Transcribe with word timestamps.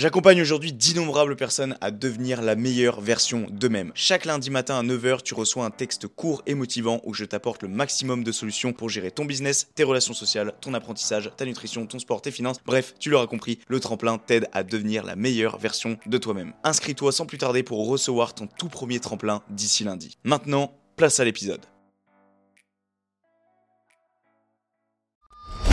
J'accompagne 0.00 0.40
aujourd'hui 0.40 0.72
d'innombrables 0.72 1.36
personnes 1.36 1.76
à 1.82 1.90
devenir 1.90 2.40
la 2.40 2.56
meilleure 2.56 3.02
version 3.02 3.46
d'eux-mêmes. 3.50 3.92
Chaque 3.94 4.24
lundi 4.24 4.48
matin 4.48 4.78
à 4.78 4.82
9h, 4.82 5.20
tu 5.22 5.34
reçois 5.34 5.66
un 5.66 5.70
texte 5.70 6.06
court 6.06 6.40
et 6.46 6.54
motivant 6.54 7.02
où 7.04 7.12
je 7.12 7.26
t'apporte 7.26 7.62
le 7.62 7.68
maximum 7.68 8.24
de 8.24 8.32
solutions 8.32 8.72
pour 8.72 8.88
gérer 8.88 9.10
ton 9.10 9.26
business, 9.26 9.68
tes 9.74 9.84
relations 9.84 10.14
sociales, 10.14 10.54
ton 10.62 10.72
apprentissage, 10.72 11.30
ta 11.36 11.44
nutrition, 11.44 11.84
ton 11.84 11.98
sport, 11.98 12.22
tes 12.22 12.30
finances. 12.30 12.56
Bref, 12.64 12.94
tu 12.98 13.10
l'auras 13.10 13.26
compris, 13.26 13.58
le 13.68 13.78
tremplin 13.78 14.16
t'aide 14.16 14.48
à 14.54 14.62
devenir 14.62 15.04
la 15.04 15.16
meilleure 15.16 15.58
version 15.58 15.98
de 16.06 16.16
toi-même. 16.16 16.54
Inscris-toi 16.64 17.12
sans 17.12 17.26
plus 17.26 17.36
tarder 17.36 17.62
pour 17.62 17.86
recevoir 17.86 18.32
ton 18.32 18.46
tout 18.46 18.70
premier 18.70 19.00
tremplin 19.00 19.42
d'ici 19.50 19.84
lundi. 19.84 20.16
Maintenant, 20.24 20.72
place 20.96 21.20
à 21.20 21.26
l'épisode. 21.26 21.66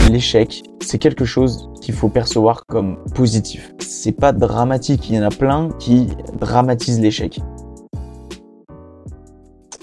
L'échec, 0.10 0.64
c'est 0.82 0.98
quelque 0.98 1.26
chose 1.26 1.70
qu'il 1.82 1.94
faut 1.94 2.10
percevoir 2.10 2.66
comme 2.66 2.98
positif. 3.14 3.74
C'est 3.80 4.14
pas 4.14 4.32
dramatique, 4.32 5.10
il 5.10 5.16
y 5.16 5.20
en 5.20 5.24
a 5.24 5.30
plein 5.30 5.70
qui 5.80 6.08
dramatisent 6.40 7.00
l'échec. 7.00 7.40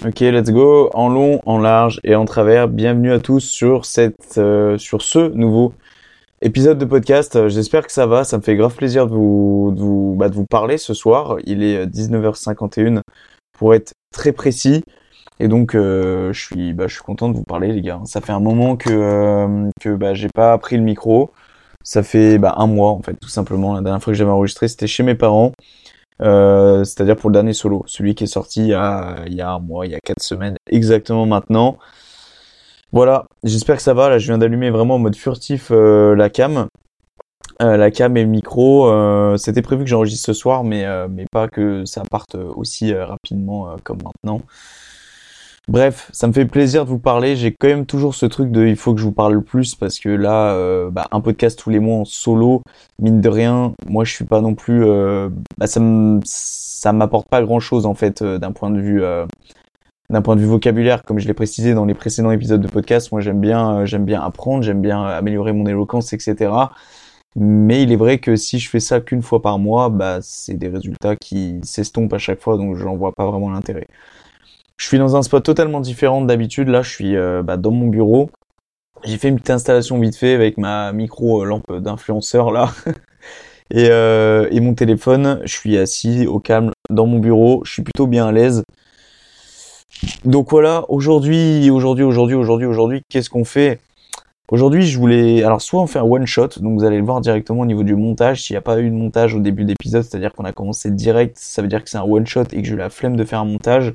Ok, 0.05 0.19
let's 0.19 0.51
go. 0.51 0.89
En 0.93 1.09
long, 1.09 1.41
en 1.45 1.57
large 1.57 1.99
et 2.03 2.15
en 2.15 2.25
travers. 2.25 2.67
Bienvenue 2.67 3.11
à 3.11 3.19
tous 3.19 3.39
sur 3.39 3.83
euh, 4.37 4.77
ce 4.77 5.29
nouveau 5.29 5.73
épisode 6.41 6.77
de 6.77 6.85
podcast. 6.85 7.35
Euh, 7.35 7.49
j'espère 7.49 7.85
que 7.85 7.91
ça 7.91 8.05
va. 8.05 8.23
Ça 8.23 8.37
me 8.37 8.43
fait 8.43 8.55
grave 8.55 8.75
plaisir 8.75 9.07
vous, 9.07 10.15
bah, 10.17 10.29
de 10.29 10.35
vous 10.35 10.45
parler 10.45 10.77
ce 10.77 10.93
soir. 10.93 11.37
Il 11.45 11.63
est 11.63 11.85
19h51 11.87 13.01
pour 13.57 13.73
être 13.73 13.93
très 14.11 14.31
précis. 14.31 14.83
Et 15.39 15.47
donc, 15.47 15.75
euh, 15.75 16.31
je 16.33 16.39
suis, 16.41 16.73
bah, 16.73 16.87
je 16.87 16.93
suis 16.95 17.03
content 17.03 17.29
de 17.29 17.35
vous 17.35 17.43
parler, 17.43 17.71
les 17.73 17.81
gars. 17.81 18.01
Ça 18.05 18.21
fait 18.21 18.31
un 18.31 18.39
moment 18.39 18.77
que 18.77 18.89
euh, 18.89 19.69
que 19.81 19.95
bah, 19.95 20.13
j'ai 20.13 20.29
pas 20.33 20.57
pris 20.57 20.77
le 20.77 20.83
micro. 20.83 21.31
Ça 21.83 22.03
fait 22.03 22.37
bah, 22.37 22.55
un 22.57 22.67
mois, 22.67 22.91
en 22.91 23.01
fait, 23.01 23.15
tout 23.15 23.29
simplement. 23.29 23.73
La 23.75 23.81
dernière 23.81 24.01
fois 24.01 24.13
que 24.13 24.17
j'avais 24.17 24.31
enregistré, 24.31 24.67
c'était 24.67 24.87
chez 24.87 25.03
mes 25.03 25.15
parents. 25.15 25.51
Euh, 26.21 26.83
c'est-à-dire 26.85 27.17
pour 27.17 27.29
le 27.29 27.33
dernier 27.33 27.53
solo, 27.53 27.83
celui 27.87 28.15
qui 28.15 28.23
est 28.23 28.27
sorti 28.27 28.61
il 28.61 28.67
y, 28.67 28.73
a, 28.73 29.17
il 29.27 29.33
y 29.35 29.41
a 29.41 29.51
un 29.51 29.59
mois, 29.59 29.85
il 29.85 29.91
y 29.91 29.95
a 29.95 29.99
quatre 29.99 30.23
semaines 30.23 30.55
exactement 30.69 31.25
maintenant. 31.25 31.77
Voilà, 32.93 33.25
j'espère 33.43 33.75
que 33.75 33.81
ça 33.81 33.93
va. 33.93 34.09
Là, 34.09 34.19
je 34.19 34.27
viens 34.27 34.37
d'allumer 34.37 34.69
vraiment 34.69 34.95
en 34.95 34.99
mode 34.99 35.17
furtif 35.17 35.69
euh, 35.71 36.15
la 36.15 36.29
cam. 36.29 36.67
Euh, 37.61 37.77
la 37.77 37.91
cam 37.91 38.15
et 38.15 38.23
le 38.23 38.29
micro, 38.29 38.87
euh, 38.87 39.35
c'était 39.35 39.61
prévu 39.61 39.83
que 39.83 39.89
j'enregistre 39.89 40.25
ce 40.25 40.33
soir, 40.33 40.63
mais, 40.63 40.85
mais 41.09 41.25
pas 41.29 41.49
que 41.49 41.83
ça 41.85 42.03
parte 42.09 42.35
aussi 42.35 42.93
rapidement 42.93 43.75
comme 43.83 43.99
maintenant. 44.03 44.41
Bref, 45.67 46.11
ça 46.13 46.27
me 46.27 46.33
fait 46.33 46.45
plaisir 46.45 46.85
de 46.85 46.89
vous 46.89 46.99
parler. 46.99 47.35
J'ai 47.35 47.51
quand 47.51 47.67
même 47.67 47.87
toujours 47.87 48.13
ce 48.13 48.27
truc 48.27 48.51
de 48.51 48.67
il 48.67 48.75
faut 48.75 48.93
que 48.93 48.99
je 48.99 49.05
vous 49.05 49.11
parle 49.11 49.41
plus 49.43 49.73
parce 49.73 49.97
que 49.99 50.09
là, 50.09 50.53
euh, 50.53 50.91
bah, 50.91 51.07
un 51.11 51.21
podcast 51.21 51.57
tous 51.57 51.71
les 51.71 51.79
mois 51.79 51.97
en 51.97 52.05
solo, 52.05 52.61
mine 53.01 53.19
de 53.19 53.29
rien, 53.29 53.73
moi 53.87 54.03
je 54.03 54.13
suis 54.13 54.25
pas 54.25 54.41
non 54.41 54.53
plus, 54.53 54.85
euh, 54.85 55.29
bah, 55.57 55.65
ça 55.67 56.93
m'apporte 56.93 57.27
pas 57.29 57.41
grand 57.41 57.59
chose 57.59 57.87
en 57.87 57.95
fait 57.95 58.21
euh, 58.21 58.37
d'un 58.37 58.51
point 58.51 58.69
de 58.69 58.79
vue, 58.79 59.01
d'un 60.11 60.21
point 60.21 60.35
de 60.35 60.41
vue 60.41 60.47
vocabulaire, 60.47 61.01
comme 61.03 61.17
je 61.17 61.27
l'ai 61.27 61.33
précisé 61.33 61.73
dans 61.73 61.85
les 61.85 61.95
précédents 61.95 62.31
épisodes 62.31 62.61
de 62.61 62.67
podcast. 62.67 63.11
Moi 63.11 63.21
j'aime 63.21 63.41
bien, 63.41 63.85
j'aime 63.85 64.05
bien 64.05 64.21
apprendre, 64.21 64.63
j'aime 64.63 64.81
bien 64.81 65.03
améliorer 65.03 65.51
mon 65.51 65.65
éloquence, 65.65 66.13
etc. 66.13 66.51
Mais 67.35 67.83
il 67.83 67.91
est 67.91 67.97
vrai 67.97 68.19
que 68.19 68.35
si 68.35 68.59
je 68.59 68.69
fais 68.69 68.79
ça 68.79 69.01
qu'une 69.01 69.21
fois 69.23 69.41
par 69.41 69.57
mois, 69.59 69.89
bah 69.89 70.19
c'est 70.21 70.53
des 70.55 70.69
résultats 70.69 71.15
qui 71.15 71.59
s'estompent 71.63 72.13
à 72.13 72.17
chaque 72.19 72.41
fois, 72.41 72.57
donc 72.57 72.75
j'en 72.75 72.95
vois 72.95 73.13
pas 73.13 73.25
vraiment 73.25 73.49
l'intérêt. 73.49 73.87
Je 74.77 74.87
suis 74.87 74.97
dans 74.97 75.15
un 75.15 75.21
spot 75.21 75.43
totalement 75.43 75.79
différent 75.79 76.21
d'habitude. 76.21 76.67
Là, 76.67 76.81
je 76.81 76.89
suis 76.89 77.15
euh, 77.15 77.41
bah, 77.43 77.57
dans 77.57 77.71
mon 77.71 77.87
bureau. 77.87 78.29
J'ai 79.03 79.17
fait 79.17 79.29
une 79.29 79.35
petite 79.35 79.51
installation 79.51 79.99
vite 79.99 80.15
fait 80.15 80.33
avec 80.33 80.57
ma 80.57 80.91
micro 80.91 81.43
euh, 81.43 81.45
lampe 81.45 81.71
d'influenceur 81.71 82.51
là. 82.51 82.71
et, 83.71 83.87
euh, 83.89 84.47
et 84.51 84.59
mon 84.59 84.73
téléphone. 84.73 85.41
Je 85.43 85.53
suis 85.53 85.77
assis 85.77 86.27
au 86.27 86.39
calme 86.39 86.71
dans 86.89 87.05
mon 87.05 87.19
bureau. 87.19 87.61
Je 87.65 87.71
suis 87.71 87.83
plutôt 87.83 88.07
bien 88.07 88.27
à 88.27 88.31
l'aise. 88.31 88.63
Donc 90.25 90.51
voilà, 90.51 90.83
aujourd'hui, 90.89 91.69
aujourd'hui, 91.69 92.03
aujourd'hui, 92.03 92.35
aujourd'hui, 92.35 92.67
aujourd'hui, 92.67 93.01
qu'est-ce 93.09 93.29
qu'on 93.29 93.45
fait? 93.45 93.79
Aujourd'hui, 94.49 94.85
je 94.85 94.99
voulais, 94.99 95.41
alors 95.41 95.61
soit 95.61 95.81
on 95.81 95.87
fait 95.87 95.97
un 95.97 96.03
one 96.03 96.27
shot, 96.27 96.49
donc 96.57 96.77
vous 96.77 96.85
allez 96.85 96.97
le 96.97 97.03
voir 97.03 97.21
directement 97.21 97.61
au 97.61 97.65
niveau 97.65 97.83
du 97.83 97.95
montage. 97.95 98.43
S'il 98.43 98.53
n'y 98.53 98.57
a 98.57 98.61
pas 98.61 98.79
eu 98.79 98.89
de 98.89 98.95
montage 98.95 99.33
au 99.33 99.39
début 99.39 99.63
d'épisode, 99.63 100.03
c'est-à-dire 100.03 100.33
qu'on 100.33 100.45
a 100.45 100.51
commencé 100.51 100.91
direct, 100.91 101.37
ça 101.39 101.61
veut 101.61 101.67
dire 101.67 101.83
que 101.83 101.89
c'est 101.89 101.97
un 101.97 102.03
one 102.03 102.27
shot 102.27 102.43
et 102.51 102.61
que 102.61 102.67
j'ai 102.67 102.73
eu 102.73 102.77
la 102.77 102.91
flemme 102.91 103.15
de 103.15 103.23
faire 103.23 103.39
un 103.39 103.45
montage. 103.45 103.93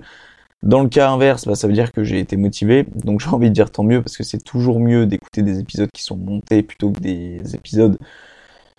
Dans 0.62 0.82
le 0.82 0.88
cas 0.88 1.10
inverse, 1.10 1.47
bah, 1.47 1.54
ça 1.54 1.66
veut 1.66 1.72
dire 1.72 1.91
que 1.91 2.04
j'ai 2.04 2.19
été 2.19 2.37
motivé, 2.37 2.87
donc 2.94 3.21
j'ai 3.21 3.28
envie 3.31 3.48
de 3.48 3.54
dire 3.54 3.71
tant 3.71 3.82
mieux 3.82 4.03
parce 4.03 4.16
que 4.16 4.25
c'est 4.25 4.43
toujours 4.44 4.78
mieux 4.78 5.06
d'écouter 5.06 5.43
des 5.43 5.59
épisodes 5.59 5.88
qui 5.93 6.03
sont 6.03 6.16
montés 6.16 6.62
plutôt 6.62 6.91
que 6.91 7.00
des 7.00 7.54
épisodes 7.54 7.97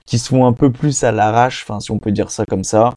qui 0.05 0.19
se 0.19 0.29
font 0.29 0.45
un 0.45 0.53
peu 0.53 0.71
plus 0.71 1.03
à 1.03 1.11
l'arrache, 1.11 1.63
enfin 1.63 1.79
si 1.79 1.89
on 1.91 1.97
peut 1.97 2.11
dire 2.11 2.29
ça 2.29 2.45
comme 2.45 2.63
ça. 2.63 2.93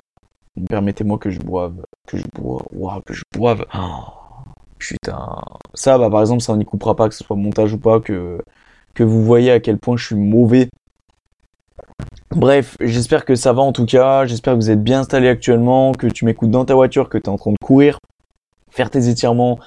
Permettez-moi 0.68 1.18
que 1.18 1.30
je 1.30 1.40
boive, 1.40 1.82
que 2.06 2.18
je 2.18 2.24
boive, 2.34 2.62
waouh, 2.72 3.00
que 3.02 3.14
je 3.14 3.22
boive. 3.32 3.64
Oh, 3.74 4.04
putain. 4.78 5.40
Ça, 5.72 5.98
bah 5.98 6.10
par 6.10 6.20
exemple, 6.20 6.42
ça 6.42 6.54
n'y 6.56 6.64
coupera 6.64 6.94
pas 6.94 7.08
que 7.08 7.14
ce 7.14 7.24
soit 7.24 7.36
montage 7.36 7.72
ou 7.72 7.78
pas, 7.78 8.00
que 8.00 8.38
que 8.94 9.02
vous 9.02 9.24
voyez 9.24 9.50
à 9.50 9.60
quel 9.60 9.78
point 9.78 9.96
je 9.96 10.06
suis 10.06 10.14
mauvais. 10.14 10.68
Bref, 12.30 12.76
j'espère 12.80 13.24
que 13.24 13.34
ça 13.34 13.52
va 13.52 13.62
en 13.62 13.72
tout 13.72 13.86
cas, 13.86 14.26
j'espère 14.26 14.54
que 14.54 14.58
vous 14.58 14.70
êtes 14.70 14.82
bien 14.82 15.00
installé 15.00 15.28
actuellement, 15.28 15.92
que 15.92 16.06
tu 16.06 16.24
m'écoutes 16.24 16.50
dans 16.50 16.64
ta 16.64 16.74
voiture, 16.74 17.08
que 17.08 17.18
tu 17.18 17.24
es 17.24 17.28
en 17.28 17.36
train 17.36 17.52
de 17.52 17.56
courir, 17.64 17.98
faire 18.74 18.90
tes 18.90 19.08
étirements, 19.08 19.58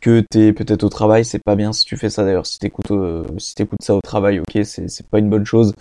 que 0.00 0.20
t'es 0.20 0.52
peut-être 0.52 0.82
au 0.84 0.88
travail, 0.88 1.24
c'est 1.24 1.38
pas 1.38 1.56
bien 1.56 1.72
si 1.72 1.84
tu 1.84 1.96
fais 1.96 2.10
ça 2.10 2.24
d'ailleurs. 2.24 2.46
Si 2.46 2.58
t'écoutes, 2.58 2.90
euh, 2.90 3.24
si 3.38 3.54
t'écoutes 3.54 3.82
ça 3.82 3.94
au 3.94 4.00
travail, 4.00 4.40
ok, 4.40 4.64
c'est, 4.64 4.88
c'est 4.88 5.06
pas 5.06 5.18
une 5.18 5.30
bonne 5.30 5.46
chose. 5.46 5.74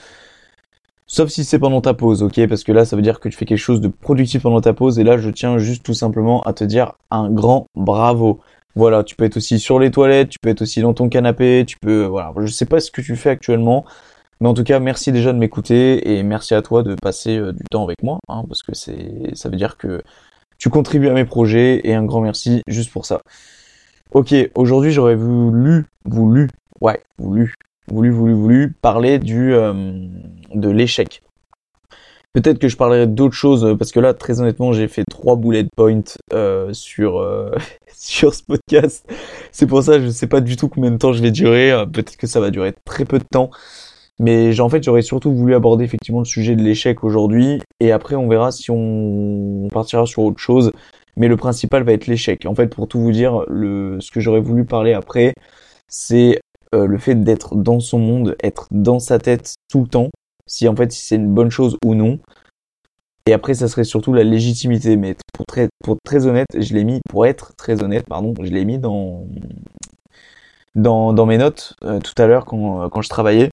Sauf 1.07 1.29
si 1.29 1.43
c'est 1.43 1.59
pendant 1.59 1.81
ta 1.81 1.93
pause, 1.93 2.23
ok, 2.23 2.47
parce 2.47 2.63
que 2.63 2.71
là, 2.71 2.85
ça 2.85 2.95
veut 2.95 3.01
dire 3.01 3.19
que 3.19 3.27
tu 3.27 3.37
fais 3.37 3.45
quelque 3.45 3.57
chose 3.57 3.81
de 3.81 3.89
productif 3.89 4.43
pendant 4.43 4.61
ta 4.61 4.73
pause. 4.73 4.97
Et 4.99 5.03
là, 5.03 5.17
je 5.17 5.29
tiens 5.29 5.57
juste 5.57 5.83
tout 5.83 5.93
simplement 5.93 6.41
à 6.43 6.53
te 6.53 6.63
dire 6.63 6.93
un 7.09 7.29
grand 7.29 7.67
bravo. 7.75 8.39
Voilà, 8.75 9.03
tu 9.03 9.15
peux 9.15 9.25
être 9.25 9.37
aussi 9.37 9.59
sur 9.59 9.79
les 9.79 9.91
toilettes, 9.91 10.29
tu 10.29 10.39
peux 10.39 10.49
être 10.49 10.61
aussi 10.61 10.81
dans 10.81 10.93
ton 10.93 11.09
canapé, 11.09 11.65
tu 11.67 11.77
peux, 11.77 12.05
voilà, 12.05 12.33
je 12.37 12.47
sais 12.47 12.65
pas 12.65 12.79
ce 12.79 12.89
que 12.91 13.01
tu 13.01 13.17
fais 13.17 13.29
actuellement, 13.29 13.83
mais 14.39 14.47
en 14.47 14.53
tout 14.53 14.63
cas, 14.63 14.79
merci 14.79 15.11
déjà 15.11 15.33
de 15.33 15.37
m'écouter 15.37 16.15
et 16.17 16.23
merci 16.23 16.53
à 16.55 16.61
toi 16.61 16.81
de 16.81 16.95
passer 16.95 17.37
euh, 17.37 17.51
du 17.51 17.63
temps 17.69 17.83
avec 17.83 18.01
moi, 18.01 18.19
hein, 18.29 18.43
parce 18.47 18.63
que 18.63 18.73
c'est, 18.73 19.35
ça 19.35 19.49
veut 19.49 19.57
dire 19.57 19.77
que 19.77 20.01
tu 20.61 20.69
contribues 20.69 21.09
à 21.09 21.13
mes 21.13 21.25
projets 21.25 21.81
et 21.83 21.95
un 21.95 22.03
grand 22.03 22.21
merci 22.21 22.61
juste 22.67 22.91
pour 22.91 23.07
ça. 23.07 23.21
Ok, 24.11 24.35
aujourd'hui 24.53 24.91
j'aurais 24.91 25.15
voulu, 25.15 25.85
voulu, 26.05 26.49
ouais, 26.81 27.01
voulu, 27.17 27.55
voulu, 27.87 28.11
voulu, 28.11 28.33
voulu 28.33 28.75
parler 28.79 29.17
du 29.17 29.55
euh, 29.55 29.73
de 30.53 30.69
l'échec. 30.69 31.23
Peut-être 32.33 32.59
que 32.59 32.67
je 32.67 32.77
parlerai 32.77 33.07
d'autres 33.07 33.33
choses 33.33 33.75
parce 33.79 33.91
que 33.91 33.99
là, 33.99 34.13
très 34.13 34.39
honnêtement, 34.39 34.71
j'ai 34.71 34.87
fait 34.87 35.03
trois 35.09 35.35
bullet 35.35 35.65
points 35.75 36.03
euh, 36.31 36.71
sur 36.73 37.17
euh, 37.17 37.49
sur 37.97 38.35
ce 38.35 38.43
podcast. 38.43 39.11
C'est 39.51 39.65
pour 39.65 39.81
ça, 39.81 39.99
je 39.99 40.05
ne 40.05 40.11
sais 40.11 40.27
pas 40.27 40.41
du 40.41 40.57
tout 40.57 40.69
combien 40.69 40.91
de 40.91 40.97
temps 40.97 41.11
je 41.11 41.23
vais 41.23 41.31
durer. 41.31 41.71
Peut-être 41.91 42.17
que 42.17 42.27
ça 42.27 42.39
va 42.39 42.51
durer 42.51 42.75
très 42.85 43.05
peu 43.05 43.17
de 43.17 43.25
temps. 43.25 43.49
Mais 44.21 44.59
en 44.59 44.69
fait, 44.69 44.83
j'aurais 44.83 45.01
surtout 45.01 45.33
voulu 45.33 45.55
aborder 45.55 45.83
effectivement 45.83 46.19
le 46.19 46.25
sujet 46.25 46.55
de 46.55 46.61
l'échec 46.61 47.03
aujourd'hui. 47.03 47.59
Et 47.79 47.91
après, 47.91 48.13
on 48.13 48.27
verra 48.27 48.51
si 48.51 48.69
on 48.69 49.67
partira 49.73 50.05
sur 50.05 50.21
autre 50.21 50.37
chose. 50.37 50.71
Mais 51.17 51.27
le 51.27 51.37
principal 51.37 51.83
va 51.83 51.93
être 51.93 52.05
l'échec. 52.05 52.45
En 52.45 52.53
fait, 52.53 52.67
pour 52.67 52.87
tout 52.87 52.99
vous 52.99 53.11
dire, 53.11 53.43
le, 53.47 53.99
ce 53.99 54.11
que 54.11 54.19
j'aurais 54.19 54.39
voulu 54.39 54.63
parler 54.63 54.93
après, 54.93 55.33
c'est 55.87 56.39
euh, 56.75 56.85
le 56.85 56.99
fait 56.99 57.15
d'être 57.15 57.55
dans 57.55 57.79
son 57.79 57.97
monde, 57.97 58.35
être 58.43 58.67
dans 58.69 58.99
sa 58.99 59.17
tête 59.17 59.55
tout 59.71 59.81
le 59.81 59.87
temps. 59.87 60.09
Si 60.45 60.67
en 60.67 60.75
fait, 60.75 60.91
c'est 60.91 61.15
une 61.15 61.33
bonne 61.33 61.49
chose 61.49 61.77
ou 61.83 61.95
non. 61.95 62.19
Et 63.25 63.33
après, 63.33 63.55
ça 63.55 63.67
serait 63.67 63.85
surtout 63.85 64.13
la 64.13 64.23
légitimité. 64.23 64.97
Mais 64.97 65.15
pour 65.33 65.47
très, 65.47 65.67
pour 65.83 65.97
très 66.03 66.27
honnête, 66.27 66.47
je 66.55 66.75
l'ai 66.75 66.83
mis, 66.83 66.99
pour 67.09 67.25
être 67.25 67.55
très 67.55 67.81
honnête, 67.81 68.05
pardon, 68.07 68.35
je 68.39 68.51
l'ai 68.51 68.65
mis 68.65 68.77
dans, 68.77 69.25
dans, 70.75 71.11
dans 71.11 71.25
mes 71.25 71.39
notes 71.39 71.73
euh, 71.83 71.99
tout 71.99 72.13
à 72.21 72.27
l'heure 72.27 72.45
quand, 72.45 72.87
quand 72.89 73.01
je 73.01 73.09
travaillais. 73.09 73.49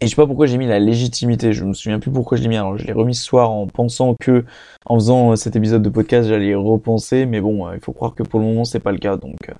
Et 0.00 0.06
je 0.06 0.10
sais 0.10 0.16
pas 0.16 0.26
pourquoi 0.26 0.46
j'ai 0.46 0.58
mis 0.58 0.66
la 0.66 0.78
légitimité, 0.78 1.52
je 1.52 1.64
me 1.64 1.72
souviens 1.72 1.98
plus 1.98 2.10
pourquoi 2.10 2.36
je 2.36 2.42
l'ai 2.42 2.48
mis. 2.48 2.56
Alors 2.56 2.76
je 2.76 2.86
l'ai 2.86 2.92
remis 2.92 3.14
ce 3.14 3.24
soir 3.24 3.50
en 3.50 3.66
pensant 3.66 4.14
que 4.20 4.44
en 4.84 4.96
faisant 4.96 5.32
euh, 5.32 5.36
cet 5.36 5.56
épisode 5.56 5.82
de 5.82 5.88
podcast 5.88 6.28
j'allais 6.28 6.54
repenser, 6.54 7.26
mais 7.26 7.40
bon, 7.40 7.66
euh, 7.66 7.74
il 7.74 7.80
faut 7.80 7.92
croire 7.92 8.14
que 8.14 8.22
pour 8.22 8.40
le 8.40 8.46
moment 8.46 8.64
c'est 8.64 8.80
pas 8.80 8.92
le 8.92 8.98
cas. 8.98 9.16
Donc, 9.16 9.48
euh. 9.48 9.54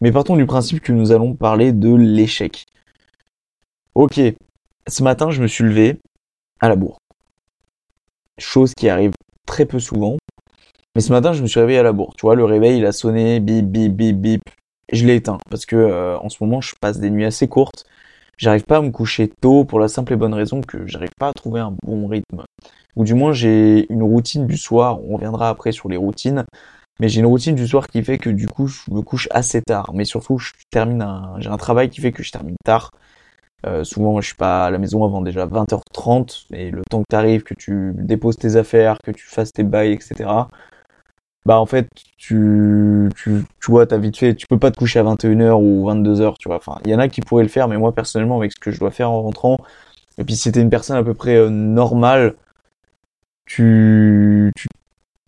mais 0.00 0.12
partons 0.12 0.36
du 0.36 0.46
principe 0.46 0.80
que 0.82 0.92
nous 0.92 1.12
allons 1.12 1.34
parler 1.34 1.72
de 1.72 1.94
l'échec. 1.94 2.66
Ok, 3.94 4.20
ce 4.86 5.02
matin 5.02 5.30
je 5.30 5.42
me 5.42 5.46
suis 5.46 5.64
levé 5.64 5.98
à 6.60 6.68
la 6.68 6.76
bourre, 6.76 6.98
chose 8.38 8.74
qui 8.74 8.88
arrive 8.88 9.12
très 9.46 9.66
peu 9.66 9.78
souvent. 9.78 10.16
Mais 10.96 11.02
ce 11.02 11.12
matin 11.12 11.32
je 11.32 11.42
me 11.42 11.46
suis 11.46 11.60
réveillé 11.60 11.78
à 11.78 11.84
la 11.84 11.92
bourre. 11.92 12.14
Tu 12.16 12.22
vois, 12.22 12.34
le 12.34 12.44
réveil 12.44 12.78
il 12.78 12.86
a 12.86 12.92
sonné, 12.92 13.40
bip 13.40 13.66
bip 13.66 13.94
bip 13.94 14.16
bip. 14.16 14.42
Je 14.92 15.06
l'ai 15.06 15.16
éteint 15.16 15.38
parce 15.48 15.64
que 15.66 16.16
en 16.16 16.28
ce 16.28 16.42
moment 16.42 16.60
je 16.60 16.74
passe 16.80 16.98
des 16.98 17.10
nuits 17.10 17.24
assez 17.24 17.46
courtes 17.48 17.86
j'arrive 18.40 18.64
pas 18.64 18.78
à 18.78 18.80
me 18.80 18.90
coucher 18.90 19.28
tôt 19.28 19.64
pour 19.64 19.78
la 19.78 19.88
simple 19.88 20.14
et 20.14 20.16
bonne 20.16 20.34
raison 20.34 20.62
que 20.62 20.86
j'arrive 20.86 21.14
pas 21.18 21.28
à 21.28 21.32
trouver 21.32 21.60
un 21.60 21.74
bon 21.82 22.06
rythme. 22.08 22.44
Ou 22.96 23.04
du 23.04 23.14
moins 23.14 23.32
j'ai 23.32 23.86
une 23.92 24.02
routine 24.02 24.46
du 24.46 24.56
soir, 24.56 25.00
on 25.04 25.14
reviendra 25.14 25.48
après 25.50 25.72
sur 25.72 25.88
les 25.88 25.96
routines, 25.96 26.44
mais 26.98 27.08
j'ai 27.08 27.20
une 27.20 27.26
routine 27.26 27.54
du 27.54 27.66
soir 27.68 27.86
qui 27.86 28.02
fait 28.02 28.18
que 28.18 28.30
du 28.30 28.48
coup 28.48 28.66
je 28.66 28.80
me 28.90 29.02
couche 29.02 29.28
assez 29.30 29.62
tard. 29.62 29.92
Mais 29.94 30.04
surtout 30.04 30.38
je 30.38 30.52
termine 30.70 31.02
un, 31.02 31.34
j'ai 31.38 31.50
un 31.50 31.58
travail 31.58 31.90
qui 31.90 32.00
fait 32.00 32.12
que 32.12 32.22
je 32.22 32.32
termine 32.32 32.56
tard. 32.64 32.90
Euh, 33.66 33.84
souvent, 33.84 34.18
je 34.22 34.28
suis 34.28 34.36
pas 34.36 34.66
à 34.66 34.70
la 34.70 34.78
maison 34.78 35.04
avant 35.04 35.20
déjà 35.20 35.46
20h30 35.46 36.46
et 36.54 36.70
le 36.70 36.80
temps 36.88 37.00
que 37.00 37.06
tu 37.10 37.16
arrives, 37.16 37.42
que 37.42 37.52
tu 37.52 37.92
déposes 37.94 38.38
tes 38.38 38.56
affaires, 38.56 38.96
que 39.04 39.10
tu 39.10 39.26
fasses 39.26 39.52
tes 39.52 39.64
bails, 39.64 39.92
etc. 39.92 40.30
Bah 41.46 41.58
en 41.58 41.66
fait, 41.66 41.88
tu 42.18 43.08
tu 43.16 43.44
tu 43.60 43.70
vois, 43.70 43.86
t'as 43.86 43.96
vite 43.98 44.16
fait, 44.18 44.34
tu 44.34 44.46
peux 44.46 44.58
pas 44.58 44.70
te 44.70 44.76
coucher 44.78 44.98
à 44.98 45.04
21h 45.04 45.54
ou 45.54 45.88
22h, 45.88 46.34
tu 46.38 46.48
vois. 46.48 46.56
Enfin, 46.56 46.78
il 46.84 46.90
y 46.90 46.94
en 46.94 46.98
a 46.98 47.08
qui 47.08 47.22
pourraient 47.22 47.42
le 47.42 47.48
faire, 47.48 47.66
mais 47.68 47.78
moi 47.78 47.94
personnellement, 47.94 48.38
avec 48.38 48.52
ce 48.52 48.60
que 48.60 48.70
je 48.70 48.78
dois 48.78 48.90
faire 48.90 49.10
en 49.10 49.22
rentrant, 49.22 49.56
et 50.18 50.24
puis 50.24 50.36
si 50.36 50.42
c'était 50.42 50.60
une 50.60 50.70
personne 50.70 50.96
à 50.96 51.02
peu 51.04 51.14
près 51.14 51.36
euh, 51.36 51.48
normale, 51.48 52.34
tu, 53.46 54.52
tu, 54.56 54.68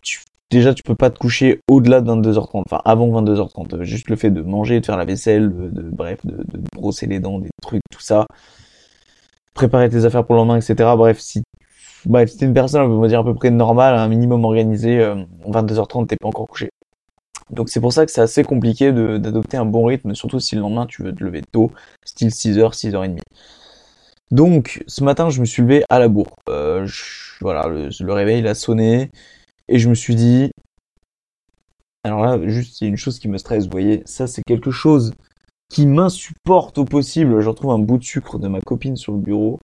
tu 0.01 0.21
déjà 0.51 0.73
tu 0.73 0.83
peux 0.83 0.95
pas 0.95 1.09
te 1.09 1.19
coucher 1.19 1.59
au-delà 1.69 2.01
de 2.01 2.11
22h30, 2.11 2.63
enfin 2.65 2.81
avant 2.85 3.07
22h30. 3.21 3.83
Juste 3.83 4.09
le 4.09 4.15
fait 4.15 4.31
de 4.31 4.41
manger, 4.41 4.79
de 4.79 4.85
faire 4.85 4.97
la 4.97 5.05
vaisselle, 5.05 5.49
de, 5.49 5.81
bref, 5.81 6.19
de, 6.25 6.37
de, 6.37 6.61
brosser 6.73 7.07
les 7.07 7.19
dents, 7.19 7.39
des 7.39 7.49
trucs, 7.61 7.81
tout 7.91 8.01
ça. 8.01 8.27
Préparer 9.53 9.89
tes 9.89 10.05
affaires 10.05 10.25
pour 10.25 10.35
le 10.35 10.41
lendemain, 10.41 10.57
etc. 10.57 10.95
Bref, 10.95 11.19
si 11.19 11.43
si 12.27 12.37
t'es 12.37 12.45
une 12.45 12.53
personne, 12.53 12.81
on 12.83 12.99
va 12.99 13.07
dire 13.07 13.19
à 13.19 13.23
peu 13.23 13.33
près 13.33 13.49
normale, 13.49 13.95
un 13.95 14.07
minimum 14.07 14.45
organisé, 14.45 14.99
euh, 14.99 15.23
22h30, 15.47 16.07
t'es 16.07 16.17
pas 16.17 16.27
encore 16.27 16.47
couché. 16.47 16.69
Donc 17.49 17.69
c'est 17.69 17.79
pour 17.79 17.93
ça 17.93 18.05
que 18.05 18.11
c'est 18.11 18.21
assez 18.21 18.43
compliqué 18.43 18.91
d'adopter 18.91 19.57
un 19.57 19.65
bon 19.65 19.85
rythme, 19.85 20.15
surtout 20.15 20.39
si 20.39 20.55
le 20.55 20.61
lendemain 20.61 20.85
tu 20.85 21.03
veux 21.03 21.13
te 21.13 21.23
lever 21.23 21.41
tôt, 21.41 21.71
style 22.03 22.29
6h, 22.29 22.73
6h30. 22.73 23.19
Donc 24.31 24.83
ce 24.87 25.03
matin 25.03 25.29
je 25.29 25.39
me 25.39 25.45
suis 25.45 25.61
levé 25.61 25.83
à 25.89 25.99
la 25.99 26.07
bourre. 26.07 26.35
Euh, 26.49 26.87
voilà, 27.41 27.67
le, 27.67 28.13
réveil 28.13 28.39
il 28.39 28.47
a 28.47 28.55
sonné 28.55 29.11
et 29.67 29.77
je 29.77 29.89
me 29.89 29.93
suis 29.93 30.15
dit, 30.15 30.51
alors 32.03 32.23
là 32.23 32.39
juste 32.47 32.81
il 32.81 32.85
y 32.85 32.87
a 32.87 32.89
une 32.89 32.97
chose 32.97 33.19
qui 33.19 33.27
me 33.27 33.37
stresse, 33.37 33.65
vous 33.65 33.71
voyez, 33.71 34.01
ça 34.05 34.25
c'est 34.27 34.41
quelque 34.43 34.71
chose 34.71 35.13
qui 35.69 35.85
m'insupporte 35.85 36.77
au 36.77 36.85
possible. 36.85 37.41
Je 37.41 37.49
retrouve 37.49 37.71
un 37.71 37.79
bout 37.79 37.97
de 37.97 38.03
sucre 38.03 38.39
de 38.39 38.47
ma 38.47 38.61
copine 38.61 38.95
sur 38.95 39.11
le 39.11 39.19
bureau. 39.19 39.59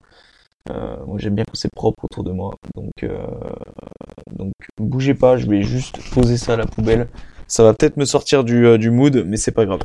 Euh, 0.69 0.97
moi 1.05 1.17
j'aime 1.17 1.35
bien 1.35 1.45
quand 1.45 1.55
c'est 1.55 1.73
propre 1.73 2.05
autour 2.05 2.23
de 2.23 2.31
moi, 2.31 2.53
donc 2.75 2.91
euh, 3.03 3.25
donc 4.31 4.51
bougez 4.77 5.15
pas, 5.15 5.35
je 5.35 5.47
vais 5.47 5.63
juste 5.63 5.97
poser 6.11 6.37
ça 6.37 6.53
à 6.53 6.57
la 6.57 6.67
poubelle. 6.67 7.07
Ça 7.47 7.63
va 7.63 7.73
peut-être 7.73 7.97
me 7.97 8.05
sortir 8.05 8.43
du, 8.43 8.67
euh, 8.67 8.77
du 8.77 8.91
mood, 8.91 9.23
mais 9.25 9.37
c'est 9.37 9.51
pas 9.51 9.65
grave. 9.65 9.79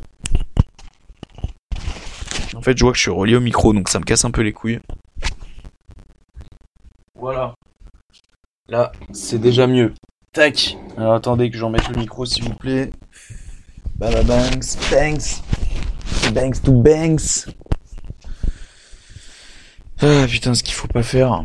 En 2.54 2.60
fait, 2.60 2.76
je 2.76 2.84
vois 2.84 2.92
que 2.92 2.98
je 2.98 3.02
suis 3.02 3.10
relié 3.10 3.36
au 3.36 3.40
micro, 3.40 3.72
donc 3.72 3.88
ça 3.88 3.98
me 3.98 4.04
casse 4.04 4.24
un 4.26 4.30
peu 4.30 4.42
les 4.42 4.52
couilles. 4.52 4.80
Voilà. 7.18 7.54
Là, 8.68 8.92
c'est 9.12 9.38
déjà 9.38 9.66
mieux. 9.66 9.94
Tac. 10.32 10.76
Alors 10.98 11.14
attendez 11.14 11.50
que 11.50 11.56
j'en 11.56 11.70
mette 11.70 11.88
le 11.88 11.96
micro, 11.96 12.26
s'il 12.26 12.44
vous 12.44 12.54
plaît. 12.54 12.90
Baba 13.96 14.22
banks, 14.22 14.76
thanks. 14.90 15.42
Banks 16.34 16.62
to 16.62 16.72
banks. 16.72 17.46
Ah 20.00 20.26
putain, 20.28 20.54
ce 20.54 20.62
qu'il 20.62 20.74
faut 20.74 20.88
pas 20.88 21.02
faire. 21.02 21.44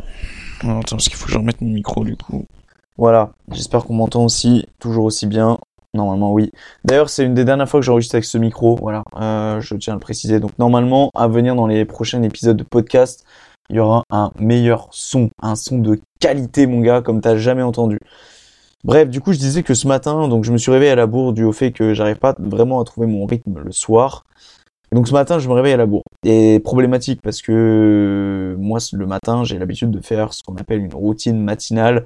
attends, 0.61 0.81
parce 0.91 1.07
qu'il 1.07 1.15
faut 1.15 1.25
que 1.25 1.31
je 1.31 1.37
remette 1.37 1.61
mon 1.61 1.69
micro 1.69 2.03
du 2.03 2.15
coup. 2.15 2.45
Voilà, 2.97 3.31
j'espère 3.51 3.85
qu'on 3.85 3.93
m'entend 3.93 4.25
aussi, 4.25 4.65
toujours 4.79 5.05
aussi 5.05 5.25
bien. 5.25 5.57
Normalement, 5.93 6.33
oui. 6.33 6.51
D'ailleurs, 6.83 7.09
c'est 7.09 7.23
une 7.23 7.33
des 7.33 7.45
dernières 7.45 7.67
fois 7.67 7.79
que 7.79 7.85
j'enregistre 7.85 8.15
avec 8.15 8.25
ce 8.25 8.37
micro. 8.37 8.75
Voilà, 8.75 9.03
euh, 9.15 9.59
je 9.61 9.75
tiens 9.75 9.93
à 9.93 9.95
le 9.95 9.99
préciser. 9.99 10.39
Donc, 10.39 10.51
normalement, 10.59 11.09
à 11.15 11.27
venir 11.27 11.55
dans 11.55 11.65
les 11.65 11.85
prochains 11.85 12.21
épisodes 12.21 12.57
de 12.57 12.63
podcast, 12.63 13.25
il 13.69 13.77
y 13.77 13.79
aura 13.79 14.03
un 14.11 14.31
meilleur 14.39 14.87
son, 14.91 15.29
un 15.41 15.55
son 15.55 15.79
de 15.79 15.99
qualité, 16.19 16.67
mon 16.67 16.81
gars, 16.81 17.01
comme 17.01 17.21
t'as 17.21 17.37
jamais 17.37 17.63
entendu. 17.63 17.99
Bref, 18.83 19.09
du 19.09 19.19
coup, 19.19 19.33
je 19.33 19.39
disais 19.39 19.63
que 19.63 19.73
ce 19.73 19.87
matin, 19.87 20.27
donc 20.27 20.43
je 20.43 20.51
me 20.51 20.57
suis 20.57 20.71
réveillé 20.71 20.91
à 20.91 20.95
la 20.95 21.07
bourre 21.07 21.33
du 21.33 21.43
au 21.43 21.51
fait 21.51 21.71
que 21.71 21.93
j'arrive 21.93 22.17
pas 22.17 22.35
vraiment 22.37 22.81
à 22.81 22.85
trouver 22.85 23.07
mon 23.07 23.25
rythme 23.25 23.59
le 23.59 23.71
soir. 23.71 24.25
Donc 24.91 25.07
ce 25.07 25.13
matin, 25.13 25.39
je 25.39 25.47
me 25.47 25.53
réveille 25.53 25.73
à 25.73 25.77
la 25.77 25.85
bourre. 25.85 26.03
Et 26.25 26.59
problématique 26.59 27.21
parce 27.21 27.41
que 27.41 28.55
moi, 28.59 28.79
le 28.93 29.05
matin, 29.05 29.43
j'ai 29.43 29.59
l'habitude 29.59 29.91
de 29.91 30.01
faire 30.01 30.33
ce 30.33 30.43
qu'on 30.43 30.55
appelle 30.55 30.79
une 30.79 30.93
routine 30.93 31.41
matinale 31.41 32.05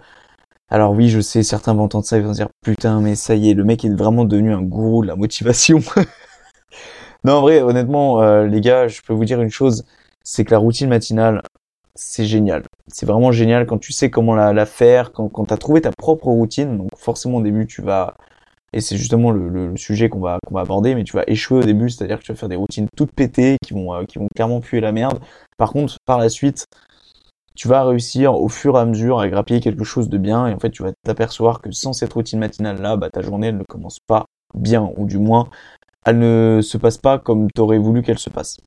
alors 0.74 0.94
oui, 0.94 1.10
je 1.10 1.20
sais, 1.20 1.44
certains 1.44 1.76
vont 1.76 1.84
entendre 1.84 2.04
ça 2.04 2.18
et 2.18 2.22
vont 2.22 2.34
se 2.34 2.38
dire 2.40 2.50
putain, 2.64 3.00
mais 3.00 3.14
ça 3.14 3.36
y 3.36 3.52
est, 3.52 3.54
le 3.54 3.64
mec 3.64 3.86
est 3.86 3.94
vraiment 3.94 4.26
devenu 4.26 4.54
un 4.54 4.64
gourou 4.64 5.04
de 5.04 5.08
la 5.08 5.16
motivation. 5.16 5.80
non, 7.24 7.34
en 7.34 7.42
vrai, 7.42 7.62
honnêtement, 7.62 8.24
euh, 8.24 8.48
les 8.48 8.60
gars, 8.60 8.88
je 8.88 9.02
peux 9.02 9.14
vous 9.14 9.24
dire 9.24 9.40
une 9.40 9.52
chose, 9.52 9.86
c'est 10.24 10.44
que 10.44 10.50
la 10.50 10.58
routine 10.58 10.90
matinale, 10.90 11.44
c'est 11.94 12.26
génial. 12.26 12.64
C'est 12.88 13.06
vraiment 13.06 13.32
génial 13.32 13.68
quand 13.68 13.78
tu 13.78 13.94
sais 13.94 14.10
comment 14.10 14.34
la, 14.36 14.66
faire, 14.66 15.12
quand, 15.12 15.30
quand 15.30 15.46
tu 15.46 15.54
as 15.54 15.58
trouvé 15.58 15.82
ta 15.82 15.92
propre 15.92 16.26
routine. 16.28 16.78
Donc 16.78 16.90
forcément 16.98 17.38
au 17.38 17.44
début, 17.44 17.68
tu 17.68 17.84
vas... 17.84 18.16
Et 18.74 18.82
c'est 18.82 18.98
justement 18.98 19.32
le, 19.32 19.76
sujet 19.78 20.10
qu'on 20.10 20.20
va, 20.20 20.40
qu'on 20.48 20.56
va 20.56 20.62
aborder, 20.62 20.96
mais 20.96 21.04
tu 21.04 21.14
vas 21.14 21.24
échouer 21.28 21.60
au 21.60 21.64
début, 21.64 21.90
c'est-à-dire 21.90 22.20
que 22.20 22.24
tu 22.24 22.32
vas 22.32 22.38
faire 22.38 22.50
des 22.50 22.56
routines 22.56 22.88
toutes 22.98 23.12
pétées 23.12 23.58
qui 23.64 23.74
vont, 23.74 23.94
euh, 23.94 24.04
qui 24.06 24.18
vont 24.18 24.28
clairement 24.36 24.62
puer 24.62 24.82
la 24.82 24.92
merde. 24.92 25.20
Par 25.58 25.72
contre, 25.72 25.98
par 26.06 26.18
la 26.18 26.30
suite, 26.30 26.66
tu 27.56 27.68
vas 27.68 27.84
réussir 27.84 28.34
au 28.34 28.50
fur 28.50 28.78
et 28.78 28.80
à 28.80 28.86
mesure 28.86 29.20
à 29.20 29.30
grappiller 29.30 29.60
quelque 29.60 29.84
chose 29.84 30.10
de 30.10 30.18
bien 30.18 30.48
et 30.48 30.54
en 30.54 30.60
fait 30.60 30.72
tu 30.72 30.82
vas 30.82 30.92
t'apercevoir 31.04 31.62
que 31.62 31.72
sans 31.72 31.94
cette 31.94 32.12
routine 32.12 32.40
matinale 32.40 32.82
là, 32.82 32.98
bah, 32.98 33.12
ta 33.12 33.22
journée 33.22 33.48
elle 33.48 33.58
ne 33.58 33.64
commence 33.64 34.00
pas 34.08 34.26
bien 34.56 34.92
ou 34.98 35.06
du 35.06 35.20
moins 35.20 35.50
elle 36.06 36.18
ne 36.18 36.62
se 36.62 36.78
passe 36.78 36.98
pas 36.98 37.20
comme 37.20 37.48
tu 37.54 37.62
aurais 37.62 37.78
voulu 37.78 38.02
qu'elle 38.02 38.20
se 38.20 38.30
passe. 38.30 38.58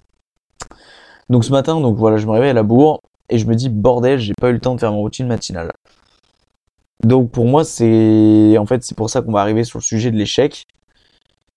Donc 1.28 1.44
ce 1.44 1.50
matin, 1.50 1.80
donc 1.80 1.96
voilà, 1.96 2.16
je 2.16 2.26
me 2.26 2.32
réveille 2.32 2.50
à 2.50 2.54
la 2.54 2.62
bourre 2.62 3.00
et 3.28 3.38
je 3.38 3.46
me 3.46 3.54
dis 3.54 3.68
bordel, 3.68 4.18
j'ai 4.18 4.32
pas 4.40 4.50
eu 4.50 4.52
le 4.52 4.60
temps 4.60 4.74
de 4.74 4.80
faire 4.80 4.92
ma 4.92 4.98
routine 4.98 5.26
matinale. 5.26 5.72
Donc 7.04 7.30
pour 7.30 7.44
moi, 7.46 7.64
c'est 7.64 8.56
en 8.58 8.66
fait 8.66 8.82
c'est 8.84 8.96
pour 8.96 9.10
ça 9.10 9.22
qu'on 9.22 9.32
va 9.32 9.40
arriver 9.40 9.64
sur 9.64 9.78
le 9.78 9.84
sujet 9.84 10.10
de 10.10 10.16
l'échec. 10.16 10.66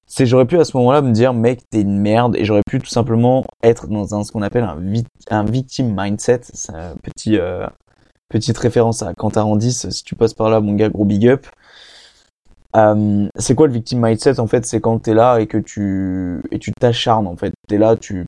C'est 0.06 0.26
j'aurais 0.26 0.46
pu 0.46 0.60
à 0.60 0.66
ce 0.66 0.76
moment-là 0.78 1.02
me 1.02 1.12
dire 1.12 1.34
mec 1.34 1.62
t'es 1.70 1.82
une 1.82 2.00
merde 2.00 2.36
et 2.36 2.44
j'aurais 2.44 2.64
pu 2.68 2.80
tout 2.80 2.88
simplement 2.90 3.46
être 3.64 3.88
dans 3.88 4.16
un 4.16 4.24
ce 4.24 4.32
qu'on 4.32 4.42
appelle 4.42 4.64
un, 4.64 4.78
un 5.30 5.44
victim 5.44 5.96
mindset. 5.96 6.42
C'est 6.54 6.74
un 6.74 6.96
petit 6.98 7.38
euh, 7.38 7.68
petite 8.30 8.58
référence 8.58 9.04
à 9.04 9.14
Quentin 9.14 9.44
Randis 9.44 9.86
si 9.92 10.04
tu 10.04 10.16
passes 10.16 10.34
par 10.34 10.50
là 10.50 10.62
mon 10.62 10.74
gars 10.74 10.90
gros 10.90 11.06
big 11.06 11.28
up. 11.28 11.46
Euh, 12.76 13.28
c'est 13.36 13.56
quoi 13.56 13.68
le 13.68 13.74
victim 13.74 14.04
mindset 14.04 14.40
en 14.40 14.48
fait? 14.48 14.66
C'est 14.66 14.82
quand 14.82 15.00
t'es 15.00 15.14
là 15.14 15.40
et 15.40 15.48
que 15.48 15.58
tu 15.58 16.42
et 16.52 16.60
tu 16.60 16.72
t'acharnes 16.74 17.28
en 17.28 17.36
fait. 17.36 17.54
T'es 17.68 17.78
là 17.78 17.96
tu 17.96 18.28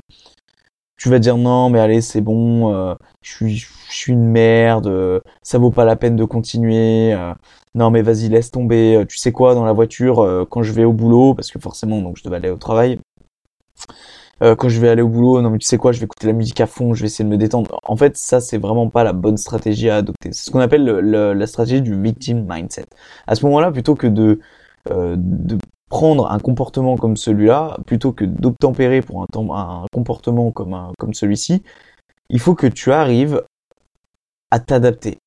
tu 1.01 1.09
vas 1.09 1.17
dire 1.17 1.35
non 1.35 1.71
mais 1.71 1.79
allez 1.79 1.99
c'est 1.99 2.21
bon 2.21 2.71
euh, 2.71 2.93
je 3.23 3.31
suis 3.31 3.57
je 3.57 3.67
suis 3.89 4.13
une 4.13 4.27
merde 4.27 4.85
euh, 4.85 5.19
ça 5.41 5.57
vaut 5.57 5.71
pas 5.71 5.83
la 5.83 5.95
peine 5.95 6.15
de 6.15 6.25
continuer 6.25 7.11
euh, 7.13 7.33
non 7.73 7.89
mais 7.89 8.03
vas-y 8.03 8.29
laisse 8.29 8.51
tomber 8.51 9.03
tu 9.09 9.17
sais 9.17 9.31
quoi 9.31 9.55
dans 9.55 9.65
la 9.65 9.73
voiture 9.73 10.45
quand 10.51 10.61
je 10.61 10.71
vais 10.73 10.83
au 10.83 10.93
boulot 10.93 11.33
parce 11.33 11.49
que 11.49 11.57
forcément 11.57 12.03
donc 12.03 12.17
je 12.17 12.23
devais 12.23 12.35
aller 12.35 12.51
au 12.51 12.57
travail 12.57 12.99
quand 14.41 14.69
je 14.69 14.79
vais 14.79 14.89
aller 14.89 15.01
au 15.01 15.07
boulot 15.07 15.41
non 15.41 15.49
mais 15.49 15.57
tu 15.57 15.65
sais 15.65 15.77
quoi 15.77 15.91
je 15.91 15.99
vais 15.99 16.05
écouter 16.05 16.27
la 16.27 16.33
musique 16.33 16.61
à 16.61 16.67
fond 16.67 16.93
je 16.93 17.01
vais 17.01 17.07
essayer 17.07 17.25
de 17.25 17.29
me 17.29 17.37
détendre. 17.37 17.79
En 17.83 17.95
fait 17.95 18.15
ça 18.15 18.39
c'est 18.39 18.59
vraiment 18.59 18.89
pas 18.89 19.03
la 19.03 19.13
bonne 19.13 19.37
stratégie 19.37 19.89
à 19.89 19.97
adopter. 19.97 20.33
C'est 20.33 20.45
ce 20.45 20.51
qu'on 20.51 20.59
appelle 20.59 20.83
la 20.85 21.47
stratégie 21.47 21.81
du 21.81 21.99
victim 21.99 22.45
mindset. 22.47 22.85
À 23.25 23.33
ce 23.33 23.45
moment-là 23.45 23.71
plutôt 23.71 23.95
que 23.95 24.07
de 24.07 24.39
prendre 25.91 26.31
un 26.31 26.39
comportement 26.39 26.95
comme 26.95 27.17
celui-là, 27.17 27.77
plutôt 27.85 28.13
que 28.13 28.23
d'obtempérer 28.23 29.01
pour 29.01 29.21
un, 29.23 29.85
comportement 29.93 30.51
comme 30.51 31.13
celui-ci, 31.13 31.63
il 32.29 32.39
faut 32.39 32.55
que 32.55 32.65
tu 32.65 32.93
arrives 32.93 33.43
à 34.51 34.59
t'adapter. 34.59 35.17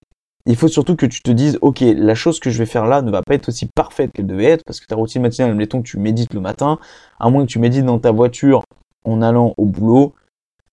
Il 0.46 0.56
faut 0.56 0.68
surtout 0.68 0.96
que 0.96 1.04
tu 1.04 1.22
te 1.22 1.30
dises, 1.30 1.58
ok, 1.60 1.80
la 1.80 2.14
chose 2.14 2.40
que 2.40 2.48
je 2.48 2.58
vais 2.58 2.66
faire 2.66 2.86
là 2.86 3.02
ne 3.02 3.10
va 3.10 3.20
pas 3.22 3.34
être 3.34 3.48
aussi 3.48 3.66
parfaite 3.74 4.10
qu'elle 4.12 4.26
devait 4.26 4.44
être, 4.44 4.64
parce 4.64 4.80
que 4.80 4.86
ta 4.86 4.96
routine 4.96 5.20
matinale, 5.20 5.50
admettons 5.50 5.82
que 5.82 5.86
tu 5.86 5.98
médites 5.98 6.32
le 6.32 6.40
matin, 6.40 6.78
à 7.20 7.28
moins 7.28 7.44
que 7.44 7.50
tu 7.50 7.58
médites 7.58 7.84
dans 7.84 7.98
ta 7.98 8.10
voiture 8.10 8.64
en 9.04 9.20
allant 9.20 9.52
au 9.58 9.66
boulot, 9.66 10.14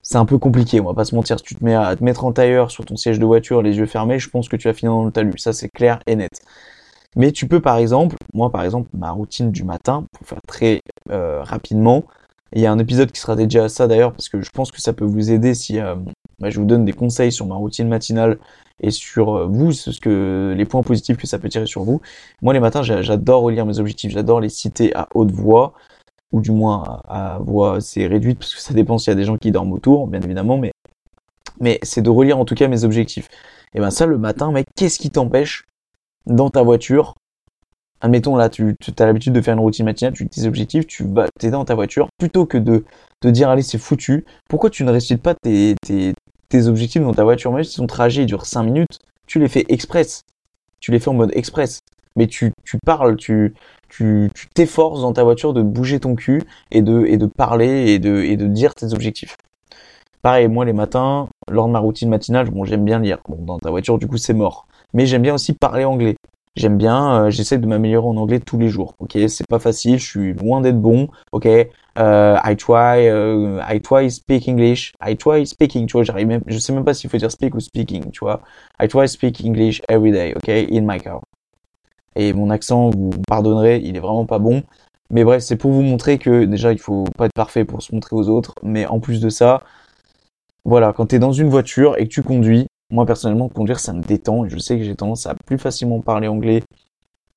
c'est 0.02 0.18
un 0.18 0.26
peu 0.26 0.38
compliqué, 0.38 0.80
on 0.80 0.86
va 0.86 0.94
pas 0.94 1.06
se 1.06 1.16
mentir. 1.16 1.38
Si 1.38 1.44
tu 1.44 1.56
te 1.56 1.64
mets 1.66 1.76
à 1.76 1.96
te 1.98 2.04
mettre 2.04 2.24
en 2.24 2.32
tailleur 2.32 2.72
sur 2.72 2.86
ton 2.86 2.96
siège 2.96 3.20
de 3.20 3.26
voiture, 3.26 3.62
les 3.62 3.78
yeux 3.78 3.86
fermés, 3.86 4.20
je 4.20 4.30
pense 4.30 4.48
que 4.48 4.56
tu 4.56 4.70
vas 4.70 4.74
finir 4.74 4.94
dans 4.94 5.06
le 5.06 5.12
talus. 5.12 5.38
Ça, 5.38 5.52
c'est 5.52 5.70
clair 5.70 6.00
et 6.08 6.16
net. 6.16 6.42
Mais 7.16 7.32
tu 7.32 7.48
peux 7.48 7.60
par 7.60 7.78
exemple, 7.78 8.16
moi 8.34 8.52
par 8.52 8.64
exemple, 8.64 8.90
ma 8.94 9.12
routine 9.12 9.52
du 9.52 9.64
matin, 9.64 10.06
pour 10.14 10.28
faire 10.28 10.42
très 10.48 10.82
euh, 11.10 11.44
rapidement, 11.44 12.06
il 12.54 12.62
y 12.62 12.66
a 12.66 12.72
un 12.72 12.80
épisode 12.80 13.12
qui 13.12 13.20
sera 13.20 13.36
dédié 13.36 13.60
à 13.62 13.70
ça 13.70 13.88
d'ailleurs, 13.88 14.14
parce 14.14 14.30
que 14.30 14.42
je 14.42 14.50
pense 14.52 14.72
que 14.72 14.82
ça 14.82 14.94
peut 14.94 15.06
vous 15.06 15.32
aider 15.32 15.54
si 15.54 15.80
euh, 15.80 15.96
bah, 16.40 16.50
je 16.50 16.60
vous 16.60 16.66
donne 16.66 16.86
des 16.86 16.94
conseils 16.94 17.32
sur 17.32 17.46
ma 17.46 17.56
routine 17.56 17.88
matinale 17.88 18.40
et 18.82 18.92
sur 18.92 19.36
euh, 19.36 19.46
vous, 19.46 19.72
ce 19.74 19.98
que, 20.00 20.54
les 20.56 20.66
points 20.66 20.84
positifs 20.84 21.18
que 21.18 21.28
ça 21.28 21.38
peut 21.40 21.50
tirer 21.50 21.66
sur 21.66 21.84
vous. 21.84 22.02
Moi 22.42 22.54
les 22.54 22.60
matins, 22.60 22.82
j'adore 22.82 23.44
relire 23.44 23.66
mes 23.66 23.80
objectifs, 23.80 24.12
j'adore 24.12 24.40
les 24.40 24.50
citer 24.50 24.96
à 24.96 25.08
haute 25.14 25.32
voix, 25.32 25.74
ou 26.32 26.40
du 26.42 26.52
moins 26.52 27.02
à, 27.08 27.40
voix 27.42 27.76
assez 27.76 28.08
réduite, 28.08 28.40
parce 28.40 28.56
que 28.56 28.62
ça 28.62 28.74
dépend 28.74 28.98
s'il 28.98 29.12
y 29.12 29.14
a 29.14 29.16
des 29.16 29.26
gens 29.26 29.38
qui 29.38 29.52
dorment 29.52 29.74
autour, 29.74 30.08
bien 30.08 30.22
évidemment, 30.22 30.58
mais, 30.58 30.72
mais 31.60 31.80
c'est 31.84 32.02
de 32.02 32.10
relire 32.10 32.38
en 32.38 32.46
tout 32.46 32.56
cas 32.56 32.68
mes 32.70 32.86
objectifs. 32.86 33.28
Et 33.74 33.80
ben 33.80 33.92
ça 33.92 34.06
le 34.06 34.18
matin, 34.18 34.52
mec, 34.52 34.66
qu'est-ce 34.76 35.00
qui 35.00 35.10
t'empêche 35.10 35.66
dans 36.26 36.50
ta 36.50 36.62
voiture. 36.64 37.16
Admettons 38.02 38.36
là, 38.36 38.50
tu, 38.50 38.76
tu 38.82 38.92
as 38.98 39.06
l'habitude 39.06 39.34
de 39.34 39.42
faire 39.42 39.54
une 39.54 39.60
routine 39.60 39.86
matinale, 39.86 40.14
tu 40.14 40.28
tes 40.28 40.46
objectifs, 40.46 40.88
tu 40.88 41.04
vas 41.04 41.28
t'aider 41.40 41.52
dans 41.52 41.66
ta 41.66 41.76
voiture, 41.76 42.08
plutôt 42.18 42.48
que 42.48 42.58
de 42.58 42.84
te 43.20 43.28
dire 43.28 43.50
allez 43.50 43.62
c'est 43.62 43.78
foutu, 43.78 44.26
pourquoi 44.50 44.72
tu 44.72 44.84
ne 44.84 44.92
récites 44.92 45.22
pas 45.22 45.36
tes, 45.36 45.76
tes, 45.86 46.14
tes 46.50 46.66
objectifs 46.66 47.04
dans 47.04 47.14
ta 47.14 47.24
voiture? 47.24 47.52
Même 47.52 47.64
si 47.64 47.78
ton 47.78 47.86
trajet 47.86 48.26
dure 48.26 48.46
5 48.48 48.64
minutes, 48.64 49.00
tu 49.28 49.40
les 49.40 49.48
fais 49.48 49.66
express. 49.70 50.24
Tu 50.80 50.92
les 50.92 51.00
fais 51.00 51.10
en 51.10 51.14
mode 51.14 51.32
express. 51.36 51.82
Mais 52.16 52.28
tu, 52.28 52.52
tu 52.66 52.78
parles, 52.84 53.16
tu 53.18 53.54
tu 53.92 54.30
t'efforces 54.54 55.02
dans 55.02 55.14
ta 55.14 55.24
voiture 55.24 55.54
de 55.54 55.62
bouger 55.62 56.00
ton 56.00 56.16
cul 56.16 56.44
et 56.72 56.82
de, 56.82 57.06
et 57.06 57.18
de 57.18 57.26
parler 57.26 57.92
et 57.92 58.00
de, 58.00 58.22
et 58.24 58.38
de 58.38 58.48
dire 58.48 58.74
tes 58.74 58.94
objectifs. 58.94 59.36
Pareil, 60.22 60.48
moi 60.48 60.66
les 60.66 60.74
matins, 60.74 61.28
lors 61.50 61.68
de 61.68 61.72
ma 61.72 61.80
routine 61.80 62.10
matinale, 62.10 62.50
bon 62.50 62.64
j'aime 62.64 62.86
bien 62.86 63.00
lire. 63.00 63.20
Bon 63.28 63.44
dans 63.44 63.60
ta 63.60 63.70
voiture 63.70 63.98
du 63.98 64.08
coup 64.08 64.18
c'est 64.18 64.34
mort. 64.34 64.68
Mais 64.94 65.06
j'aime 65.06 65.22
bien 65.22 65.34
aussi 65.36 65.54
parler 65.54 65.86
anglais. 65.86 66.16
J'aime 66.58 66.78
bien, 66.78 67.28
euh, 67.28 67.30
j'essaie 67.30 67.58
de 67.58 67.66
m'améliorer 67.66 68.08
en 68.08 68.18
anglais 68.18 68.42
tous 68.42 68.60
les 68.60 68.68
jours. 68.68 68.96
Ok, 69.00 69.18
c'est 69.30 69.48
pas 69.48 69.60
facile, 69.60 69.98
je 70.00 70.06
suis 70.06 70.34
loin 70.34 70.60
d'être 70.60 70.82
bon. 70.82 71.08
Ok, 71.32 71.46
euh, 71.46 72.38
I 72.44 72.58
try, 72.58 73.08
uh, 73.08 73.62
I 73.70 73.80
try 73.82 74.12
speak 74.12 74.50
English, 74.50 74.92
I 75.02 75.16
try 75.16 75.48
speaking. 75.48 75.86
Tu 75.88 75.94
vois, 75.94 76.04
j'arrive 76.04 76.28
même, 76.28 76.42
je 76.48 76.58
sais 76.58 76.74
même 76.74 76.84
pas 76.84 76.94
s'il 76.94 77.10
faut 77.10 77.18
dire 77.18 77.32
speak 77.32 77.56
ou 77.56 77.62
speaking. 77.62 78.12
Tu 78.12 78.20
vois, 78.20 78.42
I 78.82 78.90
try 78.90 79.08
speak 79.08 79.42
English 79.46 79.82
every 79.88 80.12
day. 80.12 80.34
Ok, 80.36 80.50
in 80.50 80.82
my 80.82 81.00
car. 81.00 81.22
Et 82.18 82.34
mon 82.34 82.50
accent, 82.50 82.90
vous 82.90 83.12
pardonnerez, 83.28 83.78
il 83.78 83.96
est 83.96 84.02
vraiment 84.02 84.26
pas 84.26 84.40
bon. 84.40 84.64
Mais 85.10 85.24
bref, 85.24 85.44
c'est 85.44 85.56
pour 85.56 85.72
vous 85.72 85.82
montrer 85.82 86.18
que 86.18 86.44
déjà 86.46 86.74
il 86.74 86.80
faut 86.80 87.06
pas 87.18 87.26
être 87.28 87.34
parfait 87.34 87.64
pour 87.64 87.82
se 87.82 87.94
montrer 87.96 88.16
aux 88.16 88.28
autres. 88.28 88.56
Mais 88.64 88.86
en 88.86 89.00
plus 89.00 89.22
de 89.22 89.30
ça, 89.30 89.64
voilà, 90.66 90.94
quand 90.94 91.08
tu 91.08 91.16
es 91.16 91.20
dans 91.20 91.32
une 91.32 91.50
voiture 91.50 91.98
et 91.98 92.08
que 92.08 92.14
tu 92.14 92.24
conduis, 92.24 92.68
moi 92.92 93.06
personnellement 93.06 93.50
conduire 93.50 93.80
ça 93.80 93.94
me 93.94 94.02
détend 94.02 94.48
je 94.48 94.58
sais 94.58 94.78
que 94.78 94.84
j'ai 94.84 94.96
tendance 94.96 95.26
à 95.26 95.36
plus 95.46 95.58
facilement 95.58 96.02
parler 96.02 96.28
anglais 96.28 96.64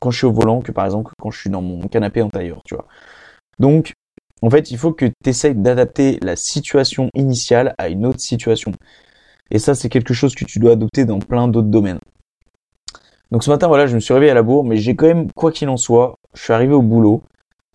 quand 0.00 0.10
je 0.10 0.18
suis 0.18 0.26
au 0.26 0.32
volant 0.32 0.60
que 0.60 0.72
par 0.72 0.84
exemple 0.84 1.12
quand 1.20 1.30
je 1.30 1.40
suis 1.40 1.50
dans 1.50 1.62
mon 1.62 1.88
canapé 1.88 2.20
en 2.20 2.28
tailleur, 2.28 2.60
tu 2.66 2.74
vois. 2.74 2.86
Donc 3.58 3.94
en 4.42 4.50
fait, 4.50 4.70
il 4.70 4.76
faut 4.76 4.92
que 4.92 5.06
tu 5.06 5.30
essayes 5.30 5.54
d'adapter 5.54 6.18
la 6.20 6.36
situation 6.36 7.08
initiale 7.14 7.74
à 7.78 7.88
une 7.88 8.04
autre 8.04 8.20
situation. 8.20 8.72
Et 9.50 9.58
ça, 9.58 9.74
c'est 9.74 9.88
quelque 9.88 10.12
chose 10.12 10.34
que 10.34 10.44
tu 10.44 10.58
dois 10.58 10.72
adopter 10.72 11.06
dans 11.06 11.18
plein 11.18 11.48
d'autres 11.48 11.68
domaines. 11.68 12.00
Donc 13.30 13.42
ce 13.42 13.48
matin, 13.48 13.68
voilà, 13.68 13.86
je 13.86 13.94
me 13.94 14.00
suis 14.00 14.12
réveillé 14.12 14.32
à 14.32 14.34
la 14.34 14.42
bourre, 14.42 14.64
mais 14.64 14.76
j'ai 14.76 14.96
quand 14.96 15.06
même, 15.06 15.32
quoi 15.32 15.50
qu'il 15.50 15.70
en 15.70 15.78
soit, 15.78 16.16
je 16.34 16.42
suis 16.42 16.52
arrivé 16.52 16.74
au 16.74 16.82
boulot 16.82 17.22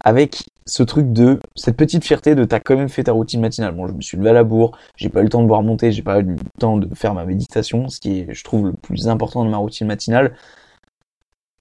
avec 0.04 0.44
ce 0.66 0.84
truc 0.84 1.12
de 1.14 1.40
cette 1.56 1.78
petite 1.78 2.06
fierté 2.06 2.36
de 2.36 2.46
t'as 2.46 2.60
quand 2.60 2.78
même 2.78 2.90
fait 2.90 3.04
ta 3.04 3.12
routine 3.12 3.42
matinale. 3.42 3.74
Bon, 3.76 3.88
je 3.88 3.94
me 3.94 4.02
suis 4.02 4.18
levé 4.18 4.30
à 4.30 4.34
la 4.34 4.44
bourre, 4.44 4.78
j'ai 4.96 5.10
pas 5.10 5.22
eu 5.22 5.24
le 5.24 5.30
temps 5.30 5.42
de 5.42 5.48
boire 5.48 5.64
monter, 5.64 5.92
j'ai 5.92 6.04
pas 6.04 6.20
eu 6.20 6.24
le 6.24 6.36
temps 6.60 6.78
de 6.78 6.94
faire 6.96 7.14
ma 7.14 7.26
méditation, 7.26 7.90
ce 7.90 8.00
qui 8.00 8.20
est, 8.20 8.34
je 8.34 8.44
trouve, 8.44 8.68
le 8.68 8.74
plus 8.74 9.08
important 9.08 9.44
de 9.46 9.50
ma 9.50 9.58
routine 9.58 9.88
matinale. 9.88 10.36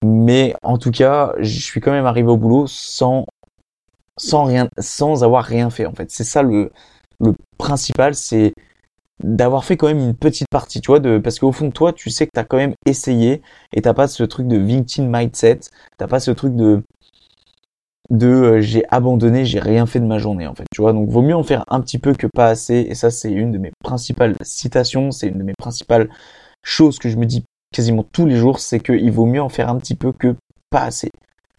Mais 0.04 0.54
en 0.62 0.78
tout 0.78 0.90
cas, 0.90 1.33
je 1.40 1.61
suis 1.61 1.80
quand 1.80 1.90
même 1.90 2.07
arrivé 2.07 2.28
au 2.28 2.37
boulot 2.37 2.66
sans 2.66 3.26
sans 4.18 4.45
rien, 4.45 4.68
sans 4.78 5.25
avoir 5.25 5.45
rien 5.45 5.71
fait 5.71 5.87
en 5.87 5.95
fait. 5.95 6.11
C'est 6.11 6.25
ça 6.25 6.42
le 6.42 6.71
le 7.21 7.35
principal, 7.59 8.14
c'est 8.14 8.54
d'avoir 9.25 9.64
fait 9.64 9.76
quand 9.76 9.88
même 9.88 9.99
une 10.00 10.14
petite 10.16 10.49
partie, 10.50 10.80
tu 10.80 10.88
vois, 10.88 11.00
de, 11.00 11.18
parce 11.18 11.38
qu'au 11.40 11.52
fond 11.52 11.68
de 11.68 11.73
toi, 11.73 11.92
tu 11.92 12.11
sais 12.11 12.26
que 12.26 12.33
t'as 12.35 12.45
quand 12.45 12.57
même 12.59 12.75
essayé 12.87 13.42
et 13.73 13.83
t'as 13.83 13.95
pas 13.95 14.09
ce 14.09 14.23
truc 14.25 14.49
de 14.49 14.57
victim 14.59 15.09
mindset, 15.14 15.61
t'as 15.99 16.09
pas 16.09 16.21
ce 16.21 16.30
truc 16.33 16.57
de 16.57 16.83
de 18.10 18.26
euh, 18.26 18.60
j'ai 18.60 18.84
abandonné, 18.88 19.44
j'ai 19.44 19.60
rien 19.60 19.86
fait 19.86 20.00
de 20.00 20.06
ma 20.06 20.18
journée 20.18 20.46
en 20.46 20.54
fait, 20.54 20.64
tu 20.72 20.80
vois. 20.80 20.92
Donc 20.92 21.08
vaut 21.10 21.22
mieux 21.22 21.36
en 21.36 21.42
faire 21.42 21.64
un 21.68 21.80
petit 21.80 21.98
peu 21.98 22.14
que 22.14 22.26
pas 22.26 22.48
assez 22.48 22.86
et 22.88 22.94
ça 22.94 23.10
c'est 23.10 23.30
une 23.30 23.52
de 23.52 23.58
mes 23.58 23.72
principales 23.82 24.34
citations, 24.42 25.10
c'est 25.10 25.28
une 25.28 25.38
de 25.38 25.44
mes 25.44 25.54
principales 25.58 26.08
choses 26.62 26.98
que 26.98 27.08
je 27.08 27.16
me 27.16 27.26
dis 27.26 27.44
quasiment 27.72 28.02
tous 28.02 28.26
les 28.26 28.36
jours, 28.36 28.60
c'est 28.60 28.80
qu'il 28.80 29.10
vaut 29.12 29.26
mieux 29.26 29.42
en 29.42 29.48
faire 29.48 29.68
un 29.68 29.76
petit 29.76 29.94
peu 29.94 30.12
que 30.12 30.34
pas 30.70 30.82
assez 30.82 31.10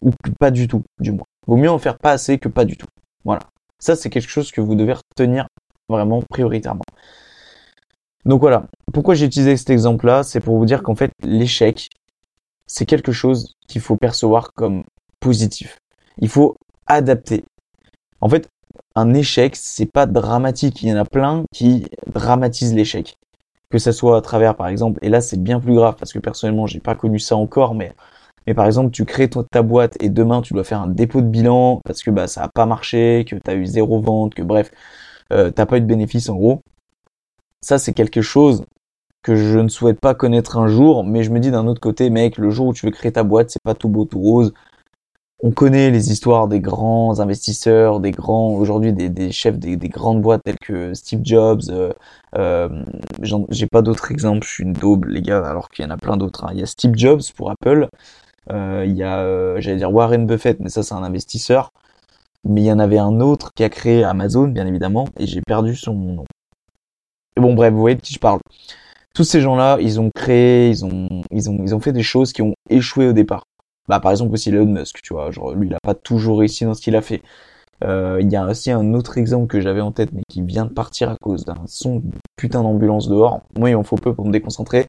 ou 0.02 0.10
pas 0.38 0.50
du 0.50 0.66
tout 0.66 0.82
du 1.00 1.12
moins. 1.12 1.26
Vaut 1.46 1.56
mieux 1.56 1.70
en 1.70 1.78
faire 1.78 1.98
pas 1.98 2.12
assez 2.12 2.38
que 2.38 2.48
pas 2.48 2.64
du 2.64 2.76
tout. 2.76 2.88
Voilà. 3.24 3.42
Ça 3.78 3.94
c'est 3.96 4.10
quelque 4.10 4.28
chose 4.28 4.50
que 4.50 4.60
vous 4.60 4.74
devez 4.74 4.94
retenir 4.94 5.46
vraiment 5.88 6.22
prioritairement. 6.28 6.84
Donc 8.24 8.40
voilà, 8.40 8.66
pourquoi 8.92 9.14
j'ai 9.14 9.26
utilisé 9.26 9.56
cet 9.56 9.70
exemple-là, 9.70 10.24
c'est 10.24 10.40
pour 10.40 10.58
vous 10.58 10.66
dire 10.66 10.82
qu'en 10.82 10.94
fait 10.94 11.10
l'échec, 11.22 11.88
c'est 12.66 12.86
quelque 12.86 13.12
chose 13.12 13.54
qu'il 13.66 13.80
faut 13.80 13.96
percevoir 13.96 14.52
comme 14.52 14.84
positif 15.20 15.79
il 16.18 16.28
faut 16.28 16.56
adapter. 16.86 17.44
En 18.20 18.28
fait, 18.28 18.48
un 18.94 19.14
échec, 19.14 19.56
c'est 19.56 19.90
pas 19.90 20.06
dramatique. 20.06 20.82
Il 20.82 20.90
y 20.90 20.92
en 20.92 20.96
a 20.96 21.04
plein 21.04 21.44
qui 21.52 21.86
dramatisent 22.12 22.74
l'échec. 22.74 23.16
Que 23.70 23.78
ça 23.78 23.92
soit 23.92 24.16
à 24.16 24.20
travers, 24.20 24.56
par 24.56 24.66
exemple, 24.66 24.98
et 25.02 25.08
là 25.08 25.20
c'est 25.20 25.40
bien 25.40 25.60
plus 25.60 25.74
grave 25.74 25.94
parce 25.96 26.12
que 26.12 26.18
personnellement 26.18 26.66
j'ai 26.66 26.80
pas 26.80 26.96
connu 26.96 27.20
ça 27.20 27.36
encore, 27.36 27.76
mais 27.76 27.92
mais 28.46 28.54
par 28.54 28.66
exemple 28.66 28.90
tu 28.90 29.04
crées 29.04 29.30
ta 29.30 29.62
boîte 29.62 29.96
et 30.02 30.08
demain 30.08 30.42
tu 30.42 30.54
dois 30.54 30.64
faire 30.64 30.80
un 30.80 30.88
dépôt 30.88 31.20
de 31.20 31.28
bilan 31.28 31.80
parce 31.84 32.02
que 32.02 32.10
bah 32.10 32.26
ça 32.26 32.42
a 32.42 32.48
pas 32.48 32.66
marché, 32.66 33.24
que 33.28 33.36
tu 33.36 33.50
as 33.50 33.54
eu 33.54 33.66
zéro 33.66 34.00
vente, 34.00 34.34
que 34.34 34.42
bref 34.42 34.72
euh, 35.32 35.52
t'as 35.52 35.66
pas 35.66 35.76
eu 35.76 35.80
de 35.82 35.86
bénéfice 35.86 36.28
en 36.28 36.34
gros. 36.34 36.62
Ça 37.60 37.78
c'est 37.78 37.92
quelque 37.92 38.22
chose 38.22 38.64
que 39.22 39.36
je 39.36 39.58
ne 39.58 39.68
souhaite 39.68 40.00
pas 40.00 40.14
connaître 40.14 40.58
un 40.58 40.66
jour, 40.66 41.04
mais 41.04 41.22
je 41.22 41.30
me 41.30 41.40
dis 41.40 41.50
d'un 41.50 41.66
autre 41.66 41.80
côté, 41.80 42.10
mec, 42.10 42.38
le 42.38 42.50
jour 42.50 42.68
où 42.68 42.72
tu 42.72 42.86
veux 42.86 42.92
créer 42.92 43.12
ta 43.12 43.22
boîte, 43.22 43.50
c'est 43.50 43.62
pas 43.62 43.74
tout 43.74 43.88
beau 43.88 44.04
tout 44.04 44.20
rose 44.20 44.52
on 45.42 45.50
connaît 45.52 45.90
les 45.90 46.12
histoires 46.12 46.48
des 46.48 46.60
grands 46.60 47.20
investisseurs, 47.20 48.00
des 48.00 48.10
grands 48.10 48.50
aujourd'hui 48.54 48.92
des, 48.92 49.32
chefs 49.32 49.58
des, 49.58 49.76
grandes 49.88 50.20
boîtes 50.20 50.42
telles 50.44 50.58
que 50.58 50.92
Steve 50.94 51.20
Jobs. 51.24 51.62
Euh, 51.70 51.92
euh, 52.36 52.68
J'ai 53.50 53.66
pas 53.66 53.82
d'autres 53.82 54.12
exemples, 54.12 54.46
je 54.46 54.52
suis 54.52 54.64
une 54.64 54.72
daube 54.72 55.06
les 55.06 55.22
gars, 55.22 55.44
alors 55.46 55.70
qu'il 55.70 55.84
y 55.84 55.88
en 55.88 55.90
a 55.90 55.96
plein 55.96 56.16
d'autres. 56.16 56.44
Hein. 56.44 56.50
Il 56.52 56.60
y 56.60 56.62
a 56.62 56.66
Steve 56.66 56.92
Jobs 56.94 57.22
pour 57.36 57.50
Apple, 57.50 57.88
euh, 58.50 58.84
il 58.86 58.96
y 58.96 59.02
a 59.02 59.20
euh, 59.20 59.60
j'allais 59.60 59.76
dire 59.76 59.92
Warren 59.92 60.26
Buffett, 60.26 60.60
mais 60.60 60.68
ça 60.70 60.82
c'est 60.82 60.94
un 60.94 61.02
investisseur. 61.02 61.70
Mais 62.44 62.62
il 62.62 62.66
y 62.66 62.72
en 62.72 62.78
avait 62.78 62.98
un 62.98 63.20
autre 63.20 63.50
qui 63.54 63.64
a 63.64 63.68
créé 63.68 64.02
Amazon, 64.02 64.48
bien 64.48 64.66
évidemment, 64.66 65.08
et 65.18 65.26
j'ai 65.26 65.42
perdu 65.42 65.76
son 65.76 65.94
nom. 65.94 66.24
Bon 67.36 67.54
bref, 67.54 67.72
vous 67.72 67.80
voyez 67.80 67.96
de 67.96 68.00
qui 68.00 68.14
je 68.14 68.18
parle. 68.18 68.40
Tous 69.14 69.24
ces 69.24 69.40
gens-là, 69.40 69.78
ils 69.80 70.00
ont 70.00 70.10
créé, 70.14 70.70
ils 70.70 70.84
ont, 70.84 71.08
ils 71.30 71.50
ont, 71.50 71.58
ils 71.62 71.74
ont 71.74 71.80
fait 71.80 71.92
des 71.92 72.02
choses 72.02 72.32
qui 72.32 72.42
ont 72.42 72.54
échoué 72.70 73.08
au 73.08 73.12
départ. 73.12 73.44
Bah, 73.90 73.98
par 73.98 74.12
exemple 74.12 74.32
aussi 74.34 74.50
Elon 74.50 74.66
Musk, 74.66 75.02
tu 75.02 75.14
vois, 75.14 75.32
genre 75.32 75.52
lui 75.52 75.66
il 75.66 75.74
a 75.74 75.80
pas 75.82 75.94
toujours 75.96 76.38
réussi 76.38 76.64
dans 76.64 76.74
ce 76.74 76.80
qu'il 76.80 76.94
a 76.94 77.02
fait. 77.02 77.22
Euh, 77.82 78.18
il 78.22 78.30
y 78.30 78.36
a 78.36 78.46
aussi 78.46 78.70
un 78.70 78.94
autre 78.94 79.18
exemple 79.18 79.48
que 79.48 79.60
j'avais 79.60 79.80
en 79.80 79.90
tête 79.90 80.12
mais 80.12 80.22
qui 80.28 80.42
vient 80.42 80.64
de 80.64 80.72
partir 80.72 81.10
à 81.10 81.16
cause 81.20 81.44
d'un 81.44 81.56
son 81.66 82.00
putain 82.36 82.62
d'ambulance 82.62 83.08
dehors. 83.08 83.40
Moi 83.58 83.70
il 83.70 83.74
en 83.74 83.82
faut 83.82 83.96
peu 83.96 84.14
pour 84.14 84.26
me 84.26 84.30
déconcentrer. 84.30 84.88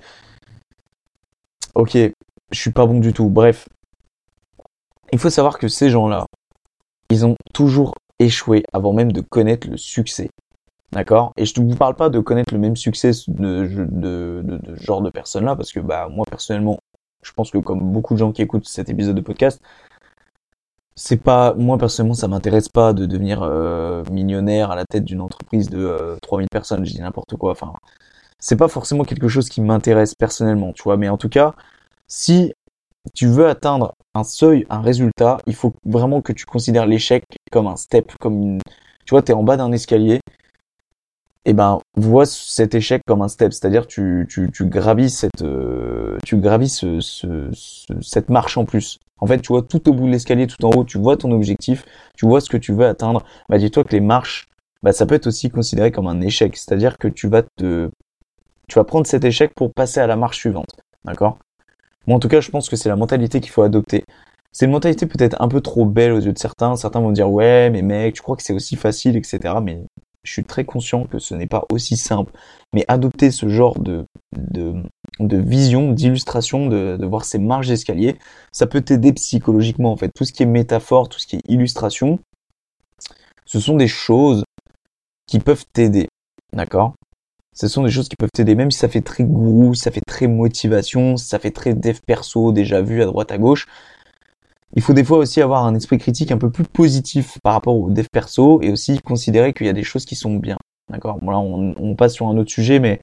Ok, 1.74 1.98
je 1.98 2.60
suis 2.60 2.70
pas 2.70 2.86
bon 2.86 3.00
du 3.00 3.12
tout. 3.12 3.28
Bref, 3.28 3.68
il 5.12 5.18
faut 5.18 5.32
savoir 5.32 5.58
que 5.58 5.68
ces 5.68 5.90
gens-là, 5.90 6.28
ils 7.10 7.26
ont 7.26 7.36
toujours 7.56 7.96
échoué 8.20 8.62
avant 8.72 8.94
même 8.94 9.12
de 9.12 9.22
connaître 9.22 9.68
le 9.68 9.78
succès. 9.78 10.30
D'accord? 10.92 11.32
Et 11.38 11.46
je 11.46 11.60
ne 11.60 11.72
vous 11.72 11.76
parle 11.76 11.96
pas 11.96 12.10
de 12.10 12.20
connaître 12.20 12.54
le 12.54 12.60
même 12.60 12.76
succès 12.76 13.12
de, 13.28 13.66
de, 13.66 14.42
de, 14.44 14.58
de 14.58 14.76
genre 14.76 15.02
de 15.02 15.10
personnes-là, 15.10 15.56
parce 15.56 15.72
que 15.72 15.80
bah 15.80 16.08
moi 16.08 16.26
personnellement, 16.30 16.78
je 17.22 17.32
pense 17.34 17.52
que 17.52 17.58
comme 17.58 17.92
beaucoup 17.92 18.14
de 18.14 18.20
gens 18.20 18.32
qui 18.32 18.42
écoutent 18.42 18.68
cet 18.68 18.90
épisode 18.90 19.16
de 19.16 19.22
podcast, 19.22 19.62
c'est 20.96 21.18
pas 21.18 21.54
moi 21.56 21.78
personnellement 21.78 22.14
ça 22.14 22.28
m'intéresse 22.28 22.70
pas 22.70 22.94
de 22.94 23.06
devenir 23.06 23.42
euh, 23.44 24.04
millionnaire 24.12 24.72
à 24.72 24.76
la 24.76 24.86
tête 24.86 25.06
d'une 25.06 25.22
entreprise 25.22 25.70
de 25.70 26.18
3000 26.22 26.46
euh, 26.46 26.48
personnes, 26.52 26.86
je 26.86 26.92
dis 26.92 27.02
n'importe 27.02 27.36
quoi. 27.38 27.52
Enfin, 27.52 27.74
c'est 28.40 28.58
pas 28.58 28.68
forcément 28.68 29.04
quelque 29.04 29.28
chose 29.28 29.50
qui 29.50 29.62
m'intéresse 29.62 30.16
personnellement, 30.16 30.74
tu 30.74 30.84
vois. 30.84 30.98
Mais 30.98 31.10
en 31.10 31.18
tout 31.18 31.30
cas, 31.30 31.54
si 32.08 32.54
tu 33.14 33.28
veux 33.28 33.48
atteindre 33.48 33.96
un 34.14 34.24
seuil, 34.24 34.66
un 34.70 34.82
résultat, 34.82 35.38
il 35.48 35.56
faut 35.56 35.74
vraiment 35.86 36.22
que 36.22 36.34
tu 36.34 36.46
considères 36.46 36.86
l'échec 36.86 37.24
comme 37.52 37.68
un 37.68 37.78
step, 37.78 38.12
comme 38.20 38.42
une, 38.42 38.62
tu 39.06 39.12
vois, 39.12 39.22
t'es 39.22 39.34
en 39.34 39.44
bas 39.44 39.58
d'un 39.58 39.72
escalier 39.72 40.20
eh 41.46 41.54
ben 41.54 41.80
vois 41.96 42.26
cet 42.26 42.76
échec 42.76 43.02
comme 43.08 43.22
un 43.22 43.28
step, 43.28 43.54
c'est-à-dire 43.54 43.88
tu, 43.88 44.28
tu, 44.30 44.52
tu 44.52 44.66
gravis 44.66 45.10
cette 45.10 45.42
euh, 45.42 46.18
tu 46.24 46.38
gravis 46.38 46.70
ce, 46.70 47.00
ce, 47.00 47.50
cette 48.02 48.30
marche 48.30 48.58
en 48.58 48.66
plus. 48.66 49.00
En 49.20 49.28
fait, 49.28 49.40
tu 49.40 49.50
vois 49.50 49.62
tout 49.62 49.88
au 49.90 49.94
bout 49.94 50.08
de 50.08 50.12
l'escalier, 50.12 50.48
tout 50.48 50.64
en 50.66 50.72
haut, 50.72 50.84
tu 50.84 50.98
vois 50.98 51.18
ton 51.18 51.32
objectif, 51.32 51.86
tu 52.18 52.26
vois 52.26 52.42
ce 52.42 52.50
que 52.50 52.58
tu 52.58 52.74
veux 52.74 52.86
atteindre. 52.86 53.24
Bah 53.50 53.58
dis-toi 53.58 53.84
que 53.84 53.92
les 53.92 54.00
marches, 54.02 54.48
bah 54.84 54.94
ça 54.94 55.06
peut 55.06 55.16
être 55.16 55.28
aussi 55.28 55.50
considéré 55.50 55.92
comme 55.92 56.08
un 56.08 56.22
échec, 56.22 56.56
c'est-à-dire 56.58 56.98
que 56.98 57.08
tu 57.08 57.28
vas 57.28 57.44
te 57.44 57.90
tu 58.68 58.76
vas 58.80 58.84
prendre 58.84 59.06
cet 59.08 59.26
échec 59.26 59.54
pour 59.56 59.74
passer 59.74 60.00
à 60.00 60.08
la 60.08 60.16
marche 60.16 60.38
suivante, 60.38 60.80
d'accord? 61.06 61.40
Moi 62.08 62.18
en 62.18 62.20
tout 62.20 62.30
cas, 62.30 62.42
je 62.42 62.50
pense 62.52 62.70
que 62.70 62.76
c'est 62.76 62.90
la 62.90 62.96
mentalité 62.96 63.42
qu'il 63.42 63.52
faut 63.52 63.64
adopter. 63.64 64.04
C'est 64.52 64.66
une 64.66 64.72
mentalité 64.72 65.06
peut-être 65.06 65.42
un 65.42 65.48
peu 65.48 65.62
trop 65.62 65.86
belle 65.86 66.12
aux 66.12 66.20
yeux 66.20 66.34
de 66.34 66.38
certains. 66.40 66.76
Certains 66.76 67.00
vont 67.00 67.12
dire 67.12 67.32
ouais, 67.32 67.70
mais 67.70 67.82
mec, 67.82 68.16
tu 68.16 68.22
crois 68.22 68.36
que 68.36 68.44
c'est 68.44 68.54
aussi 68.54 68.76
facile, 68.76 69.16
etc. 69.18 69.56
Mais 69.64 69.82
je 70.24 70.32
suis 70.32 70.44
très 70.44 70.66
conscient 70.66 71.06
que 71.06 71.20
ce 71.20 71.34
n'est 71.34 71.48
pas 71.48 71.66
aussi 71.72 71.98
simple. 71.98 72.32
Mais 72.74 72.86
adopter 72.88 73.32
ce 73.32 73.50
genre 73.50 73.80
de, 73.80 74.06
de, 74.36 74.76
de 75.20 75.38
vision, 75.38 75.92
d'illustration, 75.92 76.68
de, 76.68 76.98
de 76.98 77.06
voir 77.06 77.26
ces 77.26 77.40
marges 77.40 77.68
d'escalier, 77.68 78.18
ça 78.52 78.68
peut 78.68 78.82
t'aider 78.82 79.14
psychologiquement 79.14 79.92
en 79.92 79.98
fait. 79.98 80.12
Tout 80.16 80.26
ce 80.26 80.34
qui 80.34 80.44
est 80.44 80.48
métaphore, 80.48 81.10
tout 81.10 81.20
ce 81.20 81.28
qui 81.28 81.38
est 81.38 81.50
illustration, 81.50 82.20
ce 83.46 83.60
sont 83.60 83.76
des 83.76 83.88
choses 83.88 84.44
qui 85.28 85.40
peuvent 85.40 85.66
t'aider. 85.74 86.08
D'accord? 86.54 86.94
Ce 87.54 87.68
sont 87.68 87.84
des 87.84 87.92
choses 87.92 88.08
qui 88.08 88.16
peuvent 88.16 88.32
t'aider, 88.34 88.56
même 88.56 88.72
si 88.72 88.80
ça 88.80 88.88
fait 88.88 89.02
très 89.02 89.24
gourou, 89.26 89.74
ça 89.74 89.92
fait 89.92 90.02
très 90.08 90.28
motivation, 90.28 91.18
ça 91.18 91.38
fait 91.38 91.52
très 91.52 91.74
dev 91.74 91.98
perso 92.06 92.54
déjà 92.54 92.82
vu 92.82 93.02
à 93.02 93.06
droite 93.06 93.32
à 93.32 93.38
gauche 93.38 93.68
il 94.76 94.82
faut 94.82 94.94
des 94.94 95.04
fois 95.04 95.18
aussi 95.18 95.42
avoir 95.42 95.66
un 95.66 95.76
esprit 95.76 95.98
critique 95.98 96.32
un 96.32 96.38
peu 96.38 96.50
plus 96.50 96.64
positif 96.64 97.38
par 97.44 97.54
rapport 97.54 97.76
au 97.76 97.90
dev 97.90 98.06
perso 98.12 98.62
et 98.62 98.72
aussi 98.72 99.00
considérer 99.00 99.54
qu'il 99.54 99.66
y 99.66 99.70
a 99.70 99.74
des 99.74 99.84
choses 99.84 100.06
qui 100.06 100.16
sont 100.16 100.36
bien. 100.36 100.58
D'accord? 100.90 101.20
Là, 101.24 101.40
on, 101.40 101.96
passe 101.96 102.14
sur 102.14 102.28
un 102.28 102.38
autre 102.38 102.52
sujet, 102.52 102.80
mais 102.80 103.02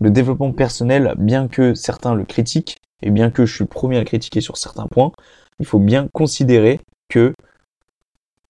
le 0.00 0.10
développement 0.10 0.52
personnel, 0.52 1.14
bien 1.18 1.48
que 1.48 1.74
certains 1.74 2.14
le 2.14 2.24
critiquent, 2.24 2.76
et 3.02 3.10
bien 3.10 3.30
que 3.30 3.46
je 3.46 3.54
suis 3.54 3.64
le 3.64 3.68
premier 3.68 3.96
à 3.96 4.00
le 4.00 4.04
critiquer 4.04 4.40
sur 4.40 4.56
certains 4.56 4.86
points, 4.86 5.12
il 5.60 5.66
faut 5.66 5.78
bien 5.78 6.08
considérer 6.12 6.80
que 7.08 7.32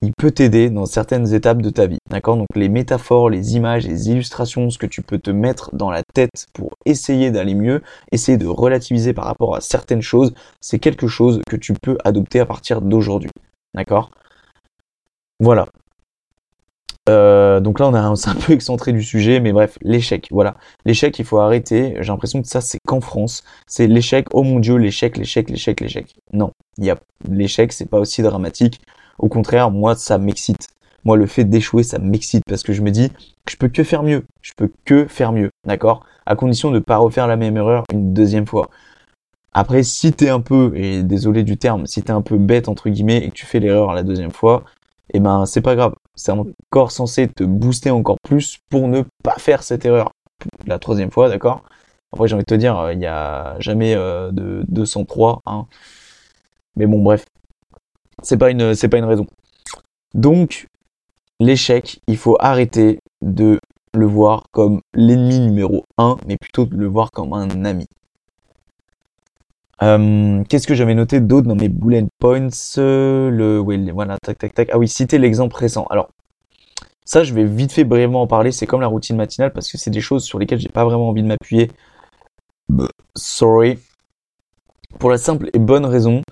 il 0.01 0.13
peut 0.17 0.31
t'aider 0.31 0.71
dans 0.71 0.87
certaines 0.87 1.35
étapes 1.35 1.61
de 1.61 1.71
ta 1.71 1.87
vie. 1.87 1.99
D'accord? 2.09 2.37
Donc 2.37 2.49
les 2.55 2.69
métaphores, 2.69 3.31
les 3.31 3.57
images, 3.57 3.87
les 3.87 4.11
illustrations, 4.11 4.71
ce 4.71 4.79
que 4.79 4.87
tu 4.87 5.03
peux 5.03 5.19
te 5.19 5.31
mettre 5.31 5.75
dans 5.75 5.91
la 5.91 6.03
tête 6.15 6.47
pour 6.53 6.71
essayer 6.87 7.31
d'aller 7.31 7.55
mieux, 7.55 7.83
essayer 8.13 8.39
de 8.39 8.47
relativiser 8.47 9.13
par 9.13 9.25
rapport 9.25 9.57
à 9.57 9.61
certaines 9.61 10.03
choses, 10.03 10.33
c'est 10.61 10.79
quelque 10.79 11.09
chose 11.09 11.41
que 11.49 11.57
tu 11.57 11.75
peux 11.75 11.99
adopter 12.05 12.39
à 12.41 12.47
partir 12.47 12.81
d'aujourd'hui. 12.81 13.31
D'accord? 13.75 14.11
Voilà. 15.41 15.67
Euh, 17.09 17.61
donc 17.61 17.81
là, 17.81 17.89
on 17.89 17.95
a 17.95 18.01
un, 18.29 18.35
peu 18.35 18.53
excentré 18.53 18.93
du 18.93 19.03
sujet, 19.03 19.41
mais 19.41 19.53
bref, 19.53 19.79
l'échec. 19.83 20.29
Voilà, 20.31 20.57
l'échec, 20.85 21.19
il 21.19 21.25
faut 21.25 21.39
arrêter. 21.39 21.97
J'ai 22.01 22.09
l'impression 22.09 22.43
que 22.43 22.49
ça, 22.49 22.61
c'est 22.61 22.79
qu'en 22.87 23.01
France, 23.01 23.43
c'est 23.67 23.87
l'échec. 23.87 24.27
Oh 24.33 24.43
mon 24.43 24.61
Dieu, 24.61 24.77
l'échec, 24.77 25.17
l'échec, 25.17 25.51
l'échec, 25.51 25.81
l'échec. 25.81 26.15
Non, 26.33 26.53
il 26.77 26.85
y 26.85 26.91
a 26.91 26.99
l'échec, 27.29 27.73
c'est 27.73 27.89
pas 27.89 27.99
aussi 27.99 28.23
dramatique. 28.23 28.81
Au 29.19 29.29
contraire, 29.29 29.71
moi, 29.71 29.95
ça 29.95 30.19
m'excite. 30.19 30.69
Moi, 31.05 31.17
le 31.17 31.27
fait 31.27 31.45
d'échouer, 31.45 31.83
ça 31.83 31.99
m'excite 31.99 32.43
parce 32.47 32.63
que 32.63 32.73
je 32.73 32.83
me 32.83 32.91
dis 32.91 33.11
que 33.11 33.53
je 33.53 33.57
peux 33.57 33.69
que 33.69 33.85
faire 33.85 34.03
mieux. 34.03 34.25
Je 34.43 34.53
peux 34.57 34.71
que 34.85 35.07
faire 35.07 35.33
mieux, 35.33 35.51
d'accord? 35.67 36.05
À 36.27 36.37
condition 36.37 36.71
de 36.71 36.77
ne 36.77 36.81
pas 36.81 36.99
refaire 36.99 37.27
la 37.27 37.37
même 37.37 37.57
erreur 37.57 37.85
une 37.93 38.13
deuxième 38.13 38.47
fois. 38.47 38.69
Après, 39.53 39.83
si 39.83 40.13
t'es 40.13 40.29
un 40.29 40.41
peu, 40.41 40.73
et 40.77 41.03
désolé 41.03 41.43
du 41.43 41.57
terme, 41.57 41.87
si 41.87 42.03
t'es 42.03 42.11
un 42.13 42.23
peu 42.23 42.37
bête 42.37 42.69
entre 42.69 42.91
guillemets 42.91 43.19
et 43.19 43.31
que 43.31 43.35
tu 43.35 43.47
fais 43.47 43.61
l'erreur 43.61 43.93
la 43.93 44.03
deuxième 44.03 44.31
fois, 44.31 44.65
eh 45.15 45.21
ben 45.21 45.47
c'est 45.47 45.63
pas 45.63 45.75
grave. 45.75 45.95
C'est 46.15 46.33
encore 46.33 46.93
censé 46.93 47.29
te 47.29 47.45
booster 47.45 47.91
encore 47.91 48.19
plus 48.23 48.59
pour 48.71 48.89
ne 48.89 49.03
pas 49.25 49.37
faire 49.39 49.63
cette 49.63 49.85
erreur 49.85 50.11
la 50.67 50.79
troisième 50.79 51.11
fois, 51.11 51.29
d'accord? 51.29 51.63
Après, 52.13 52.29
j'ai 52.29 52.35
envie 52.35 52.45
de 52.45 52.47
te 52.47 52.55
dire, 52.55 52.91
il 52.93 52.99
n'y 52.99 53.07
a 53.07 53.57
jamais 53.59 53.95
euh, 53.95 54.31
de 54.33 54.65
203, 54.69 55.41
hein. 55.47 55.67
Mais 56.77 56.87
bon, 56.87 57.03
bref, 57.03 57.25
c'est 58.23 58.37
pas 58.37 58.51
une, 58.51 58.75
c'est 58.75 58.89
pas 58.89 58.99
une 58.99 59.05
raison. 59.05 59.27
Donc, 60.15 60.67
l'échec, 61.41 62.01
il 62.07 62.17
faut 62.17 62.37
arrêter 62.41 62.99
de 63.23 63.59
le 63.95 64.07
voir 64.07 64.45
comme 64.53 64.81
l'ennemi 64.95 65.41
numéro 65.41 65.85
un, 65.97 66.17
mais 66.27 66.37
plutôt 66.37 66.67
de 66.67 66.77
le 66.77 66.87
voir 66.87 67.11
comme 67.11 67.33
un 67.33 67.65
ami. 67.65 67.87
Euh, 69.83 70.43
Qu'est-ce 70.49 70.67
que 70.67 70.75
j'avais 70.75 70.95
noté 70.95 71.21
d'autre 71.21 71.47
dans 71.47 71.55
mes 71.55 71.69
bullet 71.69 72.05
points? 72.19 72.49
Le, 72.77 73.59
voilà, 73.93 74.19
tac, 74.19 74.39
tac, 74.39 74.55
tac. 74.55 74.69
Ah 74.73 74.79
oui, 74.79 74.89
citer 74.89 75.19
l'exemple 75.19 75.57
récent. 75.57 75.87
Alors, 75.91 76.11
ça, 77.05 77.25
je 77.25 77.33
vais 77.33 77.45
vite 77.45 77.73
fait 77.73 77.85
brièvement 77.85 78.23
en 78.23 78.27
parler. 78.27 78.53
C'est 78.53 78.67
comme 78.67 78.81
la 78.81 78.89
routine 78.89 79.17
matinale 79.17 79.53
parce 79.53 79.71
que 79.71 79.79
c'est 79.79 79.91
des 79.91 80.01
choses 80.01 80.25
sur 80.25 80.39
lesquelles 80.39 80.59
j'ai 80.59 80.69
pas 80.69 80.85
vraiment 80.85 81.09
envie 81.09 81.23
de 81.23 81.29
m'appuyer. 81.29 81.71
Sorry. 83.15 83.79
Pour 84.99 85.11
la 85.11 85.19
simple 85.19 85.51
et 85.53 85.59
bonne 85.59 85.87
raison 85.87 86.23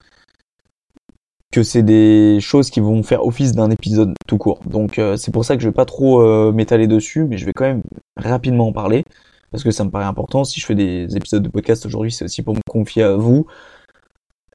c'est 1.63 1.83
des 1.83 2.39
choses 2.41 2.71
qui 2.71 2.81
vont 2.81 3.03
faire 3.03 3.25
office 3.25 3.53
d'un 3.53 3.71
épisode 3.71 4.15
tout 4.27 4.39
court. 4.39 4.61
Donc 4.67 4.99
euh, 4.99 5.17
c'est 5.17 5.31
pour 5.33 5.45
ça 5.45 5.57
que 5.57 5.63
je 5.63 5.69
vais 5.69 5.75
pas 5.75 5.85
trop 5.85 6.21
euh, 6.23 6.53
m'étaler 6.53 6.87
dessus, 6.87 7.25
mais 7.25 7.39
je 7.39 7.47
vais 7.47 7.53
quand 7.53 7.65
même 7.65 7.83
rapidement 8.17 8.69
en 8.69 8.73
parler 8.73 9.05
parce 9.51 9.63
que 9.65 9.71
ça 9.71 9.85
me 9.85 9.91
paraît 9.91 10.05
important. 10.05 10.45
Si 10.45 10.61
je 10.61 10.67
fais 10.67 10.75
des 10.75 11.17
épisodes 11.17 11.43
de 11.43 11.49
podcast 11.49 11.87
aujourd'hui, 11.87 12.13
c'est 12.13 12.25
aussi 12.25 12.43
pour 12.43 12.55
me 12.55 12.61
confier 12.69 13.03
à 13.03 13.17
vous. 13.17 13.47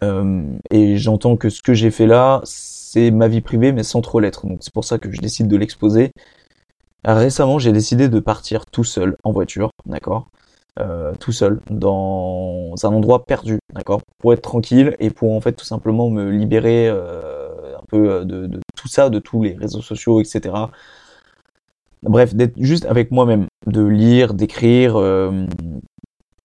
Euh, 0.04 0.44
et 0.72 0.98
j'entends 0.98 1.38
que 1.38 1.50
ce 1.50 1.62
que 1.62 1.74
j'ai 1.74 1.92
fait 1.92 2.08
là, 2.08 2.42
c'est 2.44 3.12
ma 3.12 3.28
vie 3.28 3.42
privée, 3.42 3.72
mais 3.72 3.84
sans 3.84 4.02
trop 4.02 4.20
l'être. 4.20 4.48
Donc 4.48 4.60
c'est 4.62 4.74
pour 4.74 4.86
ça 4.86 4.98
que 4.98 5.12
je 5.12 5.22
décide 5.22 5.48
de 5.48 5.58
l'exposer. 5.58 6.12
Récemment, 7.06 7.60
j'ai 7.60 7.72
décidé 7.72 8.10
de 8.10 8.20
partir 8.20 8.66
tout 8.66 8.84
seul 8.84 9.18
en 9.24 9.32
voiture, 9.32 9.72
d'accord? 9.86 10.30
Euh, 10.80 11.14
tout 11.20 11.34
seul 11.34 11.60
dans 11.70 12.74
un 12.84 12.88
endroit 12.88 13.26
perdu, 13.26 13.60
d'accord, 13.74 14.00
pour 14.20 14.32
être 14.32 14.42
tranquille 14.42 14.96
et 15.00 15.10
pour 15.10 15.34
en 15.34 15.42
fait 15.42 15.52
tout 15.52 15.66
simplement 15.66 16.10
me 16.10 16.32
libérer 16.32 16.88
euh, 16.88 17.78
un 17.78 17.84
peu 17.90 18.10
euh, 18.10 18.24
de, 18.24 18.60
tout 18.78 18.88
ça, 18.88 19.10
de 19.10 19.20
tous 19.20 19.44
les 19.44 19.54
réseaux 19.54 19.82
sociaux, 19.82 20.22
etc. 20.22 20.56
Bref, 22.04 22.34
d'être 22.36 22.54
juste 22.58 22.86
avec 22.86 23.12
moi-même, 23.12 23.48
de 23.68 23.84
lire, 23.84 24.34
d'écrire. 24.34 24.98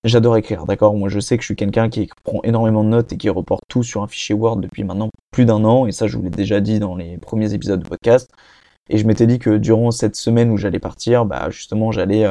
J'adore 0.02 0.36
écrire, 0.36 0.66
d'accord. 0.66 0.94
Moi, 0.94 1.08
je 1.08 1.20
sais 1.20 1.36
que 1.36 1.42
je 1.42 1.46
suis 1.46 1.56
quelqu'un 1.56 1.88
qui 1.88 2.08
prend 2.24 2.40
énormément 2.42 2.82
de 2.82 2.88
notes 2.88 3.12
et 3.12 3.16
qui 3.16 3.30
reporte 3.30 3.62
tout 3.68 3.84
sur 3.84 4.02
un 4.02 4.08
fichier 4.08 4.34
Word 4.34 4.56
depuis 4.56 4.82
maintenant 4.82 5.08
plus 5.30 5.44
d'un 5.44 5.64
an, 5.64 5.86
et 5.86 5.92
ça, 5.92 6.08
je 6.08 6.16
vous 6.16 6.24
l'ai 6.24 6.30
déjà 6.30 6.60
dit 6.60 6.80
dans 6.80 6.96
les 6.96 7.16
premiers 7.18 7.54
épisodes 7.54 7.80
de 7.80 7.88
podcast. 7.88 8.30
Et 8.88 8.98
je 8.98 9.06
m'étais 9.06 9.26
dit 9.26 9.38
que 9.38 9.56
durant 9.56 9.92
cette 9.92 10.16
semaine 10.16 10.50
où 10.50 10.56
j'allais 10.56 10.78
partir, 10.80 11.24
bah 11.26 11.48
justement, 11.50 11.92
j'allais 11.92 12.26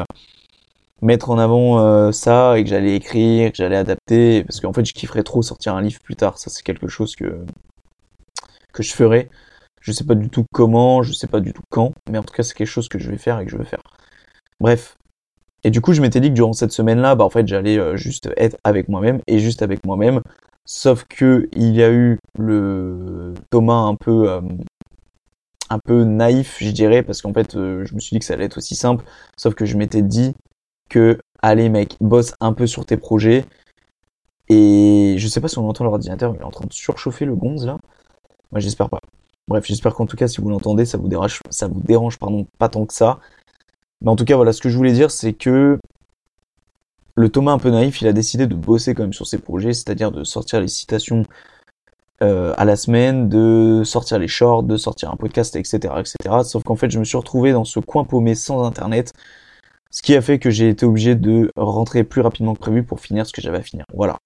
mettre 1.02 1.30
en 1.30 1.38
avant 1.38 1.80
euh, 1.80 2.12
ça 2.12 2.58
et 2.58 2.64
que 2.64 2.70
j'allais 2.70 2.96
écrire, 2.96 3.52
que 3.52 3.58
j'allais 3.58 3.76
adapter, 3.76 4.44
parce 4.44 4.60
qu'en 4.62 4.74
fait 4.74 4.86
je 4.86 4.94
kifferais 4.94 5.24
trop 5.24 5.42
sortir 5.42 5.76
un 5.76 5.82
livre 5.82 6.00
plus 6.02 6.16
tard. 6.16 6.38
Ça 6.38 6.50
c'est 6.50 6.64
quelque 6.64 6.88
chose 6.88 7.16
que 7.16 7.46
que 8.74 8.84
je 8.84 8.94
ferai. 8.94 9.30
Je 9.82 9.92
sais 9.92 10.04
pas 10.04 10.16
du 10.16 10.30
tout 10.30 10.46
comment, 10.54 11.04
je 11.04 11.14
sais 11.14 11.28
pas 11.28 11.40
du 11.40 11.54
tout 11.54 11.62
quand, 11.70 11.94
mais 12.10 12.18
en 12.18 12.24
tout 12.24 12.34
cas 12.34 12.44
c'est 12.44 12.56
quelque 12.56 12.68
chose 12.68 12.90
que 12.90 13.00
je 13.00 13.10
vais 13.12 13.18
faire 13.18 13.40
et 13.40 13.46
que 13.46 13.52
je 13.52 13.58
veux 13.58 13.64
faire. 13.66 13.84
Bref. 14.60 14.98
Et 15.64 15.72
du 15.72 15.82
coup 15.82 15.94
je 15.94 16.02
m'étais 16.02 16.20
dit 16.20 16.30
que 16.30 16.34
durant 16.36 16.54
cette 16.54 16.72
semaine-là, 16.72 17.16
bah 17.16 17.26
en 17.26 17.30
fait 17.30 17.48
j'allais 17.48 17.78
euh, 17.78 17.98
juste 17.98 18.30
être 18.38 18.58
avec 18.64 18.90
moi-même 18.90 19.22
et 19.28 19.40
juste 19.40 19.62
avec 19.62 19.86
moi-même. 19.86 20.22
Sauf 20.66 21.06
que 21.06 21.50
il 21.56 21.76
y 21.76 21.84
a 21.84 21.92
eu 21.92 22.20
le 22.40 23.34
Thomas 23.52 23.82
un 23.82 23.96
peu 23.96 24.30
euh, 24.30 24.42
un 25.70 25.80
peu 25.80 26.04
naïf, 26.04 26.58
je 26.60 26.72
dirais, 26.72 27.04
parce 27.04 27.22
qu'en 27.22 27.34
fait, 27.34 27.54
je 27.54 27.94
me 27.96 28.00
suis 28.00 28.14
dit 28.16 28.20
que 28.20 28.26
ça 28.26 28.36
allait 28.36 28.46
être 28.46 28.58
aussi 28.58 28.76
simple. 28.76 29.04
Sauf 29.38 29.56
que 29.56 29.66
je 29.66 29.78
m'étais 29.78 30.02
dit 30.02 30.36
allez 31.42 31.70
mec, 31.70 31.96
bosse 32.02 32.34
un 32.40 32.54
peu 32.54 32.68
sur 32.68 32.86
tes 32.86 32.98
projets. 32.98 33.46
Et 34.50 35.16
je 35.18 35.28
sais 35.28 35.42
pas 35.42 35.48
si 35.48 35.58
on 35.58 35.68
entend 35.68 35.84
l'ordinateur, 35.86 36.34
il 36.36 36.42
est 36.42 36.46
en 36.46 36.52
train 36.52 36.66
de 36.68 36.74
surchauffer 36.74 37.26
le 37.26 37.36
gonze 37.36 37.66
là. 37.66 37.80
Moi 38.52 38.60
j'espère 38.60 38.90
pas. 38.90 39.00
Bref, 39.48 39.66
j'espère 39.66 39.94
qu'en 39.94 40.06
tout 40.06 40.18
cas 40.18 40.28
si 40.28 40.42
vous 40.42 40.50
l'entendez, 40.50 40.86
ça 40.86 40.98
vous 40.98 41.08
dérange, 41.08 41.40
ça 41.50 41.68
vous 41.68 41.82
dérange 41.82 42.20
pardon, 42.20 42.46
pas 42.58 42.70
tant 42.70 42.86
que 42.86 42.94
ça. 42.94 43.20
Mais 44.02 44.10
en 44.10 44.16
tout 44.16 44.26
cas 44.26 44.36
voilà, 44.36 44.54
ce 44.54 44.62
que 44.62 44.70
je 44.70 44.78
voulais 44.78 44.94
dire 44.94 45.12
c'est 45.12 45.34
que 45.34 45.80
le 47.16 47.30
Thomas 47.30 47.54
un 47.54 47.60
peu 47.60 47.70
naïf, 47.72 48.02
il 48.02 48.08
a 48.08 48.14
décidé 48.14 48.46
de 48.46 48.56
bosser 48.56 48.94
quand 48.94 49.04
même 49.04 49.14
sur 49.14 49.26
ses 49.26 49.38
projets, 49.38 49.74
c'est-à-dire 49.74 50.12
de 50.12 50.24
sortir 50.24 50.60
les 50.60 50.68
citations 50.68 51.24
euh, 52.22 52.54
à 52.58 52.66
la 52.66 52.76
semaine, 52.76 53.30
de 53.30 53.84
sortir 53.84 54.20
les 54.20 54.28
shorts, 54.28 54.64
de 54.64 54.78
sortir 54.78 55.12
un 55.12 55.16
podcast, 55.16 55.56
etc., 55.56 55.96
etc. 56.00 56.44
Sauf 56.44 56.64
qu'en 56.64 56.76
fait, 56.76 56.90
je 56.90 57.00
me 57.00 57.04
suis 57.04 57.18
retrouvé 57.18 57.52
dans 57.52 57.66
ce 57.66 57.80
coin 57.80 58.04
paumé 58.04 58.36
sans 58.36 58.64
internet, 58.64 59.14
ce 59.92 60.02
qui 60.02 60.16
a 60.16 60.22
fait 60.22 60.40
que 60.40 60.50
j'ai 60.50 60.70
été 60.70 60.86
obligé 60.86 61.16
de 61.16 61.52
rentrer 61.56 62.04
plus 62.04 62.22
rapidement 62.22 62.54
que 62.54 62.60
prévu 62.60 62.84
pour 62.84 63.00
finir 63.00 63.26
ce 63.26 63.34
que 63.34 63.42
j'avais 63.42 63.60
à 63.60 63.62
finir. 63.62 63.86
Voilà. 63.94 64.18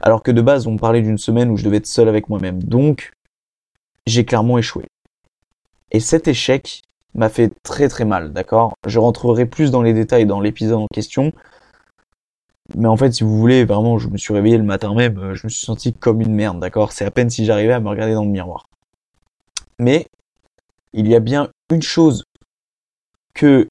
Alors 0.00 0.22
que 0.22 0.30
de 0.30 0.40
base, 0.40 0.66
on 0.66 0.76
parlait 0.76 1.02
d'une 1.02 1.18
semaine 1.18 1.50
où 1.50 1.56
je 1.56 1.64
devais 1.64 1.78
être 1.78 1.86
seul 1.86 2.08
avec 2.08 2.28
moi-même. 2.28 2.62
Donc, 2.62 3.12
j'ai 4.06 4.24
clairement 4.24 4.58
échoué. 4.58 4.84
Et 5.90 6.00
cet 6.00 6.28
échec 6.28 6.82
m'a 7.14 7.28
fait 7.28 7.52
très 7.62 7.88
très 7.88 8.04
mal, 8.04 8.32
d'accord? 8.32 8.74
Je 8.86 8.98
rentrerai 8.98 9.46
plus 9.46 9.70
dans 9.70 9.82
les 9.82 9.94
détails 9.94 10.26
dans 10.26 10.40
l'épisode 10.40 10.80
en 10.80 10.86
question. 10.92 11.32
Mais 12.74 12.88
en 12.88 12.96
fait, 12.96 13.12
si 13.12 13.24
vous 13.24 13.38
voulez, 13.38 13.64
vraiment, 13.64 13.98
je 13.98 14.08
me 14.08 14.18
suis 14.18 14.34
réveillé 14.34 14.58
le 14.58 14.64
matin 14.64 14.92
même, 14.94 15.18
euh, 15.18 15.34
je 15.34 15.46
me 15.46 15.48
suis 15.48 15.64
senti 15.64 15.92
comme 15.92 16.20
une 16.20 16.34
merde, 16.34 16.58
d'accord? 16.60 16.92
C'est 16.92 17.04
à 17.04 17.10
peine 17.10 17.30
si 17.30 17.44
j'arrivais 17.44 17.72
à 17.72 17.80
me 17.80 17.88
regarder 17.88 18.14
dans 18.14 18.24
le 18.24 18.30
miroir. 18.30 18.68
Mais, 19.78 20.06
il 20.92 21.06
y 21.06 21.14
a 21.14 21.20
bien 21.20 21.48
une 21.70 21.82
chose 21.82 22.24
que 23.34 23.68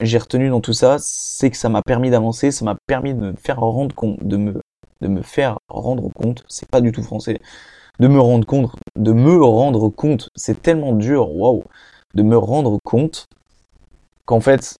j'ai 0.00 0.18
retenu 0.18 0.48
dans 0.48 0.60
tout 0.60 0.72
ça, 0.72 0.96
c'est 0.98 1.50
que 1.50 1.56
ça 1.56 1.68
m'a 1.68 1.82
permis 1.82 2.10
d'avancer, 2.10 2.50
ça 2.50 2.64
m'a 2.64 2.76
permis 2.86 3.14
de 3.14 3.20
me 3.20 3.32
faire 3.34 3.60
rendre 3.60 3.94
compte, 3.94 4.18
de 4.22 4.36
me, 4.36 5.22
faire 5.22 5.58
rendre 5.68 6.08
compte, 6.12 6.44
c'est 6.48 6.68
pas 6.68 6.80
du 6.80 6.92
tout 6.92 7.02
français, 7.02 7.40
de 8.00 8.08
me 8.08 8.20
rendre 8.20 8.46
compte, 8.46 8.72
de 8.96 9.12
me 9.12 9.42
rendre 9.42 9.88
compte, 9.88 10.30
c'est 10.34 10.62
tellement 10.62 10.92
dur, 10.92 11.30
waouh, 11.34 11.64
de 12.14 12.22
me 12.22 12.36
rendre 12.36 12.78
compte 12.82 13.26
qu'en 14.24 14.40
fait, 14.40 14.76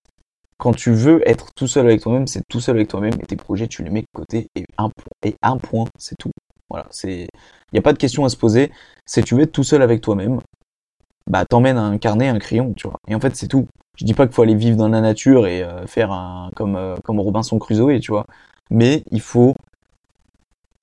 quand 0.58 0.72
tu 0.72 0.92
veux 0.92 1.28
être 1.28 1.52
tout 1.54 1.66
seul 1.66 1.86
avec 1.86 2.00
toi-même, 2.00 2.26
c'est 2.26 2.42
tout 2.48 2.60
seul 2.60 2.76
avec 2.76 2.88
toi-même 2.88 3.14
et 3.20 3.26
tes 3.26 3.36
projets, 3.36 3.68
tu 3.68 3.82
les 3.82 3.90
mets 3.90 4.02
de 4.02 4.06
côté 4.12 4.48
et 4.54 4.64
un 4.78 4.88
point, 4.88 5.12
et 5.24 5.36
un 5.42 5.58
point, 5.58 5.84
c'est 5.98 6.16
tout. 6.18 6.30
Voilà, 6.70 6.86
c'est, 6.90 7.28
il 7.72 7.74
n'y 7.74 7.78
a 7.78 7.82
pas 7.82 7.92
de 7.92 7.98
question 7.98 8.24
à 8.24 8.28
se 8.28 8.36
poser. 8.36 8.72
C'est 9.04 9.22
tu 9.22 9.34
veux 9.34 9.42
être 9.42 9.52
tout 9.52 9.64
seul 9.64 9.82
avec 9.82 10.00
toi-même, 10.00 10.40
bah 11.30 11.44
t'emmènes 11.46 11.78
un 11.78 11.98
carnet, 11.98 12.28
un 12.28 12.38
crayon, 12.38 12.74
tu 12.74 12.86
vois. 12.88 12.98
Et 13.08 13.14
en 13.14 13.20
fait, 13.20 13.34
c'est 13.36 13.48
tout. 13.48 13.66
Je 13.96 14.04
dis 14.04 14.14
pas 14.14 14.26
qu'il 14.26 14.34
faut 14.34 14.42
aller 14.42 14.54
vivre 14.54 14.76
dans 14.76 14.88
la 14.88 15.00
nature 15.00 15.46
et 15.46 15.62
euh, 15.62 15.86
faire 15.86 16.12
un 16.12 16.50
comme 16.56 16.76
euh, 16.76 16.96
comme 17.04 17.20
Robinson 17.20 17.58
Crusoe, 17.58 18.00
tu 18.00 18.10
vois. 18.12 18.26
Mais 18.70 19.04
il 19.10 19.20
faut 19.20 19.54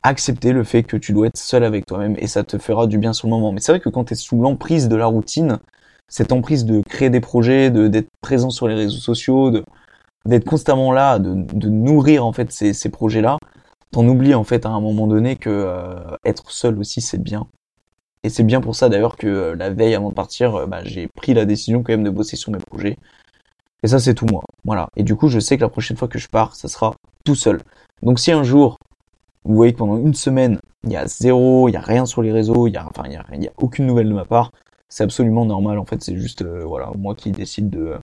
accepter 0.04 0.52
le 0.52 0.64
fait 0.64 0.84
que 0.84 0.98
tu 0.98 1.14
dois 1.14 1.28
être 1.28 1.38
seul 1.38 1.64
avec 1.64 1.86
toi-même 1.86 2.16
et 2.18 2.28
ça 2.28 2.44
te 2.44 2.58
fera 2.58 2.88
du 2.88 2.98
bien 2.98 3.14
sur 3.14 3.28
le 3.28 3.32
moment. 3.32 3.52
Mais 3.52 3.60
c'est 3.62 3.72
vrai 3.72 3.80
que 3.80 3.90
quand 3.90 4.06
tu 4.06 4.14
es 4.14 4.16
sous 4.16 4.42
l'emprise 4.42 4.88
de 4.90 4.96
la 4.96 5.06
routine, 5.06 5.60
cette 6.08 6.32
emprise 6.32 6.66
de 6.66 6.82
créer 6.82 7.10
des 7.10 7.20
projets, 7.22 7.70
de 7.72 7.88
d'être 7.88 8.10
présent 8.22 8.50
sur 8.50 8.68
les 8.68 8.76
réseaux 8.76 9.00
sociaux, 9.00 9.52
de 9.52 9.64
d'être 10.26 10.46
constamment 10.46 10.92
là, 10.92 11.20
de, 11.20 11.34
de 11.36 11.70
nourrir 11.70 12.26
en 12.26 12.34
fait 12.34 12.52
ces, 12.52 12.74
ces 12.74 12.90
projets-là, 12.90 13.38
t'en 13.92 14.08
oublies 14.08 14.36
en 14.36 14.44
fait 14.44 14.66
à 14.66 14.70
un 14.70 14.82
moment 14.82 15.08
donné 15.08 15.36
que 15.36 15.50
euh, 15.50 16.18
être 16.26 16.52
seul 16.52 16.78
aussi 16.80 17.02
c'est 17.02 17.22
bien 17.22 17.48
et 18.24 18.30
c'est 18.30 18.44
bien 18.44 18.62
pour 18.62 18.76
ça 18.76 18.90
d'ailleurs 18.90 19.18
que 19.18 19.28
euh, 19.28 19.56
la 19.56 19.70
veille 19.70 19.96
avant 19.96 20.10
de 20.10 20.14
partir, 20.14 20.56
euh, 20.56 20.66
bah, 20.68 20.82
j'ai 20.84 21.08
pris 21.08 21.34
la 21.34 21.46
décision 21.46 21.84
quand 21.84 21.94
même 21.94 22.04
de 22.04 22.10
bosser 22.10 22.36
sur 22.36 22.52
mes 22.52 22.60
projets. 22.60 22.98
Et 23.84 23.88
ça 23.88 24.00
c'est 24.00 24.14
tout 24.14 24.28
moi. 24.28 24.44
Voilà. 24.64 24.88
Et 24.96 25.04
du 25.04 25.16
coup 25.16 25.28
je 25.28 25.40
sais 25.40 25.58
que 25.58 25.62
la 25.62 25.70
prochaine 25.70 25.98
fois 25.98 26.08
que 26.08 26.20
je 26.20 26.28
pars, 26.28 26.56
ça 26.56 26.68
sera 26.68 26.94
tout 27.26 27.36
seul. 27.36 27.62
Donc 28.04 28.20
si 28.20 28.32
un 28.32 28.44
jour, 28.44 28.78
vous 29.44 29.56
voyez 29.56 29.74
que 29.74 29.80
pendant 29.80 29.98
une 29.98 30.14
semaine, 30.14 30.60
il 30.84 30.92
y 30.92 30.98
a 30.98 31.08
zéro, 31.08 31.68
il 31.70 31.74
y 31.74 31.78
a 31.78 31.82
rien 31.82 32.06
sur 32.06 32.22
les 32.22 32.32
réseaux, 32.32 32.68
il 32.68 32.74
y 32.74 32.78
a, 32.78 32.86
enfin, 32.88 33.04
il 33.08 33.44
y 33.44 33.48
a, 33.48 33.52
aucune 33.58 33.86
nouvelle 33.88 34.08
de 34.10 34.14
ma 34.14 34.26
part, 34.26 34.52
C'est 34.90 35.04
absolument 35.04 35.46
normal. 35.46 35.80
En 35.80 35.86
fait, 35.86 36.02
c'est 36.04 36.18
juste 36.18 36.44
euh, 36.44 36.64
voilà 36.66 36.92
moi 36.98 37.16
qui 37.16 37.32
décide 37.32 37.70
de 37.70 37.96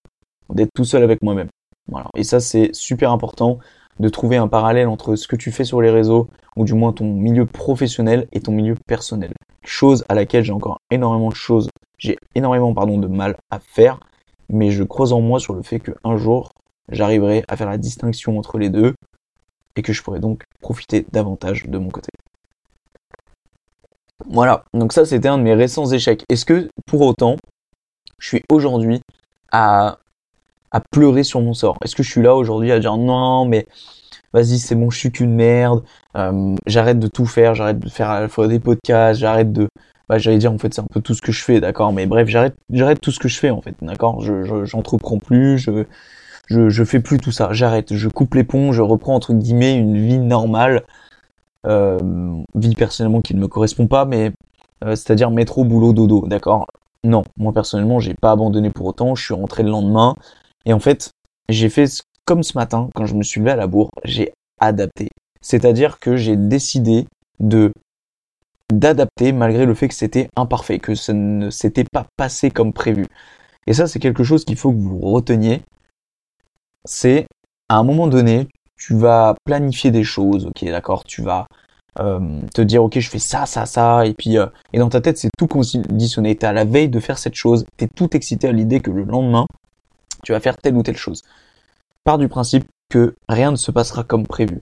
d'être 0.55 0.71
tout 0.75 0.85
seul 0.85 1.03
avec 1.03 1.23
moi-même. 1.23 1.49
Voilà. 1.89 2.09
Et 2.17 2.25
ça, 2.25 2.41
c'est 2.41 2.71
super 2.75 3.13
important 3.13 3.59
de 3.99 4.09
trouver 4.09 4.37
un 4.37 4.49
parallèle 4.49 4.89
entre 4.89 5.17
ce 5.17 5.27
que 5.29 5.37
tu 5.37 5.51
fais 5.51 5.65
sur 5.65 5.81
les 5.81 5.91
réseaux, 5.91 6.29
ou 6.57 6.65
du 6.65 6.75
moins 6.75 6.93
ton 6.93 7.13
milieu 7.13 7.47
professionnel 7.47 8.27
et 8.33 8.41
ton 8.41 8.53
milieu 8.53 8.75
personnel. 8.87 9.33
Chose 9.65 10.05
à 10.09 10.15
laquelle 10.15 10.45
j'ai 10.45 10.53
encore 10.53 10.79
énormément 10.91 11.29
de 11.29 11.35
choses, 11.35 11.69
j'ai 11.99 12.17
énormément 12.35 12.73
pardon 12.75 12.99
de 12.99 13.07
mal 13.07 13.37
à 13.51 13.59
faire, 13.59 14.01
mais 14.49 14.71
je 14.71 14.85
croise 14.85 15.13
en 15.13 15.21
moi 15.21 15.41
sur 15.41 15.55
le 15.55 15.63
fait 15.63 15.81
qu'un 15.81 16.17
jour 16.17 16.53
j'arriverai 16.91 17.45
à 17.49 17.57
faire 17.57 17.69
la 17.69 17.79
distinction 17.79 18.39
entre 18.39 18.59
les 18.59 18.71
deux 18.71 18.95
et 19.77 19.83
que 19.83 19.93
je 19.93 20.03
pourrai 20.03 20.21
donc 20.21 20.45
profiter 20.61 21.05
davantage 21.13 21.67
de 21.67 21.79
mon 21.79 21.91
côté. 21.91 22.09
Voilà, 24.27 24.65
donc 24.75 24.93
ça 24.93 25.05
c'était 25.05 25.29
un 25.29 25.39
de 25.39 25.43
mes 25.43 25.55
récents 25.55 25.87
échecs. 25.87 26.25
Est-ce 26.29 26.45
que 26.45 26.71
pour 26.87 27.03
autant 27.03 27.37
je 28.19 28.29
suis 28.29 28.43
aujourd'hui 28.51 29.01
à 29.53 29.99
à 30.71 30.81
pleurer 30.81 31.23
sur 31.23 31.41
mon 31.41 31.55
sort. 31.55 31.79
Est-ce 31.85 31.97
que 31.97 32.03
je 32.03 32.11
suis 32.11 32.23
là 32.23 32.35
aujourd'hui 32.35 32.73
à 32.73 32.79
dire 32.79 32.97
non 32.97 33.45
mais 33.47 33.67
vas-y 34.33 34.59
c'est 34.59 34.75
bon 34.75 34.91
je 34.91 34.99
suis 34.99 35.13
qu'une 35.13 35.35
merde, 35.35 35.83
euh, 36.17 36.55
j'arrête 36.67 36.99
de 36.99 37.09
tout 37.09 37.27
faire, 37.27 37.55
j'arrête 37.55 37.79
de 37.79 37.89
faire 37.89 38.11
à 38.11 38.21
la 38.21 38.29
fois 38.29 38.49
des 38.49 38.61
podcasts, 38.61 39.21
j'arrête 39.21 39.53
de 39.53 39.69
bah 40.09 40.19
j'allais 40.19 40.39
dire 40.39 40.53
en 40.53 40.59
fait 40.59 40.73
c'est 40.73 40.81
un 40.81 40.87
peu 40.91 41.01
tout 41.01 41.15
ce 41.15 41.23
que 41.23 41.33
je 41.33 41.43
fais 41.45 41.61
d'accord 41.61 41.93
mais 41.93 42.07
bref 42.07 42.29
j'arrête 42.29 42.57
j'arrête 42.71 43.01
tout 43.01 43.11
ce 43.11 43.19
que 43.19 43.29
je 43.29 43.39
fais 43.39 43.51
en 43.51 43.61
fait 43.61 43.75
d'accord 43.83 44.21
je 44.23 44.65
j'entreprends 44.65 45.19
plus 45.19 45.59
je, 45.59 45.85
je 46.47 46.71
je 46.71 46.85
fais 46.85 47.01
plus 47.01 47.19
tout 47.19 47.33
ça 47.33 47.51
j'arrête 47.53 47.95
je 47.95 48.09
coupe 48.09 48.35
les 48.35 48.45
ponts 48.45 48.73
je 48.73 48.81
reprends 48.83 49.15
entre 49.15 49.35
guillemets 49.35 49.75
une 49.77 49.97
vie 49.99 50.19
normale 50.19 50.85
euh, 51.67 51.99
vie 52.55 52.75
personnellement 52.75 53.21
qui 53.21 53.35
ne 53.35 53.41
me 53.41 53.49
correspond 53.49 53.87
pas 53.87 54.05
mais 54.07 54.33
euh, 54.85 54.95
c'est-à-dire 54.97 55.31
métro 55.31 55.65
boulot 55.65 55.93
dodo 55.93 56.27
d'accord. 56.27 56.67
Non 57.05 57.25
moi 57.37 57.53
personnellement 57.53 58.01
j'ai 58.01 58.15
pas 58.15 58.31
abandonné 58.33 58.71
pour 58.71 58.87
autant 58.87 59.15
je 59.15 59.25
suis 59.25 59.35
rentré 59.35 59.63
le 59.63 59.71
lendemain 59.71 60.17
et 60.69 60.73
en 60.75 60.81
fait, 60.81 61.11
j'ai 61.49 61.71
fait 61.71 61.89
comme 62.27 62.43
ce 62.43 62.57
matin, 62.57 62.91
quand 62.95 63.07
je 63.07 63.15
me 63.15 63.23
suis 63.23 63.41
levé 63.41 63.53
à 63.53 63.57
la 63.57 63.67
bourre, 63.67 63.91
j'ai 64.05 64.33
adapté. 64.61 65.09
C'est-à-dire 65.41 65.99
que 65.99 66.17
j'ai 66.17 66.37
décidé 66.37 67.07
de 67.41 67.73
d'adapter 68.71 69.33
malgré 69.33 69.65
le 69.65 69.75
fait 69.75 69.89
que 69.89 69.95
c'était 69.95 70.29
imparfait, 70.37 70.79
que 70.79 70.95
ça 70.95 71.15
ne 71.15 71.49
s'était 71.49 71.87
pas 71.91 72.05
passé 72.19 72.51
comme 72.51 72.75
prévu. 72.75 73.07
Et 73.67 73.73
ça, 73.73 73.87
c'est 73.87 73.99
quelque 73.99 74.25
chose 74.25 74.45
qu'il 74.45 74.57
faut 74.57 74.71
que 74.73 74.77
vous 74.77 74.99
reteniez. 74.99 75.63
C'est 76.85 77.27
à 77.71 77.79
un 77.79 77.83
moment 77.83 78.07
donné, 78.07 78.47
tu 78.77 78.95
vas 78.95 79.37
planifier 79.47 79.91
des 79.91 80.05
choses, 80.05 80.45
ok, 80.45 80.67
d'accord, 80.67 81.05
tu 81.05 81.23
vas 81.23 81.47
euh, 81.99 82.43
te 82.55 82.61
dire 82.61 82.85
ok, 82.85 82.99
je 82.99 83.09
fais 83.09 83.19
ça, 83.19 83.47
ça, 83.47 83.65
ça, 83.65 84.05
et 84.05 84.13
puis 84.13 84.37
euh, 84.37 84.47
et 84.75 84.79
dans 84.79 84.91
ta 84.91 85.01
tête 85.01 85.17
c'est 85.17 85.31
tout 85.39 85.47
conditionné. 85.47 86.37
T'es 86.37 86.47
à 86.47 86.53
la 86.53 86.67
veille 86.67 86.91
de 86.91 87.01
faire 87.01 87.17
cette 87.17 87.37
chose, 87.37 87.65
t'es 87.79 87.89
tout 87.89 88.15
excité 88.15 88.49
à 88.49 88.53
l'idée 88.53 88.81
que 88.81 88.91
le 88.91 89.05
lendemain 89.05 89.47
tu 90.23 90.33
vas 90.33 90.41
faire 90.41 90.57
telle 90.57 90.77
ou 90.77 90.83
telle 90.83 90.97
chose. 90.97 91.23
Pars 92.05 92.19
du 92.19 92.29
principe 92.29 92.67
que 92.89 93.15
rien 93.29 93.51
ne 93.51 93.57
se 93.57 93.71
passera 93.71 94.05
comme 94.05 94.27
prévu. 94.27 94.61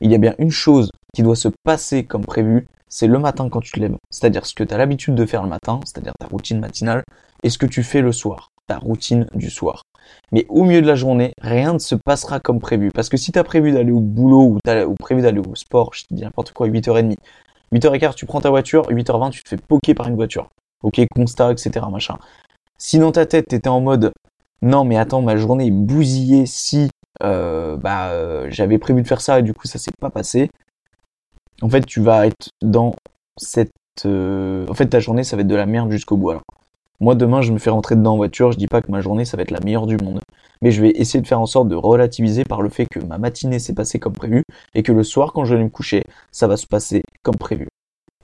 Il 0.00 0.10
y 0.10 0.14
a 0.14 0.18
bien 0.18 0.34
une 0.38 0.50
chose 0.50 0.90
qui 1.14 1.22
doit 1.22 1.36
se 1.36 1.48
passer 1.64 2.04
comme 2.04 2.24
prévu, 2.24 2.66
c'est 2.88 3.06
le 3.06 3.18
matin 3.18 3.48
quand 3.48 3.60
tu 3.60 3.72
te 3.72 3.80
lèves. 3.80 3.96
C'est-à-dire 4.10 4.46
ce 4.46 4.54
que 4.54 4.64
tu 4.64 4.74
as 4.74 4.78
l'habitude 4.78 5.14
de 5.14 5.26
faire 5.26 5.42
le 5.42 5.48
matin, 5.48 5.80
c'est-à-dire 5.84 6.12
ta 6.18 6.26
routine 6.26 6.60
matinale, 6.60 7.02
et 7.42 7.50
ce 7.50 7.58
que 7.58 7.66
tu 7.66 7.82
fais 7.82 8.00
le 8.00 8.12
soir, 8.12 8.50
ta 8.66 8.78
routine 8.78 9.26
du 9.34 9.50
soir. 9.50 9.84
Mais 10.32 10.46
au 10.48 10.64
milieu 10.64 10.82
de 10.82 10.86
la 10.86 10.94
journée, 10.96 11.32
rien 11.40 11.72
ne 11.74 11.78
se 11.78 11.94
passera 11.94 12.40
comme 12.40 12.60
prévu. 12.60 12.90
Parce 12.90 13.08
que 13.08 13.16
si 13.16 13.32
tu 13.32 13.38
as 13.38 13.44
prévu 13.44 13.72
d'aller 13.72 13.92
au 13.92 14.00
boulot 14.00 14.42
ou, 14.42 14.58
ou 14.86 14.94
prévu 14.94 15.22
d'aller 15.22 15.40
au 15.40 15.54
sport, 15.54 15.94
je 15.94 16.02
te 16.02 16.14
dis 16.14 16.22
n'importe 16.22 16.52
quoi, 16.52 16.68
8h30, 16.68 17.16
8h15, 17.72 18.14
tu 18.14 18.26
prends 18.26 18.40
ta 18.40 18.50
voiture, 18.50 18.88
8h20, 18.90 19.30
tu 19.30 19.42
te 19.44 19.48
fais 19.48 19.56
poker 19.56 19.94
par 19.94 20.08
une 20.08 20.16
voiture. 20.16 20.48
Ok, 20.82 21.00
constat, 21.14 21.52
etc. 21.52 21.86
Machin. 21.90 22.18
Si 22.78 22.98
dans 22.98 23.12
ta 23.12 23.26
tête, 23.26 23.46
tu 23.48 23.56
étais 23.56 23.68
en 23.68 23.80
mode 23.80 24.12
non 24.62 24.84
mais 24.84 24.96
attends 24.96 25.22
ma 25.22 25.36
journée 25.36 25.66
est 25.66 25.70
bousillée 25.70 26.46
si 26.46 26.90
euh, 27.22 27.76
bah 27.76 28.10
euh, 28.10 28.46
j'avais 28.50 28.78
prévu 28.78 29.02
de 29.02 29.08
faire 29.08 29.20
ça 29.20 29.38
et 29.38 29.42
du 29.42 29.54
coup 29.54 29.66
ça 29.66 29.78
s'est 29.78 29.92
pas 29.98 30.10
passé. 30.10 30.50
En 31.62 31.68
fait 31.68 31.84
tu 31.86 32.00
vas 32.00 32.26
être 32.26 32.50
dans 32.62 32.94
cette 33.36 33.72
euh, 34.06 34.66
en 34.68 34.74
fait 34.74 34.86
ta 34.86 35.00
journée 35.00 35.24
ça 35.24 35.36
va 35.36 35.42
être 35.42 35.48
de 35.48 35.54
la 35.54 35.66
merde 35.66 35.90
jusqu'au 35.90 36.16
bout 36.16 36.32
moi 37.00 37.14
demain 37.14 37.42
je 37.42 37.52
me 37.52 37.58
fais 37.58 37.70
rentrer 37.70 37.96
dedans 37.96 38.12
en 38.12 38.16
voiture 38.16 38.52
je 38.52 38.58
dis 38.58 38.66
pas 38.66 38.82
que 38.82 38.90
ma 38.90 39.00
journée 39.00 39.24
ça 39.24 39.36
va 39.36 39.42
être 39.42 39.50
la 39.50 39.60
meilleure 39.60 39.86
du 39.86 39.96
monde. 39.96 40.20
Mais 40.62 40.70
je 40.72 40.82
vais 40.82 40.90
essayer 40.90 41.20
de 41.22 41.26
faire 41.26 41.40
en 41.40 41.46
sorte 41.46 41.68
de 41.68 41.74
relativiser 41.74 42.44
par 42.44 42.60
le 42.60 42.68
fait 42.68 42.86
que 42.86 43.00
ma 43.00 43.16
matinée 43.18 43.58
s'est 43.58 43.74
passée 43.74 43.98
comme 43.98 44.12
prévu 44.12 44.44
et 44.74 44.82
que 44.82 44.92
le 44.92 45.02
soir 45.04 45.32
quand 45.32 45.44
je 45.44 45.54
vais 45.54 45.64
me 45.64 45.70
coucher 45.70 46.04
ça 46.32 46.46
va 46.46 46.56
se 46.56 46.66
passer 46.66 47.02
comme 47.22 47.36
prévu. 47.36 47.68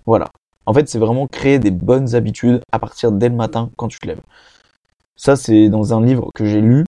Voilà. 0.04 0.30
En 0.66 0.74
fait 0.74 0.88
c'est 0.88 0.98
vraiment 0.98 1.26
créer 1.26 1.58
des 1.58 1.70
bonnes 1.70 2.14
habitudes 2.14 2.60
à 2.72 2.78
partir 2.78 3.12
dès 3.12 3.28
le 3.28 3.34
matin 3.34 3.70
quand 3.76 3.88
tu 3.88 3.98
te 3.98 4.06
lèves 4.06 4.20
ça, 5.16 5.34
c'est 5.34 5.68
dans 5.68 5.94
un 5.94 6.04
livre 6.04 6.30
que 6.34 6.44
j'ai 6.44 6.60
lu. 6.60 6.84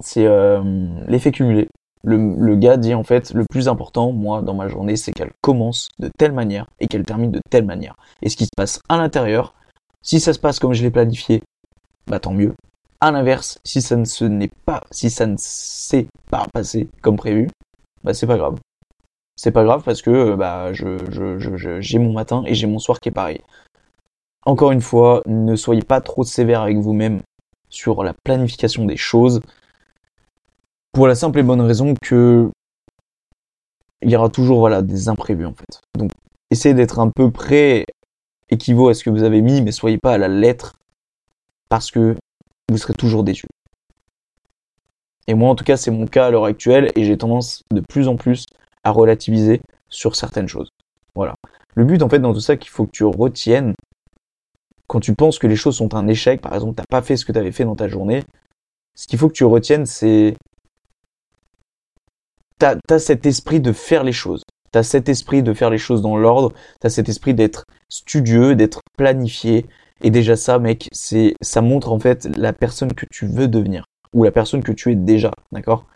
C'est 0.00 0.26
euh, 0.26 0.62
l'effet 1.08 1.32
cumulé. 1.32 1.68
Le, 2.04 2.54
gars 2.54 2.76
dit 2.76 2.94
en 2.94 3.02
fait, 3.02 3.32
le 3.34 3.44
plus 3.50 3.66
important, 3.66 4.12
moi, 4.12 4.40
dans 4.40 4.54
ma 4.54 4.68
journée, 4.68 4.96
c'est 4.96 5.10
qu'elle 5.10 5.32
commence 5.40 5.88
de 5.98 6.08
telle 6.16 6.30
manière 6.30 6.66
et 6.78 6.86
qu'elle 6.86 7.04
termine 7.04 7.32
de 7.32 7.40
telle 7.50 7.64
manière. 7.64 7.96
Et 8.22 8.28
ce 8.28 8.36
qui 8.36 8.44
se 8.44 8.50
passe 8.56 8.80
à 8.88 8.96
l'intérieur, 8.96 9.54
si 10.02 10.20
ça 10.20 10.32
se 10.32 10.38
passe 10.38 10.60
comme 10.60 10.72
je 10.72 10.84
l'ai 10.84 10.92
planifié, 10.92 11.42
bah 12.06 12.20
tant 12.20 12.32
mieux. 12.32 12.54
À 13.00 13.10
l'inverse, 13.10 13.58
si 13.64 13.82
ça 13.82 13.96
ne 13.96 14.04
se 14.04 14.24
n'est 14.24 14.50
pas, 14.64 14.84
si 14.92 15.10
ça 15.10 15.26
ne 15.26 15.34
s'est 15.36 16.06
pas 16.30 16.46
passé 16.52 16.88
comme 17.02 17.16
prévu, 17.16 17.48
bah 18.04 18.14
c'est 18.14 18.28
pas 18.28 18.36
grave. 18.36 18.60
C'est 19.34 19.50
pas 19.50 19.64
grave 19.64 19.82
parce 19.84 20.00
que 20.00 20.36
bah 20.36 20.72
je, 20.72 20.98
je, 21.10 21.80
j'ai 21.80 21.98
mon 21.98 22.12
matin 22.12 22.44
et 22.46 22.54
j'ai 22.54 22.68
mon 22.68 22.78
soir 22.78 23.00
qui 23.00 23.08
est 23.08 23.12
pareil. 23.12 23.40
Encore 24.46 24.70
une 24.70 24.80
fois, 24.80 25.22
ne 25.26 25.56
soyez 25.56 25.82
pas 25.82 26.00
trop 26.00 26.22
sévère 26.22 26.62
avec 26.62 26.78
vous-même 26.78 27.20
sur 27.68 28.04
la 28.04 28.14
planification 28.14 28.84
des 28.84 28.96
choses. 28.96 29.40
Pour 30.92 31.08
la 31.08 31.16
simple 31.16 31.40
et 31.40 31.42
bonne 31.42 31.60
raison 31.60 31.94
que 32.00 32.48
il 34.02 34.10
y 34.10 34.14
aura 34.14 34.28
toujours 34.28 34.60
voilà 34.60 34.82
des 34.82 35.08
imprévus 35.08 35.46
en 35.46 35.52
fait. 35.52 35.80
Donc 35.98 36.12
essayez 36.52 36.74
d'être 36.74 37.00
un 37.00 37.10
peu 37.10 37.30
près 37.32 37.86
équivaut 38.48 38.88
à 38.88 38.94
ce 38.94 39.02
que 39.02 39.10
vous 39.10 39.24
avez 39.24 39.42
mis, 39.42 39.62
mais 39.62 39.72
soyez 39.72 39.98
pas 39.98 40.12
à 40.12 40.18
la 40.18 40.28
lettre 40.28 40.76
parce 41.68 41.90
que 41.90 42.16
vous 42.70 42.78
serez 42.78 42.94
toujours 42.94 43.24
déçu. 43.24 43.48
Et 45.26 45.34
moi 45.34 45.50
en 45.50 45.56
tout 45.56 45.64
cas 45.64 45.76
c'est 45.76 45.90
mon 45.90 46.06
cas 46.06 46.26
à 46.26 46.30
l'heure 46.30 46.44
actuelle 46.44 46.92
et 46.94 47.04
j'ai 47.04 47.18
tendance 47.18 47.62
de 47.72 47.80
plus 47.80 48.06
en 48.06 48.14
plus 48.14 48.46
à 48.84 48.92
relativiser 48.92 49.60
sur 49.88 50.14
certaines 50.14 50.48
choses. 50.48 50.68
Voilà. 51.16 51.34
Le 51.74 51.84
but 51.84 52.02
en 52.02 52.08
fait 52.08 52.20
dans 52.20 52.32
tout 52.32 52.40
ça 52.40 52.56
qu'il 52.56 52.70
faut 52.70 52.86
que 52.86 52.92
tu 52.92 53.04
retiennes, 53.04 53.74
quand 54.86 55.00
tu 55.00 55.14
penses 55.14 55.38
que 55.38 55.46
les 55.46 55.56
choses 55.56 55.76
sont 55.76 55.94
un 55.94 56.06
échec, 56.08 56.40
par 56.40 56.54
exemple, 56.54 56.74
t'as 56.76 56.84
pas 56.88 57.02
fait 57.02 57.16
ce 57.16 57.24
que 57.24 57.32
tu 57.32 57.38
avais 57.38 57.52
fait 57.52 57.64
dans 57.64 57.76
ta 57.76 57.88
journée, 57.88 58.22
ce 58.94 59.06
qu'il 59.06 59.18
faut 59.18 59.28
que 59.28 59.34
tu 59.34 59.44
retiennes, 59.44 59.86
c'est 59.86 60.36
t'as 62.58 62.76
as 62.90 62.98
cet 62.98 63.26
esprit 63.26 63.60
de 63.60 63.72
faire 63.72 64.04
les 64.04 64.12
choses. 64.12 64.42
T'as 64.72 64.82
cet 64.82 65.08
esprit 65.08 65.42
de 65.42 65.54
faire 65.54 65.70
les 65.70 65.78
choses 65.78 66.02
dans 66.02 66.16
l'ordre. 66.16 66.52
T'as 66.80 66.90
cet 66.90 67.08
esprit 67.08 67.34
d'être 67.34 67.64
studieux, 67.88 68.54
d'être 68.54 68.80
planifié. 68.96 69.66
Et 70.02 70.10
déjà 70.10 70.36
ça, 70.36 70.58
mec, 70.58 70.88
c'est 70.92 71.34
ça 71.40 71.62
montre 71.62 71.92
en 71.92 71.98
fait 71.98 72.28
la 72.36 72.52
personne 72.52 72.92
que 72.92 73.06
tu 73.10 73.26
veux 73.26 73.48
devenir 73.48 73.84
ou 74.12 74.24
la 74.24 74.30
personne 74.30 74.62
que 74.62 74.72
tu 74.72 74.92
es 74.92 74.94
déjà, 74.94 75.30
d'accord? 75.52 75.86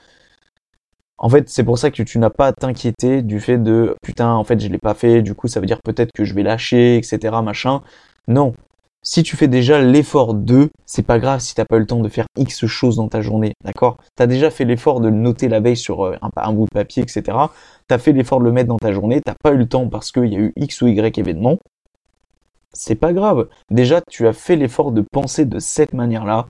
En 1.19 1.29
fait, 1.29 1.51
c'est 1.51 1.65
pour 1.65 1.79
ça 1.79 1.91
que 1.91 2.03
tu 2.03 2.19
n'as 2.19 2.31
pas 2.31 2.47
à 2.49 2.53
t'inquiéter 2.53 3.21
du 3.23 3.41
fait 3.41 3.59
de 3.59 3.95
putain, 4.03 4.33
en 4.33 4.45
fait, 4.45 4.59
je 4.59 4.69
l'ai 4.69 4.79
pas 4.79 4.95
fait. 4.95 5.21
Du 5.23 5.35
coup, 5.35 5.49
ça 5.49 5.61
veut 5.61 5.67
dire 5.67 5.81
peut-être 5.83 6.13
que 6.13 6.25
je 6.25 6.35
vais 6.35 6.43
lâcher, 6.43 6.97
etc. 6.97 7.43
Machin. 7.43 7.83
Non, 8.27 8.55
si 9.03 9.23
tu 9.23 9.37
fais 9.37 9.49
déjà 9.49 9.81
l'effort 9.81 10.35
de, 10.35 10.71
c'est 10.85 11.03
pas 11.03 11.19
grave 11.19 11.41
si 11.41 11.55
t'as 11.55 11.65
pas 11.65 11.77
eu 11.77 11.81
le 11.81 11.87
temps 11.87 12.01
de 12.01 12.09
faire 12.09 12.27
X 12.37 12.67
choses 12.67 12.97
dans 12.97 13.09
ta 13.09 13.23
journée, 13.23 13.53
d'accord? 13.65 13.97
T'as 14.15 14.27
déjà 14.27 14.51
fait 14.51 14.65
l'effort 14.65 15.01
de 15.01 15.09
le 15.09 15.15
noter 15.15 15.49
la 15.49 15.61
veille 15.61 15.77
sur 15.77 16.05
euh, 16.05 16.17
un, 16.21 16.53
bout 16.53 16.67
de 16.67 16.71
papier, 16.71 17.03
etc. 17.03 17.37
T'as 17.89 17.99
fait 17.99 18.13
l'effort 18.13 18.41
de 18.41 18.45
le 18.45 18.53
mettre 18.53 18.69
dans 18.69 18.79
ta 18.79 18.93
journée, 18.93 19.21
t'as 19.25 19.35
pas 19.43 19.53
eu 19.53 19.57
le 19.57 19.69
temps 19.69 19.89
parce 19.89 20.13
qu'il 20.13 20.27
y 20.27 20.37
a 20.37 20.41
eu 20.41 20.53
X 20.57 20.83
ou 20.83 20.89
Y 20.89 21.19
événement. 21.19 21.59
C'est 22.73 22.95
pas 22.95 23.13
grave. 23.13 23.49
Déjà, 23.71 24.01
tu 24.09 24.29
as 24.29 24.33
fait 24.33 24.57
l'effort 24.57 24.93
de 24.93 25.03
penser 25.03 25.45
de 25.45 25.59
cette 25.59 25.93
manière-là. 25.93 26.47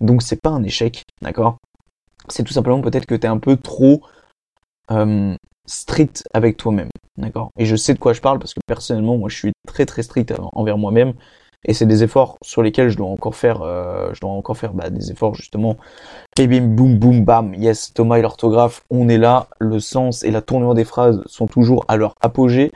Donc 0.00 0.22
c'est 0.22 0.40
pas 0.40 0.50
un 0.50 0.62
échec, 0.62 1.02
d'accord? 1.22 1.56
C'est 2.28 2.44
tout 2.44 2.52
simplement 2.52 2.82
peut-être 2.82 3.06
que 3.06 3.14
t'es 3.14 3.26
un 3.26 3.38
peu 3.38 3.56
trop 3.56 4.02
euh, 4.90 5.34
strict 5.64 6.24
avec 6.34 6.58
toi-même, 6.58 6.90
d'accord? 7.16 7.50
Et 7.58 7.64
je 7.64 7.74
sais 7.74 7.94
de 7.94 7.98
quoi 7.98 8.12
je 8.12 8.20
parle 8.20 8.38
parce 8.38 8.52
que 8.52 8.60
personnellement, 8.66 9.16
moi, 9.16 9.30
je 9.30 9.36
suis 9.36 9.52
très 9.66 9.86
très 9.86 10.02
strict 10.02 10.34
envers 10.52 10.76
moi-même 10.76 11.14
et 11.64 11.74
c'est 11.74 11.86
des 11.86 12.02
efforts 12.02 12.38
sur 12.42 12.62
lesquels 12.62 12.88
je 12.88 12.96
dois 12.96 13.08
encore 13.08 13.34
faire 13.34 13.62
euh, 13.62 14.10
je 14.12 14.20
dois 14.20 14.30
encore 14.30 14.56
faire 14.56 14.72
bah, 14.72 14.90
des 14.90 15.10
efforts 15.10 15.34
justement. 15.34 15.76
Et 16.38 16.46
bim 16.46 16.66
boum 16.66 16.98
boum 16.98 17.24
bam 17.24 17.54
yes 17.54 17.92
Thomas 17.92 18.18
et 18.18 18.22
l'orthographe 18.22 18.82
on 18.90 19.08
est 19.08 19.18
là. 19.18 19.48
Le 19.58 19.80
sens 19.80 20.22
et 20.22 20.30
la 20.30 20.42
tournure 20.42 20.74
des 20.74 20.84
phrases 20.84 21.22
sont 21.26 21.46
toujours 21.46 21.84
à 21.88 21.96
leur 21.96 22.14
apogée. 22.20 22.72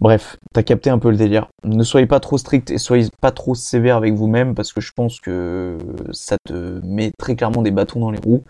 Bref 0.00 0.36
t'as 0.52 0.62
capté 0.62 0.90
un 0.90 0.98
peu 0.98 1.10
le 1.10 1.16
délire. 1.16 1.48
Ne 1.64 1.82
soyez 1.82 2.06
pas 2.06 2.20
trop 2.20 2.36
strict 2.36 2.70
et 2.70 2.78
soyez 2.78 3.08
pas 3.20 3.30
trop 3.30 3.54
sévère 3.54 3.96
avec 3.96 4.14
vous-même 4.14 4.54
parce 4.54 4.72
que 4.72 4.80
je 4.80 4.92
pense 4.94 5.20
que 5.20 5.78
ça 6.12 6.36
te 6.44 6.80
met 6.84 7.12
très 7.18 7.36
clairement 7.36 7.62
des 7.62 7.70
bâtons 7.70 8.00
dans 8.00 8.10
les 8.10 8.20
roues 8.20 8.44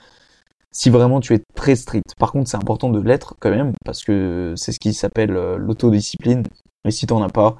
si 0.73 0.91
vraiment 0.91 1.21
tu 1.21 1.35
es 1.35 1.41
très 1.55 1.75
strict. 1.77 2.15
Par 2.19 2.33
contre 2.33 2.51
c'est 2.51 2.57
important 2.57 2.91
de 2.91 3.01
l'être 3.01 3.35
quand 3.41 3.51
même 3.51 3.73
parce 3.85 4.05
que 4.05 4.55
c'est 4.57 4.73
ce 4.73 4.81
qui 4.81 4.93
s'appelle 4.93 5.37
euh, 5.37 5.57
l'autodiscipline. 5.57 6.43
Et 6.85 6.91
si 6.91 7.07
t'en 7.07 7.23
as 7.23 7.29
pas 7.29 7.57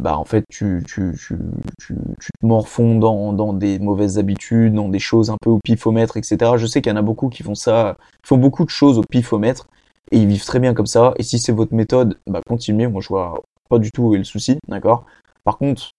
bah 0.00 0.16
en 0.18 0.24
fait 0.24 0.44
tu, 0.50 0.82
tu, 0.86 1.12
tu, 1.18 1.36
tu, 1.78 1.94
te 1.94 2.46
morfonds 2.46 2.98
dans, 2.98 3.32
dans 3.32 3.52
des 3.52 3.78
mauvaises 3.78 4.18
habitudes, 4.18 4.74
dans 4.74 4.88
des 4.88 4.98
choses 4.98 5.30
un 5.30 5.36
peu 5.40 5.50
au 5.50 5.58
pifomètre, 5.62 6.16
etc. 6.16 6.52
Je 6.56 6.66
sais 6.66 6.82
qu'il 6.82 6.90
y 6.90 6.92
en 6.94 6.98
a 6.98 7.02
beaucoup 7.02 7.28
qui 7.28 7.42
font 7.42 7.54
ça, 7.54 7.96
qui 8.22 8.28
font 8.28 8.38
beaucoup 8.38 8.64
de 8.64 8.70
choses 8.70 8.98
au 8.98 9.02
pifomètre 9.02 9.68
et 10.12 10.18
ils 10.18 10.26
vivent 10.26 10.44
très 10.44 10.60
bien 10.60 10.74
comme 10.74 10.86
ça. 10.86 11.14
Et 11.16 11.22
si 11.22 11.38
c'est 11.38 11.52
votre 11.52 11.74
méthode, 11.74 12.18
bah 12.26 12.40
continuez. 12.46 12.86
Moi 12.86 13.00
je 13.00 13.08
vois 13.08 13.42
pas 13.68 13.78
du 13.78 13.90
tout 13.90 14.04
où 14.04 14.14
est 14.14 14.18
le 14.18 14.24
souci, 14.24 14.58
d'accord? 14.68 15.04
Par 15.44 15.58
contre, 15.58 15.92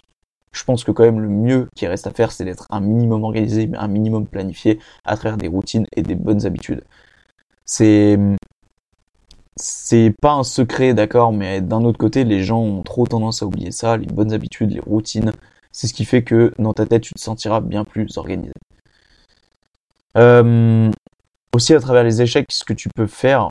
je 0.54 0.64
pense 0.64 0.84
que 0.84 0.92
quand 0.92 1.04
même 1.04 1.20
le 1.20 1.30
mieux 1.30 1.68
qui 1.76 1.88
reste 1.88 2.08
à 2.08 2.12
faire, 2.12 2.32
c'est 2.32 2.46
d'être 2.46 2.66
un 2.70 2.80
minimum 2.82 3.24
organisé, 3.24 3.70
un 3.76 3.88
minimum 3.88 4.26
planifié 4.28 4.80
à 5.06 5.16
travers 5.18 5.38
des 5.38 5.48
routines 5.48 5.86
et 5.96 6.02
des 6.04 6.16
bonnes 6.16 6.46
habitudes. 6.46 6.84
C'est 7.66 8.18
c'est 9.58 10.14
pas 10.22 10.34
un 10.34 10.44
secret, 10.44 10.94
d'accord, 10.94 11.34
mais 11.34 11.62
d'un 11.62 11.84
autre 11.84 11.98
côté, 11.98 12.24
les 12.24 12.44
gens 12.44 12.60
ont 12.60 12.84
trop 12.84 13.08
tendance 13.08 13.42
à 13.42 13.46
oublier 13.46 13.72
ça, 13.72 13.98
les 13.98 14.06
bonnes 14.06 14.34
habitudes, 14.34 14.72
les 14.72 14.80
routines. 14.80 15.32
C'est 15.72 15.88
ce 15.88 15.94
qui 15.94 16.06
fait 16.06 16.24
que 16.24 16.54
dans 16.60 16.74
ta 16.74 16.86
tête, 16.86 17.04
tu 17.04 17.14
te 17.14 17.20
sentiras 17.20 17.60
bien 17.62 17.84
plus 17.84 18.18
organisé. 18.18 18.54
Euh, 20.18 20.92
aussi, 21.54 21.74
à 21.74 21.80
travers 21.80 22.04
les 22.04 22.22
échecs, 22.22 22.48
ce 22.52 22.64
que 22.64 22.74
tu 22.74 22.90
peux 22.96 23.08
faire, 23.08 23.50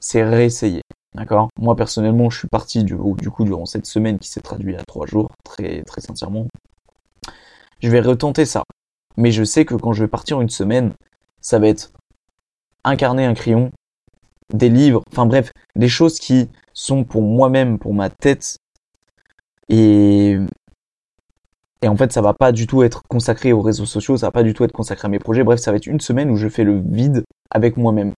c'est 0.00 0.24
réessayer. 0.24 0.82
D'accord? 1.14 1.48
Moi, 1.58 1.74
personnellement, 1.76 2.28
je 2.30 2.38
suis 2.38 2.48
parti 2.48 2.84
du, 2.84 2.96
du 3.18 3.30
coup 3.30 3.44
durant 3.44 3.66
cette 3.66 3.86
semaine 3.86 4.18
qui 4.18 4.28
s'est 4.28 4.40
traduite 4.40 4.78
à 4.78 4.84
trois 4.84 5.06
jours, 5.06 5.30
très, 5.44 5.82
très 5.82 6.00
sincèrement. 6.00 6.46
Je 7.80 7.90
vais 7.90 8.00
retenter 8.00 8.44
ça. 8.44 8.64
Mais 9.16 9.32
je 9.32 9.44
sais 9.44 9.64
que 9.64 9.74
quand 9.74 9.92
je 9.92 10.04
vais 10.04 10.08
partir 10.08 10.40
une 10.40 10.50
semaine, 10.50 10.92
ça 11.40 11.58
va 11.58 11.68
être 11.68 11.92
incarner 12.84 13.24
un 13.24 13.34
crayon, 13.34 13.70
des 14.52 14.68
livres, 14.68 15.02
enfin 15.12 15.26
bref, 15.26 15.52
des 15.74 15.88
choses 15.88 16.18
qui 16.18 16.48
sont 16.72 17.04
pour 17.04 17.22
moi-même, 17.22 17.78
pour 17.78 17.94
ma 17.94 18.10
tête. 18.10 18.58
Et, 19.68 20.36
et 21.82 21.88
en 21.88 21.96
fait, 21.96 22.12
ça 22.12 22.20
va 22.20 22.34
pas 22.34 22.52
du 22.52 22.66
tout 22.66 22.82
être 22.82 23.02
consacré 23.08 23.52
aux 23.52 23.62
réseaux 23.62 23.86
sociaux, 23.86 24.16
ça 24.16 24.26
va 24.26 24.32
pas 24.32 24.42
du 24.42 24.54
tout 24.54 24.64
être 24.64 24.72
consacré 24.72 25.06
à 25.06 25.08
mes 25.08 25.18
projets. 25.18 25.44
Bref, 25.44 25.60
ça 25.60 25.70
va 25.70 25.76
être 25.76 25.86
une 25.86 26.00
semaine 26.00 26.30
où 26.30 26.36
je 26.36 26.48
fais 26.48 26.64
le 26.64 26.80
vide 26.80 27.24
avec 27.50 27.76
moi-même. 27.76 28.12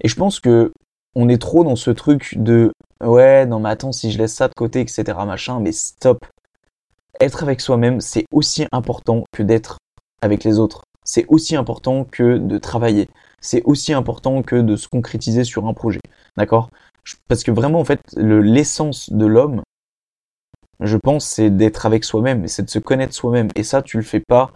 Et 0.00 0.08
je 0.08 0.16
pense 0.16 0.40
que 0.40 0.72
on 1.14 1.28
est 1.28 1.40
trop 1.40 1.64
dans 1.64 1.76
ce 1.76 1.90
truc 1.90 2.34
de 2.36 2.72
ouais, 3.02 3.46
non 3.46 3.60
mais 3.60 3.68
attends, 3.68 3.92
si 3.92 4.10
je 4.10 4.18
laisse 4.18 4.34
ça 4.34 4.48
de 4.48 4.54
côté, 4.54 4.80
etc. 4.80 5.04
machin, 5.26 5.60
mais 5.60 5.72
stop. 5.72 6.24
Être 7.20 7.44
avec 7.44 7.60
soi-même, 7.60 8.00
c'est 8.00 8.24
aussi 8.32 8.66
important 8.72 9.24
que 9.32 9.42
d'être 9.42 9.78
avec 10.20 10.42
les 10.42 10.58
autres. 10.58 10.82
C'est 11.04 11.26
aussi 11.28 11.54
important 11.54 12.04
que 12.04 12.38
de 12.38 12.58
travailler 12.58 13.08
c'est 13.44 13.62
aussi 13.64 13.92
important 13.92 14.42
que 14.42 14.56
de 14.56 14.74
se 14.74 14.88
concrétiser 14.88 15.44
sur 15.44 15.66
un 15.66 15.74
projet. 15.74 16.00
D'accord? 16.36 16.70
Parce 17.28 17.44
que 17.44 17.50
vraiment, 17.50 17.78
en 17.78 17.84
fait, 17.84 18.00
l'essence 18.16 19.12
de 19.12 19.26
l'homme, 19.26 19.62
je 20.80 20.96
pense, 20.96 21.26
c'est 21.26 21.50
d'être 21.50 21.84
avec 21.84 22.04
soi-même, 22.04 22.48
c'est 22.48 22.62
de 22.62 22.70
se 22.70 22.78
connaître 22.78 23.12
soi-même. 23.12 23.48
Et 23.54 23.62
ça, 23.62 23.82
tu 23.82 23.98
le 23.98 24.02
fais 24.02 24.20
pas 24.20 24.50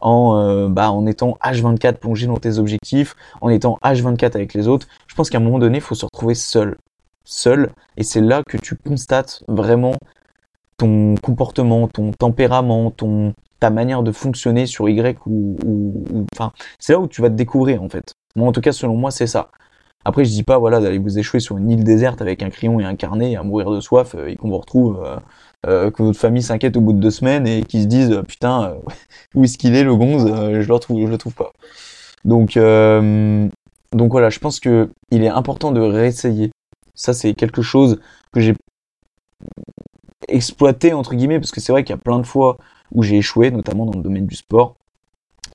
en, 0.00 0.36
euh, 0.36 0.68
bah, 0.68 0.90
en 0.90 1.06
étant 1.06 1.38
H24 1.42 1.94
plongé 1.94 2.26
dans 2.26 2.36
tes 2.36 2.58
objectifs, 2.58 3.16
en 3.40 3.48
étant 3.48 3.78
H24 3.82 4.36
avec 4.36 4.52
les 4.52 4.68
autres. 4.68 4.86
Je 5.06 5.14
pense 5.14 5.30
qu'à 5.30 5.38
un 5.38 5.40
moment 5.40 5.58
donné, 5.58 5.78
il 5.78 5.82
faut 5.82 5.94
se 5.94 6.04
retrouver 6.04 6.34
seul. 6.34 6.76
Seul. 7.24 7.72
Et 7.96 8.02
c'est 8.02 8.20
là 8.20 8.42
que 8.46 8.58
tu 8.58 8.76
constates 8.76 9.42
vraiment 9.48 9.94
ton 10.76 11.14
comportement, 11.22 11.88
ton 11.88 12.12
tempérament, 12.12 12.92
ta 13.60 13.70
manière 13.70 14.02
de 14.02 14.12
fonctionner 14.12 14.66
sur 14.66 14.90
Y 14.90 15.18
ou, 15.24 15.56
ou 15.64 16.26
enfin, 16.34 16.52
c'est 16.78 16.92
là 16.92 17.00
où 17.00 17.08
tu 17.08 17.22
vas 17.22 17.30
te 17.30 17.34
découvrir 17.34 17.82
en 17.82 17.88
fait. 17.88 18.14
Moi, 18.36 18.48
en 18.48 18.52
tout 18.52 18.60
cas, 18.60 18.72
selon 18.72 18.96
moi, 18.96 19.10
c'est 19.10 19.26
ça. 19.26 19.50
Après, 20.04 20.24
je 20.24 20.30
dis 20.30 20.44
pas, 20.44 20.58
voilà, 20.58 20.78
d'aller 20.78 20.98
vous 20.98 21.18
échouer 21.18 21.40
sur 21.40 21.56
une 21.58 21.68
île 21.68 21.82
déserte 21.82 22.22
avec 22.22 22.42
un 22.42 22.50
crayon 22.50 22.78
et 22.78 22.84
un 22.84 22.94
carnet 22.94 23.34
à 23.34 23.42
mourir 23.42 23.70
de 23.72 23.80
soif 23.80 24.14
euh, 24.14 24.28
et 24.28 24.36
qu'on 24.36 24.50
vous 24.50 24.58
retrouve, 24.58 25.02
euh, 25.04 25.16
euh, 25.66 25.90
que 25.90 26.02
votre 26.02 26.18
famille 26.18 26.44
s'inquiète 26.44 26.76
au 26.76 26.80
bout 26.80 26.92
de 26.92 27.00
deux 27.00 27.10
semaines 27.10 27.46
et 27.46 27.62
qu'ils 27.62 27.82
se 27.82 27.86
disent, 27.88 28.22
putain, 28.28 28.76
où 29.34 29.42
est-ce 29.42 29.58
qu'il 29.58 29.74
est 29.74 29.82
le 29.82 29.96
gonze 29.96 30.26
Je 30.26 30.66
le 30.66 30.72
retrouve, 30.72 31.00
je 31.04 31.10
le 31.10 31.18
trouve 31.18 31.34
pas. 31.34 31.52
Donc, 32.24 32.58
donc 33.92 34.12
voilà, 34.12 34.30
je 34.30 34.38
pense 34.38 34.60
que 34.60 34.90
il 35.10 35.24
est 35.24 35.28
important 35.28 35.72
de 35.72 35.80
réessayer. 35.80 36.52
Ça, 36.94 37.12
c'est 37.12 37.34
quelque 37.34 37.62
chose 37.62 38.00
que 38.32 38.40
j'ai 38.40 38.54
exploité 40.28 40.92
entre 40.92 41.14
guillemets 41.14 41.40
parce 41.40 41.52
que 41.52 41.60
c'est 41.60 41.72
vrai 41.72 41.84
qu'il 41.84 41.94
y 41.94 41.98
a 41.98 42.02
plein 42.02 42.18
de 42.18 42.26
fois 42.26 42.58
où 42.92 43.02
j'ai 43.02 43.16
échoué, 43.16 43.50
notamment 43.50 43.86
dans 43.86 43.96
le 43.96 44.02
domaine 44.02 44.26
du 44.26 44.36
sport. 44.36 44.76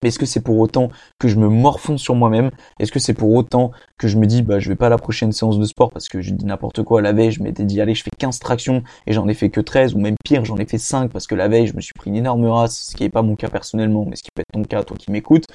Est-ce 0.03 0.17
que 0.17 0.25
c'est 0.25 0.41
pour 0.41 0.57
autant 0.57 0.89
que 1.19 1.27
je 1.27 1.35
me 1.35 1.47
morfonds 1.47 1.97
sur 1.97 2.15
moi-même? 2.15 2.49
Est-ce 2.79 2.91
que 2.91 2.97
c'est 2.99 3.13
pour 3.13 3.31
autant 3.35 3.71
que 3.99 4.07
je 4.07 4.17
me 4.17 4.25
dis 4.25 4.41
bah 4.41 4.59
je 4.59 4.67
vais 4.67 4.75
pas 4.75 4.89
la 4.89 4.97
prochaine 4.97 5.31
séance 5.31 5.59
de 5.59 5.65
sport 5.65 5.91
parce 5.91 6.09
que 6.09 6.21
je 6.21 6.31
dis 6.31 6.43
n'importe 6.45 6.81
quoi 6.81 7.03
la 7.03 7.13
veille, 7.13 7.31
je 7.31 7.43
m'étais 7.43 7.65
dit 7.65 7.79
allez, 7.81 7.93
je 7.93 8.03
fais 8.03 8.09
15 8.17 8.39
tractions 8.39 8.81
et 9.05 9.13
j'en 9.13 9.27
ai 9.27 9.35
fait 9.35 9.51
que 9.51 9.61
13 9.61 9.93
ou 9.93 9.99
même 9.99 10.15
pire, 10.23 10.43
j'en 10.43 10.57
ai 10.57 10.65
fait 10.65 10.79
5 10.79 11.11
parce 11.11 11.27
que 11.27 11.35
la 11.35 11.47
veille, 11.47 11.67
je 11.67 11.75
me 11.75 11.81
suis 11.81 11.93
pris 11.93 12.09
une 12.09 12.15
énorme 12.15 12.45
race, 12.47 12.87
ce 12.89 12.95
qui 12.95 13.03
n'est 13.03 13.09
pas 13.09 13.21
mon 13.21 13.35
cas 13.35 13.49
personnellement, 13.49 14.05
mais 14.05 14.15
ce 14.15 14.23
qui 14.23 14.29
peut 14.33 14.41
être 14.41 14.53
ton 14.53 14.63
cas 14.63 14.83
toi 14.83 14.97
qui 14.97 15.11
m'écoutes. 15.11 15.45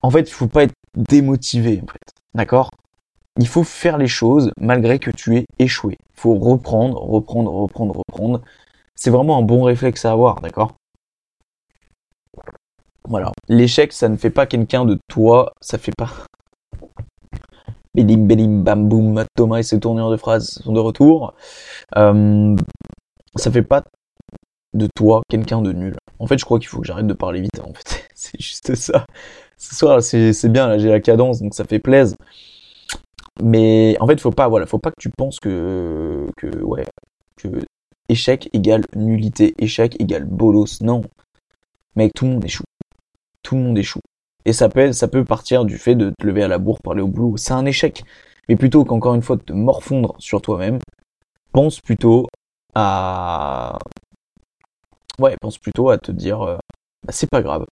En 0.00 0.10
fait, 0.10 0.22
il 0.22 0.32
faut 0.32 0.46
pas 0.46 0.62
être 0.64 0.74
démotivé 0.96 1.82
en 1.82 1.86
fait. 1.86 2.14
D'accord? 2.34 2.70
Il 3.38 3.46
faut 3.46 3.64
faire 3.64 3.98
les 3.98 4.06
choses 4.06 4.52
malgré 4.58 4.98
que 4.98 5.10
tu 5.10 5.36
aies 5.36 5.44
échoué. 5.58 5.96
Il 6.00 6.20
faut 6.20 6.34
reprendre, 6.34 6.98
reprendre, 6.98 7.52
reprendre, 7.52 8.02
reprendre. 8.08 8.40
C'est 8.94 9.10
vraiment 9.10 9.36
un 9.38 9.42
bon 9.42 9.64
réflexe 9.64 10.04
à 10.06 10.12
avoir, 10.12 10.40
d'accord? 10.40 10.76
Voilà. 13.08 13.32
L'échec, 13.48 13.92
ça 13.92 14.08
ne 14.08 14.16
fait 14.16 14.30
pas 14.30 14.46
quelqu'un 14.46 14.84
de 14.84 14.98
toi, 15.08 15.52
ça 15.60 15.78
fait 15.78 15.92
pas. 15.96 16.10
Bélim, 17.94 18.26
bélim, 18.26 18.62
bam, 18.62 18.88
boum, 18.88 19.24
Thomas 19.36 19.58
et 19.58 19.62
ses 19.62 19.78
tournures 19.78 20.10
de 20.10 20.16
phrases 20.16 20.60
sont 20.64 20.72
de 20.72 20.80
retour. 20.80 21.34
Euh, 21.96 22.56
ça 23.36 23.50
fait 23.52 23.62
pas 23.62 23.84
de 24.72 24.88
toi 24.96 25.22
quelqu'un 25.28 25.62
de 25.62 25.72
nul. 25.72 25.96
En 26.18 26.26
fait, 26.26 26.38
je 26.38 26.44
crois 26.44 26.58
qu'il 26.58 26.68
faut 26.68 26.80
que 26.80 26.86
j'arrête 26.86 27.06
de 27.06 27.14
parler 27.14 27.40
vite. 27.40 27.60
En 27.60 27.72
fait, 27.72 28.08
c'est 28.14 28.40
juste 28.40 28.74
ça. 28.74 29.06
Ce 29.56 29.74
soir, 29.74 30.02
c'est 30.02 30.48
bien. 30.48 30.66
Là, 30.66 30.78
j'ai 30.78 30.88
la 30.88 31.00
cadence, 31.00 31.40
donc 31.40 31.54
ça 31.54 31.64
fait 31.64 31.78
plaisir. 31.78 32.16
Mais 33.42 33.96
en 34.00 34.06
fait, 34.06 34.20
faut 34.20 34.30
pas, 34.30 34.48
voilà, 34.48 34.66
faut 34.66 34.78
pas 34.78 34.90
que 34.90 35.00
tu 35.00 35.10
penses 35.10 35.40
que, 35.40 36.28
que, 36.36 36.62
ouais, 36.62 36.84
que 37.36 37.48
échec 38.08 38.48
égale 38.52 38.84
nullité, 38.94 39.54
échec 39.58 40.00
égale 40.00 40.24
bolos. 40.24 40.80
Non, 40.82 41.02
mec, 41.96 42.12
tout 42.14 42.24
le 42.26 42.32
monde 42.32 42.44
échoue 42.44 42.64
tout 43.44 43.54
le 43.54 43.62
monde 43.62 43.78
échoue. 43.78 44.00
Et 44.44 44.52
ça 44.52 44.68
peut, 44.68 45.24
partir 45.24 45.64
du 45.64 45.78
fait 45.78 45.94
de 45.94 46.12
te 46.18 46.26
lever 46.26 46.42
à 46.42 46.48
la 46.48 46.58
bourre 46.58 46.78
pour 46.82 46.92
aller 46.92 47.02
au 47.02 47.08
boulot. 47.08 47.36
C'est 47.36 47.52
un 47.52 47.64
échec. 47.64 48.02
Mais 48.48 48.56
plutôt 48.56 48.84
qu'encore 48.84 49.14
une 49.14 49.22
fois 49.22 49.36
de 49.36 49.42
te 49.42 49.52
morfondre 49.52 50.16
sur 50.18 50.42
toi-même, 50.42 50.78
pense 51.52 51.80
plutôt 51.80 52.26
à... 52.74 53.78
Ouais, 55.18 55.36
pense 55.40 55.58
plutôt 55.58 55.90
à 55.90 55.98
te 55.98 56.12
dire, 56.12 56.42
euh, 56.42 56.58
bah, 57.06 57.12
c'est 57.12 57.30
pas 57.30 57.40
grave. 57.40 57.64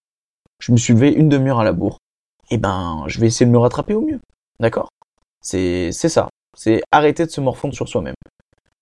Je 0.60 0.72
me 0.72 0.76
suis 0.76 0.94
levé 0.94 1.12
une 1.12 1.28
demi-heure 1.28 1.60
à 1.60 1.64
la 1.64 1.72
bourre. 1.72 1.98
Eh 2.50 2.56
ben, 2.56 3.04
je 3.08 3.20
vais 3.20 3.26
essayer 3.26 3.44
de 3.44 3.50
me 3.50 3.58
rattraper 3.58 3.94
au 3.94 4.02
mieux. 4.02 4.20
D'accord? 4.60 4.88
C'est, 5.42 5.90
c'est 5.92 6.08
ça. 6.08 6.28
C'est 6.56 6.82
arrêter 6.90 7.26
de 7.26 7.30
se 7.30 7.40
morfondre 7.40 7.74
sur 7.74 7.88
soi-même. 7.88 8.14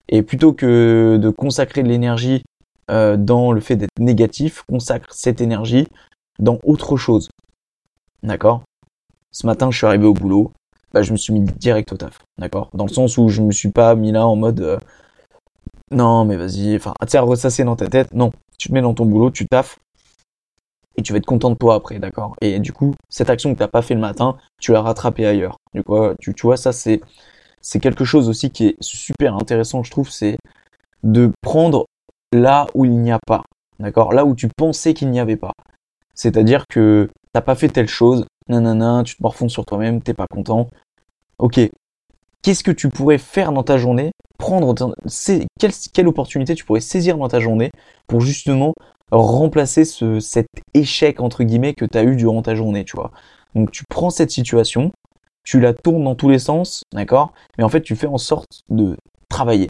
Et 0.08 0.22
plutôt 0.22 0.52
que 0.52 1.18
de 1.20 1.30
consacrer 1.30 1.82
de 1.82 1.88
l'énergie 1.88 2.42
euh, 2.90 3.16
dans 3.16 3.52
le 3.52 3.60
fait 3.60 3.76
d'être 3.76 3.98
négatif, 3.98 4.62
consacre 4.68 5.12
cette 5.12 5.40
énergie 5.40 5.86
dans 6.40 6.58
autre 6.64 6.96
chose. 6.96 7.30
D'accord? 8.22 8.62
Ce 9.32 9.46
matin, 9.46 9.70
je 9.70 9.78
suis 9.78 9.86
arrivé 9.86 10.06
au 10.06 10.14
boulot, 10.14 10.52
bah, 10.92 11.02
je 11.02 11.12
me 11.12 11.16
suis 11.16 11.32
mis 11.32 11.40
direct 11.40 11.92
au 11.92 11.96
taf. 11.96 12.22
D'accord? 12.38 12.70
Dans 12.74 12.86
le 12.86 12.92
sens 12.92 13.16
où 13.18 13.28
je 13.28 13.42
me 13.42 13.52
suis 13.52 13.70
pas 13.70 13.94
mis 13.94 14.12
là 14.12 14.26
en 14.26 14.36
mode 14.36 14.60
euh, 14.60 14.78
non, 15.92 16.24
mais 16.24 16.36
vas-y, 16.36 16.76
enfin, 16.76 16.94
tu 17.08 17.18
ressasser 17.18 17.64
dans 17.64 17.76
ta 17.76 17.88
tête. 17.88 18.14
Non, 18.14 18.30
tu 18.58 18.68
te 18.68 18.74
mets 18.74 18.80
dans 18.80 18.94
ton 18.94 19.06
boulot, 19.06 19.30
tu 19.30 19.46
taffes 19.46 19.78
et 20.96 21.02
tu 21.02 21.12
vas 21.12 21.18
être 21.18 21.26
content 21.26 21.50
de 21.50 21.56
toi 21.56 21.74
après, 21.74 21.98
d'accord? 21.98 22.36
Et 22.40 22.60
du 22.60 22.72
coup, 22.72 22.94
cette 23.08 23.30
action 23.30 23.52
que 23.52 23.58
t'as 23.58 23.68
pas 23.68 23.82
fait 23.82 23.94
le 23.94 24.00
matin, 24.00 24.36
tu 24.60 24.72
l'as 24.72 24.82
rattrapée 24.82 25.26
ailleurs. 25.26 25.56
Du 25.74 25.82
coup, 25.82 25.96
tu, 26.20 26.34
tu 26.34 26.42
vois, 26.46 26.56
ça 26.56 26.72
c'est 26.72 27.00
c'est 27.60 27.80
quelque 27.80 28.04
chose 28.04 28.28
aussi 28.28 28.50
qui 28.50 28.68
est 28.68 28.76
super 28.80 29.34
intéressant, 29.34 29.82
je 29.82 29.90
trouve, 29.90 30.10
c'est 30.10 30.38
de 31.02 31.30
prendre 31.42 31.86
là 32.32 32.66
où 32.74 32.84
il 32.84 32.98
n'y 32.98 33.12
a 33.12 33.18
pas, 33.26 33.42
d'accord? 33.78 34.12
Là 34.12 34.24
où 34.24 34.34
tu 34.34 34.48
pensais 34.56 34.94
qu'il 34.94 35.10
n'y 35.10 35.20
avait 35.20 35.36
pas. 35.36 35.52
C'est-à-dire 36.20 36.66
que 36.68 37.08
t'as 37.32 37.40
pas 37.40 37.54
fait 37.54 37.68
telle 37.68 37.88
chose, 37.88 38.26
nanana, 38.46 39.02
tu 39.06 39.16
te 39.16 39.22
morfonds 39.22 39.48
sur 39.48 39.64
toi-même, 39.64 40.02
t'es 40.02 40.12
pas 40.12 40.26
content. 40.30 40.68
Ok. 41.38 41.58
Qu'est-ce 42.42 42.62
que 42.62 42.70
tu 42.70 42.90
pourrais 42.90 43.16
faire 43.16 43.52
dans 43.52 43.62
ta 43.62 43.78
journée 43.78 44.12
Prendre 44.36 44.74
quelle, 45.58 45.72
quelle 45.94 46.08
opportunité 46.08 46.54
tu 46.54 46.66
pourrais 46.66 46.80
saisir 46.80 47.16
dans 47.16 47.28
ta 47.28 47.40
journée 47.40 47.70
pour 48.06 48.20
justement 48.20 48.74
remplacer 49.10 49.86
ce, 49.86 50.20
cet 50.20 50.46
échec 50.74 51.20
entre 51.20 51.42
guillemets 51.42 51.72
que 51.72 51.86
tu 51.86 51.96
as 51.96 52.02
eu 52.02 52.16
durant 52.16 52.42
ta 52.42 52.54
journée, 52.54 52.84
tu 52.84 52.96
vois? 52.96 53.12
Donc 53.54 53.70
tu 53.70 53.84
prends 53.88 54.10
cette 54.10 54.30
situation, 54.30 54.92
tu 55.42 55.58
la 55.58 55.72
tournes 55.72 56.04
dans 56.04 56.16
tous 56.16 56.28
les 56.28 56.38
sens, 56.38 56.82
d'accord? 56.92 57.32
Mais 57.56 57.64
en 57.64 57.70
fait, 57.70 57.80
tu 57.80 57.96
fais 57.96 58.06
en 58.06 58.18
sorte 58.18 58.60
de 58.68 58.94
travailler, 59.30 59.68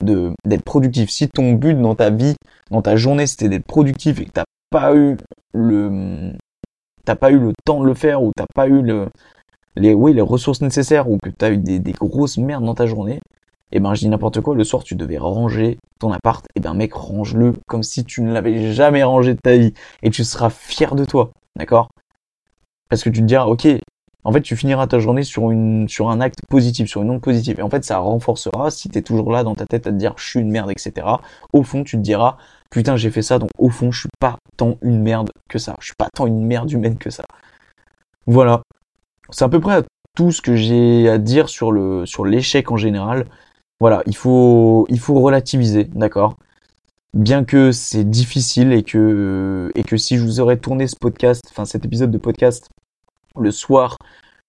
de 0.00 0.30
d'être 0.44 0.64
productif. 0.64 1.10
Si 1.10 1.28
ton 1.28 1.54
but 1.54 1.74
dans 1.74 1.96
ta 1.96 2.10
vie, 2.10 2.36
dans 2.70 2.82
ta 2.82 2.94
journée, 2.94 3.26
c'était 3.26 3.48
d'être 3.48 3.66
productif 3.66 4.20
et 4.20 4.26
que 4.26 4.30
t'as 4.30 4.44
pas 4.70 4.94
eu 4.94 5.16
le 5.52 6.32
t'as 7.04 7.16
pas 7.16 7.30
eu 7.30 7.38
le 7.38 7.52
temps 7.64 7.80
de 7.80 7.86
le 7.86 7.94
faire 7.94 8.22
ou 8.22 8.32
t'as 8.36 8.46
pas 8.54 8.68
eu 8.68 8.82
le 8.82 9.08
les 9.76 9.94
oui 9.94 10.12
les 10.12 10.20
ressources 10.20 10.60
nécessaires 10.60 11.08
ou 11.08 11.18
que 11.18 11.30
t'as 11.30 11.50
eu 11.52 11.56
des, 11.58 11.78
des 11.78 11.92
grosses 11.92 12.38
merdes 12.38 12.64
dans 12.64 12.74
ta 12.74 12.86
journée 12.86 13.20
et 13.72 13.80
ben 13.80 13.94
je 13.94 14.00
dis 14.00 14.08
n'importe 14.08 14.40
quoi, 14.40 14.54
le 14.54 14.64
soir 14.64 14.82
tu 14.82 14.94
devais 14.94 15.18
ranger 15.18 15.78
ton 15.98 16.12
appart, 16.12 16.44
et 16.54 16.60
ben 16.60 16.74
mec, 16.74 16.94
range-le 16.94 17.52
comme 17.66 17.82
si 17.82 18.04
tu 18.04 18.22
ne 18.22 18.32
l'avais 18.32 18.72
jamais 18.72 19.02
rangé 19.02 19.34
de 19.34 19.40
ta 19.40 19.56
vie, 19.56 19.74
et 20.02 20.10
tu 20.10 20.24
seras 20.24 20.50
fier 20.50 20.94
de 20.94 21.04
toi, 21.04 21.32
d'accord? 21.56 21.88
Parce 22.88 23.02
que 23.02 23.10
tu 23.10 23.20
te 23.20 23.26
diras, 23.26 23.46
ok, 23.46 23.68
en 24.28 24.32
fait 24.32 24.42
tu 24.42 24.56
finiras 24.56 24.86
ta 24.86 24.98
journée 24.98 25.22
sur, 25.22 25.48
un 25.48 26.20
acte 26.20 26.40
positif, 26.50 26.86
sur 26.86 27.00
une 27.02 27.08
onde 27.08 27.22
positive, 27.22 27.60
et 27.60 27.62
en 27.62 27.70
fait 27.70 27.82
ça 27.82 27.96
renforcera, 27.96 28.70
si 28.70 28.90
tu 28.90 28.98
es 28.98 29.02
toujours 29.02 29.32
là 29.32 29.42
dans 29.42 29.54
ta 29.54 29.64
tête 29.64 29.86
à 29.86 29.90
te 29.90 29.96
dire 29.96 30.12
je 30.18 30.28
suis 30.28 30.40
une 30.40 30.50
merde, 30.50 30.70
etc., 30.70 31.06
au 31.54 31.62
fond 31.62 31.82
tu 31.82 31.96
te 31.96 32.02
diras, 32.02 32.36
putain 32.70 32.96
j'ai 32.96 33.10
fait 33.10 33.22
ça, 33.22 33.38
donc 33.38 33.48
au 33.56 33.70
fond 33.70 33.90
je 33.90 34.00
suis 34.00 34.10
pas 34.20 34.36
tant 34.58 34.76
une 34.82 35.00
merde 35.00 35.30
que 35.48 35.58
ça, 35.58 35.76
je 35.80 35.86
suis 35.86 35.94
pas 35.96 36.10
tant 36.14 36.26
une 36.26 36.44
merde 36.44 36.70
humaine 36.70 36.98
que 36.98 37.08
ça. 37.08 37.24
Voilà, 38.26 38.60
c'est 39.30 39.46
à 39.46 39.48
peu 39.48 39.60
près 39.60 39.82
tout 40.14 40.30
ce 40.30 40.42
que 40.42 40.56
j'ai 40.56 41.08
à 41.08 41.16
dire 41.16 41.48
sur 41.48 41.72
l'échec 41.72 42.70
en 42.70 42.76
général. 42.76 43.24
Voilà, 43.80 44.02
il 44.04 44.14
faut 44.16 44.86
il 44.90 45.00
faut 45.00 45.18
relativiser, 45.20 45.84
d'accord? 45.84 46.36
Bien 47.14 47.44
que 47.44 47.72
c'est 47.72 48.04
difficile 48.04 48.74
et 48.74 48.82
que 48.82 49.72
et 49.74 49.84
que 49.84 49.96
si 49.96 50.18
je 50.18 50.22
vous 50.22 50.40
aurais 50.40 50.58
tourné 50.58 50.86
ce 50.86 50.96
podcast, 50.96 51.42
enfin 51.50 51.64
cet 51.64 51.86
épisode 51.86 52.10
de 52.10 52.18
podcast 52.18 52.68
le 53.40 53.50
soir 53.50 53.96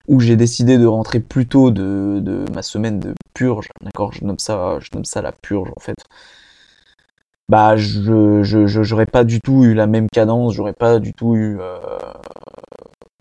où 0.07 0.19
j'ai 0.19 0.35
décidé 0.35 0.77
de 0.77 0.85
rentrer 0.85 1.19
plus 1.19 1.47
tôt 1.47 1.71
de, 1.71 2.45
ma 2.53 2.63
semaine 2.63 2.99
de 2.99 3.13
purge, 3.33 3.69
d'accord 3.81 4.11
Je 4.13 4.25
nomme 4.25 4.39
ça 4.39 4.79
je 4.79 4.89
nomme 4.93 5.05
ça 5.05 5.21
la 5.21 5.31
purge 5.31 5.69
en 5.75 5.79
fait. 5.79 5.97
Bah 7.47 7.75
je 7.77 8.43
je 8.43 8.83
j'aurais 8.83 9.05
pas 9.05 9.23
du 9.23 9.39
tout 9.41 9.63
eu 9.63 9.73
la 9.73 9.87
même 9.87 10.07
cadence, 10.11 10.53
j'aurais 10.53 10.73
pas 10.73 10.99
du 10.99 11.13
tout 11.13 11.35
eu 11.35 11.59
euh, 11.59 11.79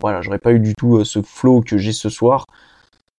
voilà, 0.00 0.22
j'aurais 0.22 0.38
pas 0.38 0.52
eu 0.52 0.60
du 0.60 0.74
tout 0.74 0.98
euh, 0.98 1.04
ce 1.04 1.22
flow 1.22 1.60
que 1.60 1.76
j'ai 1.76 1.92
ce 1.92 2.08
soir. 2.08 2.46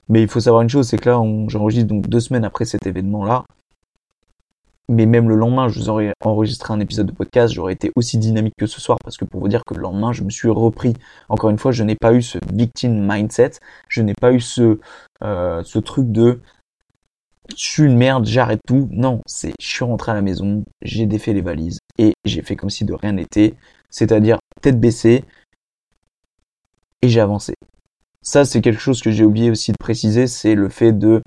Mais 0.10 0.22
il 0.24 0.28
faut 0.28 0.40
savoir 0.40 0.64
une 0.64 0.70
chose, 0.70 0.88
c'est 0.88 0.98
que 0.98 1.10
là, 1.10 1.22
j'enregistre 1.48 1.88
donc 1.88 2.08
deux 2.08 2.20
semaines 2.20 2.46
après 2.46 2.66
cet 2.66 2.88
événement-là. 2.88 3.46
Mais 4.89 5.06
même 5.06 5.30
le 5.30 5.36
lendemain, 5.36 5.69
je 5.69 5.80
vous 5.80 5.89
aurais 5.89 6.13
enregistré 6.25 6.73
un 6.73 6.80
épisode 6.80 7.06
de 7.06 7.12
podcast, 7.12 7.54
j'aurais 7.54 7.73
été 7.73 7.91
aussi 7.95 8.17
dynamique 8.17 8.56
que 8.58 8.65
ce 8.65 8.82
soir, 8.82 8.97
parce 9.04 9.17
que 9.17 9.23
pour 9.23 9.39
vous 9.39 9.47
dire 9.47 9.63
que 9.63 9.75
le 9.75 9.82
lendemain, 9.82 10.13
je 10.13 10.23
me 10.23 10.32
suis 10.32 10.49
repris. 10.49 10.93
Encore 11.30 11.52
une 11.52 11.60
fois, 11.60 11.71
je 11.71 11.84
n'ai 11.84 11.95
pas 11.95 12.13
eu 12.13 12.23
ce 12.23 12.39
victim 12.52 13.08
mindset, 13.08 13.52
je 13.88 14.02
n'ai 14.02 14.15
pas 14.19 14.34
eu 14.34 14.41
ce, 14.41 14.80
euh, 15.23 15.63
ce 15.63 15.80
truc 15.80 16.12
de 16.12 16.41
je 17.56 17.63
suis 17.63 17.84
une 17.84 17.97
merde, 17.97 18.25
j'arrête 18.25 18.62
tout. 18.67 18.89
Non, 18.91 19.21
c'est 19.25 19.54
je 19.60 19.67
suis 19.67 19.86
rentré 19.86 20.12
à 20.12 20.15
la 20.15 20.21
maison, 20.21 20.63
j'ai 20.82 21.06
défait 21.06 21.34
les 21.34 21.41
valises 21.41 21.80
et 21.97 22.13
j'ai 22.25 22.41
fait 22.41 22.56
comme 22.56 22.69
si 22.69 22.86
de 22.86 22.93
rien 22.93 23.13
n'était, 23.13 23.56
c'est-à-dire 23.89 24.39
tête 24.62 24.80
baissée, 24.80 25.23
et 27.02 27.10
j'ai 27.10 27.21
avancé. 27.21 27.54
Ça, 28.21 28.45
c'est 28.45 28.62
quelque 28.62 28.82
chose 28.82 29.02
que 29.02 29.12
j'ai 29.12 29.23
oublié 29.23 29.49
aussi 29.49 29.71
de 29.71 29.78
préciser, 29.80 30.28
c'est 30.28 30.56
le 30.56 30.69
fait 30.69 30.91
de 30.91 31.21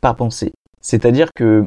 pas 0.00 0.14
penser. 0.14 0.52
C'est-à-dire 0.80 1.28
que 1.34 1.66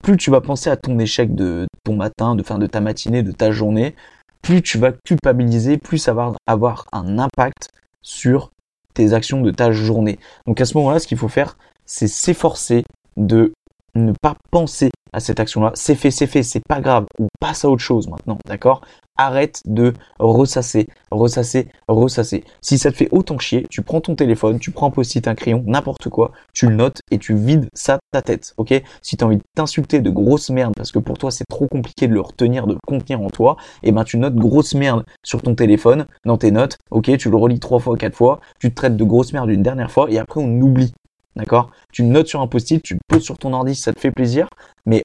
plus 0.00 0.16
tu 0.16 0.30
vas 0.30 0.40
penser 0.40 0.70
à 0.70 0.76
ton 0.76 0.98
échec 0.98 1.34
de 1.34 1.66
ton 1.84 1.96
matin, 1.96 2.34
de 2.34 2.42
fin 2.42 2.58
de 2.58 2.66
ta 2.66 2.80
matinée, 2.80 3.22
de 3.22 3.32
ta 3.32 3.50
journée, 3.50 3.94
plus 4.42 4.62
tu 4.62 4.78
vas 4.78 4.92
culpabiliser, 4.92 5.78
plus 5.78 5.98
ça 5.98 6.14
va 6.14 6.32
avoir 6.46 6.86
un 6.92 7.18
impact 7.18 7.68
sur 8.02 8.50
tes 8.94 9.12
actions 9.12 9.40
de 9.40 9.50
ta 9.50 9.72
journée. 9.72 10.18
Donc 10.46 10.60
à 10.60 10.64
ce 10.64 10.76
moment-là, 10.78 10.98
ce 10.98 11.06
qu'il 11.06 11.18
faut 11.18 11.28
faire, 11.28 11.56
c'est 11.86 12.08
s'efforcer 12.08 12.84
de 13.16 13.52
ne 13.94 14.12
pas 14.12 14.36
penser 14.50 14.90
à 15.12 15.20
cette 15.20 15.40
action-là. 15.40 15.72
C'est 15.74 15.94
fait, 15.94 16.10
c'est 16.10 16.26
fait, 16.26 16.42
c'est 16.42 16.62
pas 16.66 16.80
grave. 16.80 17.04
On 17.18 17.28
passe 17.40 17.64
à 17.64 17.68
autre 17.68 17.82
chose 17.82 18.08
maintenant, 18.08 18.38
d'accord? 18.46 18.80
Arrête 19.18 19.60
de 19.66 19.92
ressasser, 20.18 20.88
ressasser, 21.10 21.68
ressasser. 21.86 22.44
Si 22.62 22.78
ça 22.78 22.90
te 22.90 22.96
fait 22.96 23.08
autant 23.12 23.38
chier, 23.38 23.66
tu 23.68 23.82
prends 23.82 24.00
ton 24.00 24.14
téléphone, 24.14 24.58
tu 24.58 24.70
prends 24.70 24.86
un 24.86 24.90
post-it, 24.90 25.28
un 25.28 25.34
crayon, 25.34 25.62
n'importe 25.66 26.08
quoi, 26.08 26.32
tu 26.54 26.66
le 26.66 26.74
notes 26.74 27.00
et 27.10 27.18
tu 27.18 27.34
vides 27.34 27.68
ça 27.74 27.98
ta 28.10 28.22
tête, 28.22 28.54
ok? 28.56 28.82
Si 29.02 29.18
tu 29.18 29.22
as 29.22 29.26
envie 29.26 29.36
de 29.36 29.42
t'insulter 29.54 30.00
de 30.00 30.08
grosse 30.08 30.48
merde 30.48 30.72
parce 30.74 30.92
que 30.92 30.98
pour 30.98 31.18
toi 31.18 31.30
c'est 31.30 31.44
trop 31.48 31.68
compliqué 31.68 32.08
de 32.08 32.14
le 32.14 32.22
retenir, 32.22 32.66
de 32.66 32.72
le 32.72 32.78
contenir 32.86 33.20
en 33.20 33.28
toi, 33.28 33.58
et 33.82 33.88
eh 33.88 33.92
ben 33.92 34.04
tu 34.04 34.16
notes 34.16 34.34
grosse 34.34 34.74
merde 34.74 35.04
sur 35.22 35.42
ton 35.42 35.54
téléphone, 35.54 36.06
dans 36.24 36.38
tes 36.38 36.50
notes, 36.50 36.78
ok? 36.90 37.14
Tu 37.18 37.28
le 37.28 37.36
relis 37.36 37.60
trois 37.60 37.80
fois, 37.80 37.98
quatre 37.98 38.16
fois, 38.16 38.40
tu 38.60 38.70
te 38.70 38.74
traites 38.74 38.96
de 38.96 39.04
grosse 39.04 39.34
merde 39.34 39.50
une 39.50 39.62
dernière 39.62 39.90
fois 39.90 40.10
et 40.10 40.18
après 40.18 40.40
on 40.40 40.60
oublie. 40.62 40.94
D'accord? 41.36 41.70
Tu 41.92 42.02
notes 42.02 42.28
sur 42.28 42.40
un 42.40 42.46
post-it, 42.46 42.82
tu 42.82 42.98
poses 43.08 43.22
sur 43.22 43.38
ton 43.38 43.52
ordi 43.52 43.74
ça 43.74 43.92
te 43.92 44.00
fait 44.00 44.10
plaisir, 44.10 44.48
mais 44.86 45.02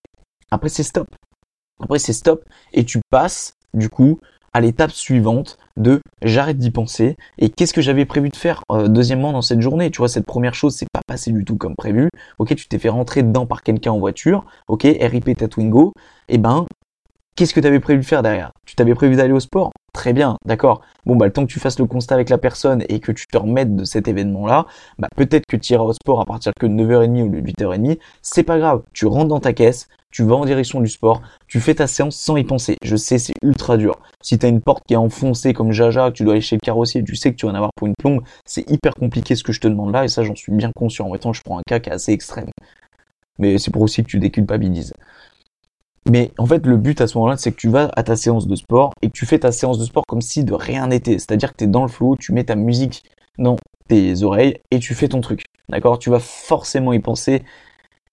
après 0.51 0.69
c'est 0.69 0.83
stop. 0.83 1.07
Après 1.81 1.99
c'est 1.99 2.13
stop 2.13 2.43
et 2.73 2.83
tu 2.83 2.99
passes 3.09 3.53
du 3.73 3.89
coup 3.89 4.19
à 4.53 4.61
l'étape 4.61 4.91
suivante 4.91 5.57
de 5.77 6.01
j'arrête 6.23 6.57
d'y 6.57 6.71
penser 6.71 7.15
et 7.37 7.49
qu'est-ce 7.49 7.73
que 7.73 7.81
j'avais 7.81 8.05
prévu 8.05 8.29
de 8.29 8.35
faire 8.35 8.63
euh, 8.71 8.87
deuxièmement 8.87 9.31
dans 9.31 9.41
cette 9.41 9.61
journée? 9.61 9.91
Tu 9.91 9.99
vois 9.99 10.09
cette 10.09 10.25
première 10.25 10.55
chose 10.55 10.75
c'est 10.75 10.89
pas 10.91 11.01
passé 11.05 11.31
du 11.31 11.45
tout 11.45 11.57
comme 11.57 11.75
prévu. 11.75 12.09
Ok 12.39 12.55
tu 12.55 12.67
t'es 12.67 12.79
fait 12.79 12.89
rentrer 12.89 13.23
dedans 13.23 13.45
par 13.45 13.61
quelqu'un 13.61 13.91
en 13.91 13.99
voiture. 13.99 14.45
Ok 14.67 14.83
RIP 14.83 15.37
ta 15.37 15.47
Twingo 15.47 15.93
et 16.27 16.35
eh 16.35 16.37
ben 16.37 16.65
qu'est-ce 17.37 17.53
que 17.53 17.59
tu 17.59 17.67
avais 17.67 17.79
prévu 17.79 17.99
de 17.99 18.05
faire 18.05 18.23
derrière? 18.23 18.51
Tu 18.65 18.75
t'avais 18.75 18.95
prévu 18.95 19.15
d'aller 19.15 19.31
au 19.31 19.39
sport? 19.39 19.71
Très 19.93 20.11
bien, 20.11 20.37
d'accord. 20.45 20.81
Bon, 21.05 21.15
bah, 21.15 21.27
le 21.27 21.31
temps 21.31 21.45
que 21.45 21.51
tu 21.51 21.59
fasses 21.59 21.79
le 21.79 21.85
constat 21.85 22.15
avec 22.15 22.29
la 22.29 22.37
personne 22.37 22.83
et 22.89 22.99
que 22.99 23.11
tu 23.11 23.27
te 23.27 23.37
remettes 23.37 23.75
de 23.75 23.85
cet 23.85 24.07
événement-là, 24.07 24.65
bah, 24.97 25.07
peut-être 25.15 25.45
que 25.47 25.55
tu 25.55 25.73
iras 25.73 25.83
au 25.83 25.93
sport 25.93 26.19
à 26.19 26.25
partir 26.25 26.51
que 26.59 26.65
de 26.65 26.73
9h30 26.73 27.21
ou 27.21 27.29
de 27.29 27.39
8h30. 27.39 27.99
C'est 28.21 28.43
pas 28.43 28.57
grave. 28.57 28.81
Tu 28.91 29.05
rentres 29.05 29.27
dans 29.27 29.39
ta 29.39 29.53
caisse, 29.53 29.87
tu 30.11 30.23
vas 30.23 30.35
en 30.35 30.45
direction 30.45 30.81
du 30.81 30.87
sport, 30.87 31.21
tu 31.47 31.59
fais 31.59 31.75
ta 31.75 31.85
séance 31.85 32.15
sans 32.15 32.37
y 32.37 32.43
penser. 32.43 32.75
Je 32.83 32.95
sais, 32.95 33.19
c'est 33.19 33.33
ultra 33.43 33.77
dur. 33.77 33.99
Si 34.23 34.39
t'as 34.39 34.49
une 34.49 34.61
porte 34.61 34.83
qui 34.87 34.95
est 34.95 34.97
enfoncée 34.97 35.53
comme 35.53 35.71
Jaja, 35.71 36.09
que 36.09 36.15
tu 36.15 36.23
dois 36.23 36.33
aller 36.33 36.41
chez 36.41 36.55
le 36.55 36.61
carrossier, 36.61 37.03
tu 37.03 37.15
sais 37.15 37.31
que 37.31 37.35
tu 37.35 37.45
vas 37.45 37.51
en 37.51 37.55
avoir 37.55 37.71
pour 37.75 37.85
une 37.87 37.95
plombe, 37.99 38.21
c'est 38.45 38.69
hyper 38.69 38.95
compliqué 38.95 39.35
ce 39.35 39.43
que 39.43 39.53
je 39.53 39.59
te 39.61 39.67
demande 39.67 39.93
là, 39.93 40.05
et 40.05 40.07
ça, 40.07 40.23
j'en 40.23 40.35
suis 40.35 40.51
bien 40.51 40.71
conscient. 40.75 41.05
En 41.05 41.11
même 41.11 41.19
temps, 41.19 41.33
je 41.33 41.43
prends 41.43 41.59
un 41.59 41.63
cas 41.67 41.79
qui 41.79 41.89
est 41.89 41.93
assez 41.93 42.13
extrême. 42.13 42.49
Mais 43.37 43.57
c'est 43.59 43.71
pour 43.71 43.83
aussi 43.83 44.03
que 44.03 44.07
tu 44.09 44.19
déculpabilises. 44.19 44.93
Mais 46.09 46.31
en 46.37 46.45
fait, 46.45 46.65
le 46.65 46.77
but 46.77 47.01
à 47.01 47.07
ce 47.07 47.17
moment-là, 47.17 47.37
c'est 47.37 47.51
que 47.51 47.57
tu 47.57 47.69
vas 47.69 47.91
à 47.95 48.03
ta 48.03 48.15
séance 48.15 48.47
de 48.47 48.55
sport 48.55 48.93
et 49.01 49.09
que 49.09 49.13
tu 49.13 49.25
fais 49.25 49.39
ta 49.39 49.51
séance 49.51 49.77
de 49.77 49.85
sport 49.85 50.05
comme 50.07 50.21
si 50.21 50.43
de 50.43 50.53
rien 50.53 50.87
n'était. 50.87 51.19
C'est-à-dire 51.19 51.51
que 51.51 51.57
tu 51.57 51.63
es 51.65 51.67
dans 51.67 51.81
le 51.81 51.89
flou, 51.89 52.15
tu 52.17 52.31
mets 52.31 52.45
ta 52.45 52.55
musique 52.55 53.03
dans 53.37 53.57
tes 53.89 54.23
oreilles 54.23 54.57
et 54.71 54.79
tu 54.79 54.95
fais 54.95 55.09
ton 55.09 55.21
truc. 55.21 55.43
D'accord? 55.69 55.99
Tu 55.99 56.09
vas 56.09 56.19
forcément 56.19 56.93
y 56.93 56.99
penser 56.99 57.43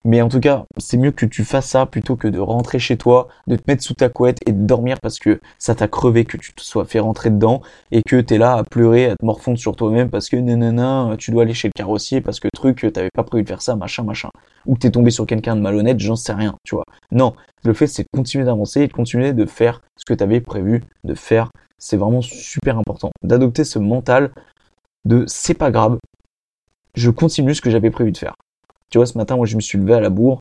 mais 0.04 0.20
en 0.20 0.28
tout 0.28 0.40
cas, 0.40 0.64
c'est 0.76 0.98
mieux 0.98 1.12
que 1.12 1.24
tu 1.24 1.44
fasses 1.44 1.68
ça 1.68 1.86
plutôt 1.86 2.14
que 2.16 2.28
de 2.28 2.38
rentrer 2.38 2.78
chez 2.78 2.98
toi, 2.98 3.28
de 3.46 3.56
te 3.56 3.62
mettre 3.66 3.82
sous 3.82 3.94
ta 3.94 4.10
couette 4.10 4.38
et 4.46 4.52
de 4.52 4.66
dormir 4.66 5.00
parce 5.00 5.18
que 5.18 5.40
ça 5.58 5.74
t'a 5.74 5.88
crevé, 5.88 6.26
que 6.26 6.36
tu 6.36 6.52
te 6.52 6.62
sois 6.62 6.84
fait 6.84 6.98
rentrer 6.98 7.30
dedans 7.30 7.62
et 7.90 8.02
que 8.02 8.20
t'es 8.20 8.36
là 8.36 8.56
à 8.56 8.64
pleurer, 8.64 9.06
à 9.06 9.16
te 9.16 9.24
morfondre 9.24 9.58
sur 9.58 9.74
toi-même 9.76 10.10
parce 10.10 10.28
que 10.28 10.36
nanana, 10.36 11.14
tu 11.18 11.30
dois 11.30 11.44
aller 11.44 11.54
chez 11.54 11.68
le 11.68 11.72
carrossier 11.74 12.20
parce 12.20 12.38
que 12.38 12.48
truc, 12.54 12.86
t'avais 12.92 13.08
pas 13.14 13.24
prévu 13.24 13.44
de 13.44 13.48
faire 13.48 13.62
ça, 13.62 13.76
machin, 13.76 14.02
machin. 14.02 14.28
Ou 14.66 14.74
que 14.74 14.80
t'es 14.80 14.90
tombé 14.90 15.10
sur 15.10 15.26
quelqu'un 15.26 15.56
de 15.56 15.62
malhonnête, 15.62 15.98
j'en 16.00 16.16
sais 16.16 16.34
rien, 16.34 16.54
tu 16.64 16.74
vois. 16.74 16.84
Non, 17.10 17.34
le 17.64 17.72
fait 17.72 17.86
c'est 17.86 18.02
de 18.02 18.08
continuer 18.14 18.44
d'avancer 18.44 18.82
et 18.82 18.88
de 18.88 18.92
continuer 18.92 19.32
de 19.32 19.46
faire 19.46 19.80
ce 19.96 20.04
que 20.04 20.12
t'avais 20.12 20.40
prévu 20.40 20.82
de 21.04 21.14
faire. 21.14 21.48
C'est 21.78 21.96
vraiment 21.96 22.20
super 22.20 22.78
important 22.78 23.10
d'adopter 23.22 23.64
ce 23.64 23.78
mental 23.78 24.30
de 25.06 25.24
c'est 25.26 25.54
pas 25.54 25.70
grave, 25.70 25.98
je 26.94 27.10
continue 27.10 27.54
ce 27.54 27.60
que 27.60 27.70
j'avais 27.70 27.90
prévu 27.90 28.12
de 28.12 28.18
faire. 28.18 28.34
Tu 28.94 28.98
vois, 28.98 29.06
ce 29.06 29.18
matin, 29.18 29.34
moi, 29.34 29.44
je 29.44 29.56
me 29.56 29.60
suis 29.60 29.76
levé 29.76 29.92
à 29.92 29.98
la 29.98 30.08
bourre. 30.08 30.40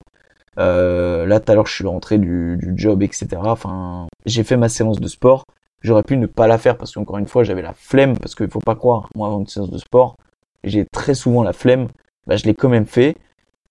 Euh, 0.59 1.25
là, 1.25 1.39
tout 1.39 1.51
à 1.51 1.55
l'heure, 1.55 1.65
je 1.65 1.73
suis 1.73 1.87
rentré 1.87 2.19
du, 2.19 2.59
job, 2.75 3.01
etc. 3.01 3.27
Enfin, 3.45 4.05
j'ai 4.27 4.43
fait 4.43 4.57
ma 4.57 4.69
séance 4.69 4.99
de 4.99 5.07
sport. 5.07 5.45
J'aurais 5.81 6.03
pu 6.03 6.17
ne 6.17 6.27
pas 6.27 6.45
la 6.45 6.59
faire 6.59 6.77
parce 6.77 6.93
qu'encore 6.93 7.17
une 7.17 7.25
fois, 7.25 7.43
j'avais 7.43 7.63
la 7.63 7.73
flemme. 7.73 8.15
Parce 8.15 8.35
qu'il 8.35 8.47
faut 8.51 8.59
pas 8.59 8.75
croire, 8.75 9.09
moi, 9.15 9.25
avant 9.29 9.39
une 9.39 9.47
séance 9.47 9.71
de 9.71 9.79
sport, 9.79 10.17
j'ai 10.63 10.85
très 10.93 11.15
souvent 11.15 11.41
la 11.41 11.51
flemme. 11.51 11.87
Bah, 12.27 12.35
je 12.35 12.45
l'ai 12.45 12.53
quand 12.53 12.69
même 12.69 12.85
fait. 12.85 13.17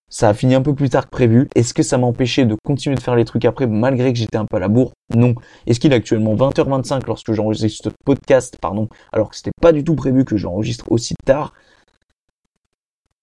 Ça 0.08 0.30
a 0.30 0.34
fini 0.34 0.56
un 0.56 0.62
peu 0.62 0.74
plus 0.74 0.90
tard 0.90 1.04
que 1.04 1.10
prévu. 1.10 1.48
Est-ce 1.54 1.74
que 1.74 1.84
ça 1.84 1.96
m'a 1.96 2.08
empêché 2.08 2.44
de 2.44 2.56
continuer 2.64 2.96
de 2.96 3.02
faire 3.02 3.14
les 3.14 3.24
trucs 3.24 3.44
après, 3.44 3.68
malgré 3.68 4.12
que 4.12 4.18
j'étais 4.18 4.36
un 4.36 4.46
peu 4.46 4.56
à 4.56 4.60
la 4.60 4.66
bourre? 4.66 4.94
Non. 5.14 5.36
Est-ce 5.68 5.78
qu'il 5.78 5.92
est 5.92 5.94
actuellement 5.94 6.34
20h25 6.34 7.06
lorsque 7.06 7.30
j'enregistre 7.30 7.84
ce 7.84 7.94
podcast, 8.04 8.58
pardon, 8.60 8.88
alors 9.12 9.30
que 9.30 9.36
c'était 9.36 9.52
pas 9.60 9.70
du 9.70 9.84
tout 9.84 9.94
prévu 9.94 10.24
que 10.24 10.36
j'enregistre 10.36 10.90
aussi 10.90 11.14
tard 11.24 11.52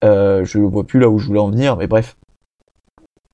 euh, 0.04 0.44
je 0.46 0.58
ne 0.60 0.66
vois 0.66 0.86
plus 0.86 1.00
là 1.00 1.10
où 1.10 1.18
je 1.18 1.28
voulais 1.28 1.40
en 1.40 1.50
venir, 1.50 1.76
mais 1.78 1.88
bref. 1.88 2.16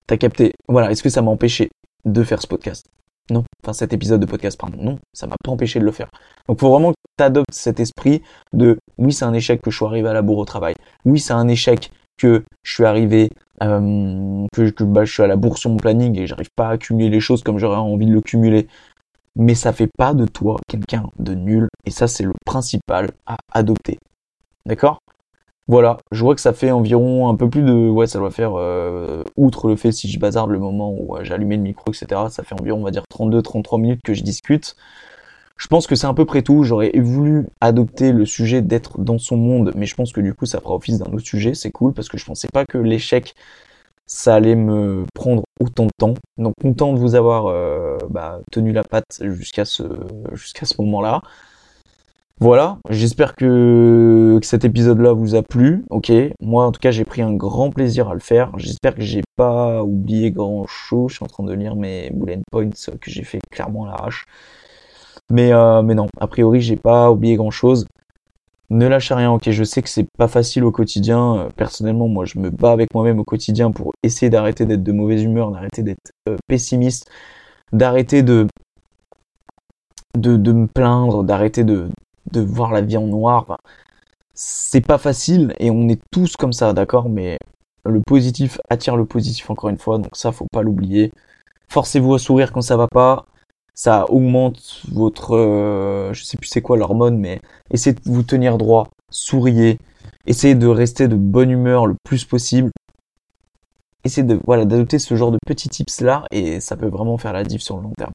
T'as 0.07 0.17
capté. 0.17 0.53
Voilà, 0.67 0.91
est-ce 0.91 1.03
que 1.03 1.09
ça 1.09 1.21
m'a 1.21 1.31
empêché 1.31 1.69
de 2.05 2.23
faire 2.23 2.41
ce 2.41 2.47
podcast? 2.47 2.85
Non. 3.31 3.43
Enfin, 3.63 3.73
cet 3.73 3.93
épisode 3.93 4.21
de 4.21 4.25
podcast, 4.25 4.59
pardon. 4.59 4.77
Non, 4.81 4.99
ça 5.13 5.25
m'a 5.25 5.35
pas 5.43 5.51
empêché 5.51 5.79
de 5.79 5.85
le 5.85 5.91
faire. 5.91 6.09
Donc, 6.47 6.59
faut 6.59 6.69
vraiment 6.69 6.91
que 6.91 6.97
tu 7.17 7.23
adoptes 7.23 7.53
cet 7.53 7.79
esprit 7.79 8.21
de 8.53 8.77
oui, 8.97 9.13
c'est 9.13 9.25
un 9.25 9.33
échec 9.33 9.61
que 9.61 9.71
je 9.71 9.77
sois 9.77 9.87
arrivé 9.87 10.07
à 10.09 10.13
la 10.13 10.21
bourre 10.21 10.39
au 10.39 10.45
travail. 10.45 10.75
Oui, 11.05 11.19
c'est 11.19 11.33
un 11.33 11.47
échec 11.47 11.91
que 12.17 12.43
je 12.63 12.73
suis 12.73 12.85
arrivé, 12.85 13.29
euh, 13.63 14.45
que, 14.53 14.69
que 14.69 14.83
bah, 14.83 15.05
je 15.05 15.11
suis 15.11 15.23
à 15.23 15.27
la 15.27 15.35
bourre 15.35 15.57
sur 15.57 15.71
mon 15.71 15.77
planning 15.77 16.17
et 16.19 16.27
j'arrive 16.27 16.51
pas 16.55 16.67
à 16.67 16.71
accumuler 16.71 17.09
les 17.09 17.19
choses 17.19 17.43
comme 17.43 17.57
j'aurais 17.57 17.77
envie 17.77 18.05
de 18.05 18.13
le 18.13 18.21
cumuler. 18.21 18.67
Mais 19.35 19.55
ça 19.55 19.73
fait 19.73 19.89
pas 19.97 20.13
de 20.13 20.25
toi 20.25 20.57
quelqu'un 20.67 21.09
de 21.19 21.33
nul 21.33 21.67
et 21.85 21.91
ça, 21.91 22.07
c'est 22.07 22.23
le 22.23 22.33
principal 22.45 23.09
à 23.25 23.37
adopter. 23.51 23.97
D'accord? 24.65 24.99
Voilà, 25.67 25.97
je 26.11 26.23
vois 26.23 26.35
que 26.35 26.41
ça 26.41 26.53
fait 26.53 26.71
environ 26.71 27.27
un 27.27 27.35
peu 27.35 27.49
plus 27.49 27.63
de... 27.63 27.73
Ouais, 27.89 28.07
ça 28.07 28.19
doit 28.19 28.31
faire, 28.31 28.53
euh, 28.55 29.23
outre 29.35 29.67
le 29.67 29.75
fait 29.75 29.91
si 29.91 30.09
je 30.09 30.19
bazarde 30.19 30.51
le 30.51 30.59
moment 30.59 30.91
où 30.91 31.17
euh, 31.17 31.23
allumé 31.31 31.57
le 31.57 31.63
micro, 31.63 31.91
etc., 31.91 32.21
ça 32.29 32.43
fait 32.43 32.59
environ, 32.59 32.79
on 32.81 32.83
va 32.83 32.91
dire, 32.91 33.03
32-33 33.11 33.81
minutes 33.81 34.01
que 34.03 34.13
je 34.13 34.21
discute. 34.23 34.75
Je 35.57 35.67
pense 35.67 35.87
que 35.87 35.95
c'est 35.95 36.07
à 36.07 36.13
peu 36.13 36.25
près 36.25 36.41
tout. 36.41 36.63
J'aurais 36.63 36.91
voulu 36.95 37.47
adopter 37.61 38.11
le 38.11 38.25
sujet 38.25 38.61
d'être 38.61 38.99
dans 38.99 39.17
son 39.17 39.37
monde, 39.37 39.71
mais 39.75 39.85
je 39.85 39.95
pense 39.95 40.11
que 40.11 40.21
du 40.21 40.33
coup, 40.33 40.45
ça 40.45 40.59
fera 40.59 40.75
office 40.75 40.99
d'un 40.99 41.11
autre 41.13 41.25
sujet. 41.25 41.53
C'est 41.53 41.71
cool 41.71 41.93
parce 41.93 42.09
que 42.09 42.17
je 42.17 42.25
pensais 42.25 42.49
pas 42.51 42.65
que 42.65 42.77
l'échec 42.77 43.35
ça 44.07 44.35
allait 44.35 44.55
me 44.55 45.05
prendre 45.13 45.43
autant 45.59 45.85
de 45.85 45.91
temps. 45.97 46.13
Donc 46.37 46.53
content 46.61 46.93
de 46.93 46.99
vous 46.99 47.15
avoir 47.15 47.47
euh, 47.47 47.97
bah, 48.09 48.39
tenu 48.51 48.71
la 48.71 48.83
patte 48.83 49.21
jusqu'à 49.21 49.65
ce 49.65 49.83
jusqu'à 50.33 50.65
ce 50.65 50.75
moment-là. 50.79 51.21
Voilà, 52.41 52.79
j'espère 52.89 53.33
que, 53.35 54.39
cet 54.43 54.65
épisode-là 54.65 55.13
vous 55.13 55.35
a 55.35 55.41
plu. 55.41 55.85
Ok, 55.89 56.11
moi 56.41 56.65
en 56.65 56.71
tout 56.73 56.81
cas 56.81 56.91
j'ai 56.91 57.05
pris 57.05 57.21
un 57.21 57.33
grand 57.33 57.71
plaisir 57.71 58.09
à 58.09 58.13
le 58.13 58.19
faire. 58.19 58.51
J'espère 58.57 58.93
que 58.93 59.01
j'ai 59.01 59.21
pas 59.37 59.81
oublié 59.83 60.31
grand-chose. 60.31 61.11
Je 61.11 61.15
suis 61.15 61.23
en 61.23 61.27
train 61.27 61.43
de 61.43 61.53
lire 61.53 61.75
mes 61.77 62.09
bullet 62.11 62.41
points 62.51 62.69
que 62.69 63.09
j'ai 63.09 63.23
fait 63.23 63.39
clairement 63.51 63.85
à 63.85 63.87
l'arrache. 63.91 64.25
Mais 65.31 65.53
euh, 65.53 65.81
mais 65.81 65.95
non, 65.95 66.07
a 66.19 66.27
priori 66.27 66.61
j'ai 66.61 66.75
pas 66.75 67.09
oublié 67.09 67.35
grand-chose. 67.35 67.87
Ne 68.69 68.87
lâchez 68.87 69.13
rien, 69.13 69.31
ok, 69.31 69.49
je 69.51 69.63
sais 69.63 69.81
que 69.81 69.89
c'est 69.89 70.07
pas 70.17 70.27
facile 70.27 70.63
au 70.65 70.71
quotidien. 70.71 71.37
Euh, 71.37 71.49
personnellement, 71.55 72.07
moi, 72.07 72.25
je 72.25 72.39
me 72.39 72.49
bats 72.49 72.71
avec 72.71 72.93
moi-même 72.95 73.19
au 73.19 73.23
quotidien 73.23 73.71
pour 73.71 73.93
essayer 74.03 74.29
d'arrêter 74.29 74.65
d'être 74.65 74.83
de 74.83 74.91
mauvaise 74.91 75.23
humeur, 75.23 75.51
d'arrêter 75.51 75.83
d'être 75.83 76.11
euh, 76.27 76.37
pessimiste, 76.47 77.09
d'arrêter 77.73 78.23
de, 78.23 78.47
de 80.15 80.51
me 80.51 80.65
plaindre, 80.67 81.23
d'arrêter 81.23 81.63
de, 81.63 81.89
de 82.31 82.41
voir 82.41 82.71
la 82.71 82.81
vie 82.81 82.97
en 82.97 83.07
noir. 83.07 83.57
c'est 84.33 84.81
pas 84.81 84.97
facile 84.97 85.55
et 85.59 85.71
on 85.71 85.87
est 85.89 86.01
tous 86.11 86.35
comme 86.37 86.53
ça, 86.53 86.73
d'accord 86.73 87.09
Mais 87.09 87.37
le 87.85 88.01
positif 88.01 88.59
attire 88.69 88.97
le 88.97 89.05
positif 89.05 89.49
encore 89.49 89.69
une 89.69 89.77
fois, 89.77 89.97
donc 89.97 90.15
ça, 90.15 90.31
faut 90.31 90.47
pas 90.51 90.63
l'oublier. 90.63 91.11
Forcez-vous 91.69 92.15
à 92.15 92.19
sourire 92.19 92.51
quand 92.51 92.61
ça 92.61 92.77
va 92.77 92.87
pas 92.87 93.25
ça 93.75 94.09
augmente 94.09 94.81
votre, 94.91 95.35
euh, 95.35 96.13
je 96.13 96.23
sais 96.23 96.37
plus 96.37 96.47
c'est 96.47 96.61
quoi 96.61 96.77
l'hormone, 96.77 97.17
mais 97.19 97.41
essayez 97.69 97.93
de 97.93 98.01
vous 98.05 98.23
tenir 98.23 98.57
droit, 98.57 98.89
souriez, 99.11 99.77
essayez 100.25 100.55
de 100.55 100.67
rester 100.67 101.07
de 101.07 101.15
bonne 101.15 101.51
humeur 101.51 101.85
le 101.85 101.95
plus 102.03 102.25
possible. 102.25 102.71
Essayez 104.05 104.25
de, 104.25 104.39
voilà, 104.45 104.65
d'adopter 104.65 104.99
ce 104.99 105.15
genre 105.15 105.31
de 105.31 105.39
petits 105.45 105.69
tips 105.69 106.01
là 106.01 106.25
et 106.31 106.59
ça 106.59 106.77
peut 106.77 106.87
vraiment 106.87 107.17
faire 107.17 107.33
la 107.33 107.43
diff 107.43 107.61
sur 107.61 107.77
le 107.77 107.83
long 107.83 107.93
terme. 107.97 108.13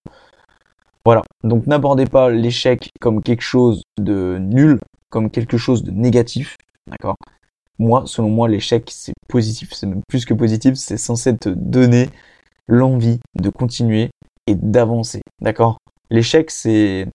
Voilà. 1.04 1.22
Donc 1.44 1.66
n'abordez 1.66 2.06
pas 2.06 2.30
l'échec 2.30 2.90
comme 3.00 3.22
quelque 3.22 3.42
chose 3.42 3.82
de 3.98 4.38
nul, 4.38 4.78
comme 5.08 5.30
quelque 5.30 5.56
chose 5.56 5.82
de 5.82 5.90
négatif. 5.90 6.56
D'accord? 6.86 7.16
Moi, 7.78 8.02
selon 8.06 8.28
moi, 8.28 8.48
l'échec, 8.48 8.90
c'est 8.92 9.14
positif. 9.28 9.72
C'est 9.72 9.86
même 9.86 10.02
plus 10.08 10.24
que 10.24 10.34
positif. 10.34 10.74
C'est 10.74 10.98
censé 10.98 11.36
te 11.36 11.48
donner 11.48 12.10
l'envie 12.68 13.20
de 13.36 13.48
continuer 13.48 14.10
et 14.46 14.54
d'avancer. 14.54 15.22
D'accord? 15.40 15.78
L'échec, 16.10 16.50
c'est. 16.50 17.06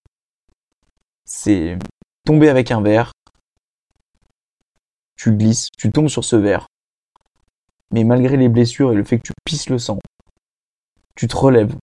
C'est 1.26 1.78
tomber 2.26 2.50
avec 2.50 2.72
un 2.72 2.82
verre. 2.82 3.12
Tu 5.18 5.32
glisses, 5.32 5.70
tu 5.78 5.92
tombes 5.92 6.08
sur 6.08 6.24
ce 6.24 6.36
verre. 6.36 6.68
Mais 7.92 8.04
malgré 8.04 8.38
les 8.38 8.50
blessures 8.50 8.92
et 8.92 8.96
le 8.96 9.04
fait 9.04 9.18
que 9.18 9.28
tu 9.28 9.34
pisses 9.44 9.70
le 9.70 9.78
sang, 9.78 10.00
tu 11.16 11.28
te 11.28 11.36
relèves 11.36 11.76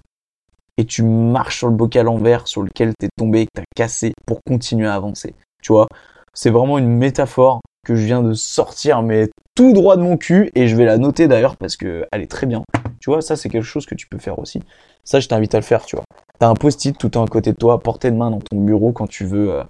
et 0.83 0.85
tu 0.85 1.05
marches 1.05 1.59
sur 1.59 1.69
le 1.69 1.77
bocal 1.77 2.09
en 2.09 2.17
verre 2.17 2.49
sur 2.49 2.61
lequel 2.61 2.93
t'es 2.99 3.09
tombé 3.17 3.43
et 3.43 3.47
que 3.47 3.53
t'as 3.55 3.63
cassé 3.77 4.15
pour 4.27 4.41
continuer 4.45 4.89
à 4.89 4.95
avancer. 4.95 5.37
Tu 5.63 5.73
vois 5.73 5.87
C'est 6.35 6.51
vraiment 6.51 6.77
une 6.77 6.89
métaphore 6.89 7.61
que 7.87 7.95
je 7.95 8.05
viens 8.05 8.21
de 8.21 8.33
sortir, 8.33 9.01
mais 9.03 9.31
tout 9.55 9.73
droit 9.73 9.97
de 9.97 10.03
mon 10.03 10.17
cul, 10.17 10.51
et 10.57 10.67
je 10.67 10.75
vais 10.75 10.85
la 10.85 10.99
noter 10.99 11.29
d'ailleurs 11.29 11.57
parce 11.57 11.77
que 11.77 12.05
elle 12.11 12.21
est 12.21 12.31
très 12.31 12.49
bien. 12.49 12.65
Tu 12.99 13.11
vois, 13.11 13.23
ça 13.23 13.37
c'est 13.37 13.49
quelque 13.49 13.63
chose 13.63 13.87
que 13.87 13.95
tu 13.95 14.09
peux 14.09 14.19
faire 14.19 14.41
aussi. 14.41 14.61
Ça, 15.05 15.21
je 15.21 15.29
t'invite 15.29 15.55
à 15.55 15.59
le 15.59 15.65
faire, 15.65 15.85
tu 15.85 15.95
vois. 15.95 16.05
T'as 16.41 16.49
un 16.49 16.55
post-it 16.55 16.99
tout 16.99 17.11
à 17.21 17.25
côté 17.27 17.53
de 17.53 17.57
toi, 17.57 17.75
à 17.75 17.79
portée 17.79 18.11
de 18.11 18.17
main 18.17 18.33
dans 18.33 18.41
ton 18.41 18.61
bureau 18.61 18.93
quand 18.93 19.07
tu 19.07 19.25
veux, 19.25 19.53
euh, 19.53 19.63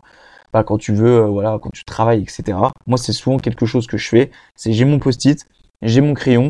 bah, 0.54 0.64
quand 0.64 0.78
tu 0.78 0.94
veux, 0.94 1.24
euh, 1.24 1.26
voilà, 1.26 1.58
quand 1.60 1.70
tu 1.74 1.84
travailles, 1.84 2.22
etc. 2.22 2.56
Moi, 2.86 2.96
c'est 2.96 3.12
souvent 3.12 3.36
quelque 3.36 3.66
chose 3.66 3.86
que 3.86 3.98
je 3.98 4.08
fais. 4.08 4.30
C'est 4.56 4.72
j'ai 4.72 4.86
mon 4.86 4.98
post-it, 4.98 5.46
j'ai 5.82 6.00
mon 6.00 6.14
crayon, 6.14 6.48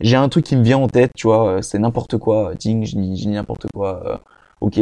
j'ai 0.00 0.16
un 0.16 0.28
truc 0.28 0.44
qui 0.44 0.56
me 0.56 0.62
vient 0.62 0.78
en 0.78 0.88
tête, 0.88 1.12
tu 1.16 1.26
vois, 1.26 1.48
euh, 1.48 1.62
c'est 1.62 1.78
n'importe 1.78 2.18
quoi, 2.18 2.54
ding, 2.54 2.84
je 2.84 3.28
n'importe 3.28 3.66
quoi. 3.74 4.20
ok, 4.60 4.78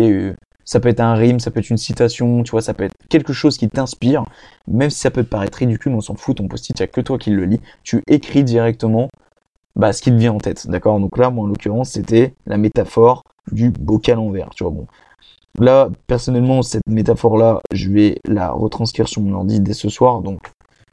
ça 0.64 0.80
peut 0.80 0.88
être 0.88 1.00
un 1.00 1.14
rime, 1.14 1.40
ça 1.40 1.50
peut 1.50 1.60
être 1.60 1.70
une 1.70 1.76
citation, 1.76 2.42
tu 2.42 2.50
vois, 2.52 2.62
ça 2.62 2.74
peut 2.74 2.84
être 2.84 2.94
quelque 3.08 3.32
chose 3.32 3.58
qui 3.58 3.68
t'inspire, 3.68 4.24
même 4.68 4.90
si 4.90 5.00
ça 5.00 5.10
peut 5.10 5.24
te 5.24 5.28
paraître 5.28 5.58
ridicule, 5.58 5.92
on 5.92 6.00
s'en 6.00 6.14
fout, 6.14 6.36
ton 6.36 6.48
post-it, 6.48 6.78
il 6.78 6.82
n'y 6.82 6.84
a 6.84 6.86
que 6.88 7.00
toi 7.00 7.18
qui 7.18 7.30
le 7.30 7.44
lis, 7.44 7.60
tu 7.82 8.02
écris 8.06 8.44
directement 8.44 9.08
bah, 9.76 9.92
ce 9.92 10.02
qui 10.02 10.10
te 10.10 10.16
vient 10.16 10.32
en 10.32 10.38
tête, 10.38 10.66
d'accord? 10.68 11.00
Donc 11.00 11.16
là, 11.18 11.30
moi, 11.30 11.44
en 11.44 11.46
l'occurrence, 11.46 11.90
c'était 11.90 12.34
la 12.46 12.58
métaphore 12.58 13.22
du 13.50 13.70
bocal 13.70 14.18
en 14.18 14.30
verre, 14.30 14.50
tu 14.54 14.64
vois, 14.64 14.72
bon. 14.72 14.86
Là, 15.58 15.90
personnellement, 16.06 16.62
cette 16.62 16.86
métaphore-là, 16.86 17.60
je 17.72 17.90
vais 17.90 18.18
la 18.26 18.50
retranscrire 18.50 19.08
sur 19.08 19.20
mon 19.20 19.34
ordi 19.34 19.60
dès 19.60 19.74
ce 19.74 19.88
soir, 19.90 20.22
donc 20.22 20.40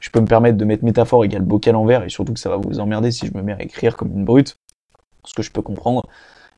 je 0.00 0.10
peux 0.10 0.20
me 0.20 0.26
permettre 0.26 0.56
de 0.56 0.64
mettre 0.64 0.84
métaphore 0.84 1.24
égale 1.24 1.42
bocal 1.42 1.76
en 1.76 1.84
verre, 1.84 2.04
et 2.04 2.08
surtout 2.08 2.32
que 2.32 2.40
ça 2.40 2.48
va 2.48 2.56
vous 2.56 2.80
emmerder 2.80 3.10
si 3.10 3.26
je 3.26 3.34
me 3.34 3.42
mets 3.42 3.52
à 3.52 3.62
écrire 3.62 3.96
comme 3.96 4.10
une 4.10 4.24
brute, 4.24 4.56
ce 5.24 5.34
que 5.34 5.42
je 5.42 5.52
peux 5.52 5.62
comprendre. 5.62 6.02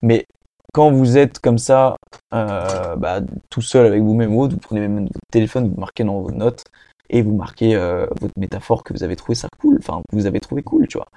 Mais 0.00 0.26
quand 0.72 0.90
vous 0.90 1.18
êtes 1.18 1.38
comme 1.38 1.58
ça, 1.58 1.96
euh, 2.34 2.96
bah, 2.96 3.20
tout 3.50 3.60
seul 3.60 3.86
avec 3.86 4.02
vous-même 4.02 4.34
vous 4.34 4.56
prenez 4.56 4.80
même 4.80 5.04
votre 5.04 5.18
téléphone, 5.30 5.68
vous 5.68 5.80
marquez 5.80 6.04
dans 6.04 6.20
vos 6.20 6.30
notes 6.30 6.64
et 7.10 7.20
vous 7.22 7.34
marquez 7.34 7.74
euh, 7.74 8.06
votre 8.20 8.34
métaphore 8.38 8.82
que 8.84 8.94
vous 8.94 9.02
avez 9.02 9.16
trouvé 9.16 9.34
ça 9.34 9.48
cool, 9.60 9.76
enfin 9.78 10.02
vous 10.12 10.26
avez 10.26 10.40
trouvé 10.40 10.62
cool, 10.62 10.88
tu 10.88 10.98
vois. 10.98 11.08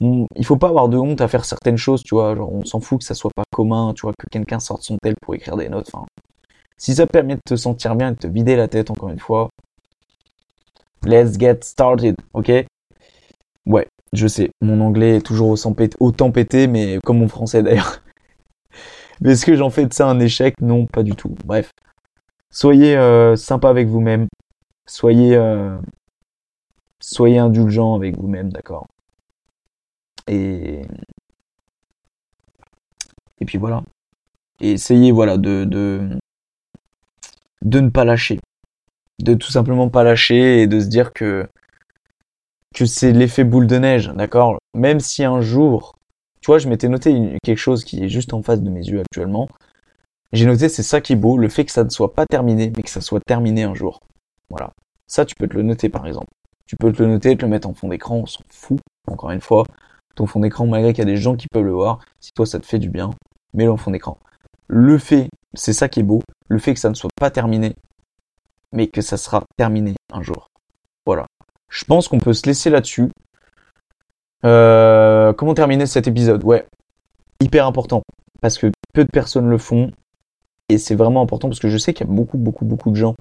il 0.00 0.44
faut 0.44 0.56
pas 0.56 0.68
avoir 0.68 0.88
de 0.88 0.96
honte 0.98 1.20
à 1.20 1.28
faire 1.28 1.44
certaines 1.44 1.76
choses, 1.76 2.02
tu 2.02 2.14
vois. 2.14 2.34
Genre, 2.34 2.52
on 2.52 2.64
s'en 2.64 2.80
fout 2.80 2.98
que 2.98 3.04
ça 3.04 3.14
soit 3.14 3.30
pas 3.34 3.44
commun, 3.52 3.92
tu 3.94 4.02
vois, 4.02 4.12
que 4.18 4.26
quelqu'un 4.28 4.58
sorte 4.58 4.82
son 4.82 4.98
tel 5.02 5.14
pour 5.22 5.34
écrire 5.34 5.56
des 5.56 5.68
notes. 5.68 5.88
Enfin, 5.92 6.06
si 6.76 6.94
ça 6.94 7.06
permet 7.06 7.36
de 7.36 7.40
te 7.46 7.56
sentir 7.56 7.94
bien 7.94 8.10
et 8.10 8.14
de 8.14 8.18
te 8.18 8.26
vider 8.26 8.56
la 8.56 8.66
tête, 8.68 8.90
encore 8.90 9.10
une 9.10 9.20
fois, 9.20 9.50
let's 11.06 11.38
get 11.38 11.58
started, 11.62 12.16
ok? 12.32 12.50
Ouais, 13.66 13.86
je 14.12 14.26
sais, 14.26 14.50
mon 14.60 14.80
anglais 14.80 15.16
est 15.16 15.20
toujours 15.20 15.56
autant 16.00 16.30
pété, 16.30 16.66
mais 16.66 16.98
comme 17.04 17.18
mon 17.18 17.28
français 17.28 17.62
d'ailleurs. 17.62 18.00
Mais 19.20 19.32
est-ce 19.32 19.46
que 19.46 19.54
j'en 19.54 19.70
fais 19.70 19.86
de 19.86 19.92
ça 19.92 20.08
un 20.08 20.18
échec? 20.18 20.60
Non, 20.60 20.86
pas 20.86 21.04
du 21.04 21.12
tout. 21.12 21.34
Bref. 21.44 21.70
Soyez 22.50 22.96
euh, 22.96 23.36
sympa 23.36 23.70
avec 23.70 23.86
vous-même. 23.86 24.26
Soyez, 24.86 25.36
euh, 25.36 25.78
soyez 27.00 27.38
indulgent 27.38 27.94
avec 27.94 28.18
vous-même, 28.18 28.50
d'accord? 28.50 28.86
Et... 30.26 30.82
Et 33.40 33.44
puis 33.44 33.58
voilà. 33.58 33.82
Essayez, 34.60 35.12
voilà, 35.12 35.36
de, 35.36 35.64
de, 35.64 36.08
de 37.62 37.80
ne 37.80 37.90
pas 37.90 38.04
lâcher. 38.04 38.40
De 39.22 39.34
tout 39.34 39.50
simplement 39.50 39.88
pas 39.88 40.02
lâcher 40.02 40.62
et 40.62 40.66
de 40.66 40.80
se 40.80 40.86
dire 40.86 41.12
que, 41.12 41.46
que 42.74 42.86
c'est 42.86 43.12
l'effet 43.12 43.44
boule 43.44 43.66
de 43.66 43.78
neige, 43.78 44.10
d'accord? 44.14 44.58
Même 44.74 45.00
si 45.00 45.24
un 45.24 45.40
jour 45.40 45.94
tu 46.44 46.50
vois, 46.50 46.58
je 46.58 46.68
m'étais 46.68 46.90
noté 46.90 47.38
quelque 47.42 47.56
chose 47.56 47.84
qui 47.84 48.04
est 48.04 48.10
juste 48.10 48.34
en 48.34 48.42
face 48.42 48.60
de 48.60 48.68
mes 48.68 48.86
yeux 48.86 49.00
actuellement. 49.00 49.48
J'ai 50.34 50.44
noté, 50.44 50.68
c'est 50.68 50.82
ça 50.82 51.00
qui 51.00 51.14
est 51.14 51.16
beau, 51.16 51.38
le 51.38 51.48
fait 51.48 51.64
que 51.64 51.72
ça 51.72 51.84
ne 51.84 51.88
soit 51.88 52.12
pas 52.12 52.26
terminé, 52.26 52.70
mais 52.76 52.82
que 52.82 52.90
ça 52.90 53.00
soit 53.00 53.22
terminé 53.24 53.62
un 53.62 53.72
jour. 53.72 54.00
Voilà. 54.50 54.70
Ça, 55.06 55.24
tu 55.24 55.34
peux 55.36 55.48
te 55.48 55.54
le 55.54 55.62
noter, 55.62 55.88
par 55.88 56.06
exemple. 56.06 56.26
Tu 56.66 56.76
peux 56.76 56.92
te 56.92 57.02
le 57.02 57.08
noter, 57.08 57.34
te 57.34 57.46
le 57.46 57.48
mettre 57.48 57.66
en 57.66 57.72
fond 57.72 57.88
d'écran, 57.88 58.16
on 58.16 58.26
s'en 58.26 58.42
fout. 58.50 58.78
Encore 59.10 59.30
une 59.30 59.40
fois, 59.40 59.64
ton 60.16 60.26
fond 60.26 60.40
d'écran, 60.40 60.66
malgré 60.66 60.92
qu'il 60.92 60.98
y 60.98 61.08
a 61.08 61.10
des 61.10 61.16
gens 61.16 61.34
qui 61.34 61.46
peuvent 61.50 61.64
le 61.64 61.72
voir, 61.72 62.00
si 62.20 62.30
toi 62.32 62.44
ça 62.44 62.60
te 62.60 62.66
fait 62.66 62.78
du 62.78 62.90
bien, 62.90 63.08
mets-le 63.54 63.72
en 63.72 63.78
fond 63.78 63.90
d'écran. 63.90 64.18
Le 64.66 64.98
fait, 64.98 65.30
c'est 65.54 65.72
ça 65.72 65.88
qui 65.88 66.00
est 66.00 66.02
beau, 66.02 66.20
le 66.48 66.58
fait 66.58 66.74
que 66.74 66.80
ça 66.80 66.90
ne 66.90 66.94
soit 66.94 67.08
pas 67.18 67.30
terminé, 67.30 67.74
mais 68.74 68.88
que 68.88 69.00
ça 69.00 69.16
sera 69.16 69.42
terminé 69.56 69.94
un 70.12 70.22
jour. 70.22 70.48
Voilà. 71.06 71.26
Je 71.70 71.84
pense 71.84 72.08
qu'on 72.08 72.18
peut 72.18 72.34
se 72.34 72.46
laisser 72.46 72.70
là-dessus. 72.70 73.10
Euh, 74.44 75.32
comment 75.32 75.54
terminer 75.54 75.86
cet 75.86 76.06
épisode? 76.06 76.44
Ouais, 76.44 76.66
hyper 77.40 77.66
important 77.66 78.02
parce 78.42 78.58
que 78.58 78.70
peu 78.92 79.04
de 79.04 79.10
personnes 79.10 79.48
le 79.48 79.56
font 79.56 79.90
et 80.68 80.78
c'est 80.78 80.94
vraiment 80.94 81.22
important 81.22 81.48
parce 81.48 81.60
que 81.60 81.68
je 81.68 81.78
sais 81.78 81.94
qu'il 81.94 82.06
y 82.06 82.10
a 82.10 82.12
beaucoup, 82.12 82.38
beaucoup, 82.38 82.64
beaucoup 82.64 82.90
de 82.90 82.96
gens, 82.96 83.16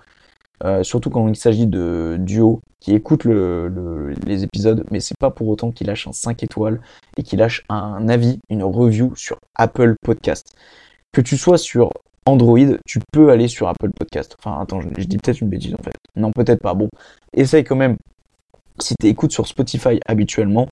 euh, 0.64 0.84
surtout 0.84 1.10
quand 1.10 1.28
il 1.28 1.36
s'agit 1.36 1.68
de 1.68 2.18
duo, 2.20 2.62
qui 2.80 2.93
écoutent 2.93 3.26
le, 3.26 4.14
les 4.26 4.43
épisodes, 4.43 4.86
mais 4.91 4.99
c'est 4.99 5.18
pas 5.18 5.32
pour 5.32 5.47
autant 5.47 5.72
qu'ils 5.72 5.88
lâchent 5.88 6.08
un 6.08 6.14
5 6.14 6.43
étoiles 6.43 6.82
et 7.18 7.24
qu'ils 7.24 7.39
lâchent 7.39 7.64
un 7.70 8.08
avis, 8.10 8.39
une 8.49 8.64
review 8.64 9.16
sur 9.16 9.38
Apple 9.56 9.95
Podcast. 10.04 10.56
Que 11.12 11.22
tu 11.22 11.38
sois 11.38 11.58
sur 11.58 11.91
Android, 12.26 12.78
tu 12.86 13.00
peux 13.12 13.30
aller 13.32 13.48
sur 13.48 13.68
Apple 13.68 13.92
Podcast. 13.92 14.36
Enfin, 14.40 14.60
attends, 14.62 14.82
je, 14.82 14.88
dis 15.06 15.18
peut-être 15.18 15.42
une 15.42 15.50
bêtise 15.50 15.74
en 15.74 15.84
fait. 15.84 15.96
Non, 16.16 16.32
peut-être 16.32 16.62
pas. 16.62 16.74
Bon, 16.74 16.90
essaye 17.34 17.64
quand 17.64 17.76
même. 17.76 17.98
Si 18.80 18.96
tu 19.00 19.08
écoutes 19.08 19.32
sur 19.32 19.48
Spotify 19.48 20.00
habituellement, 20.06 20.70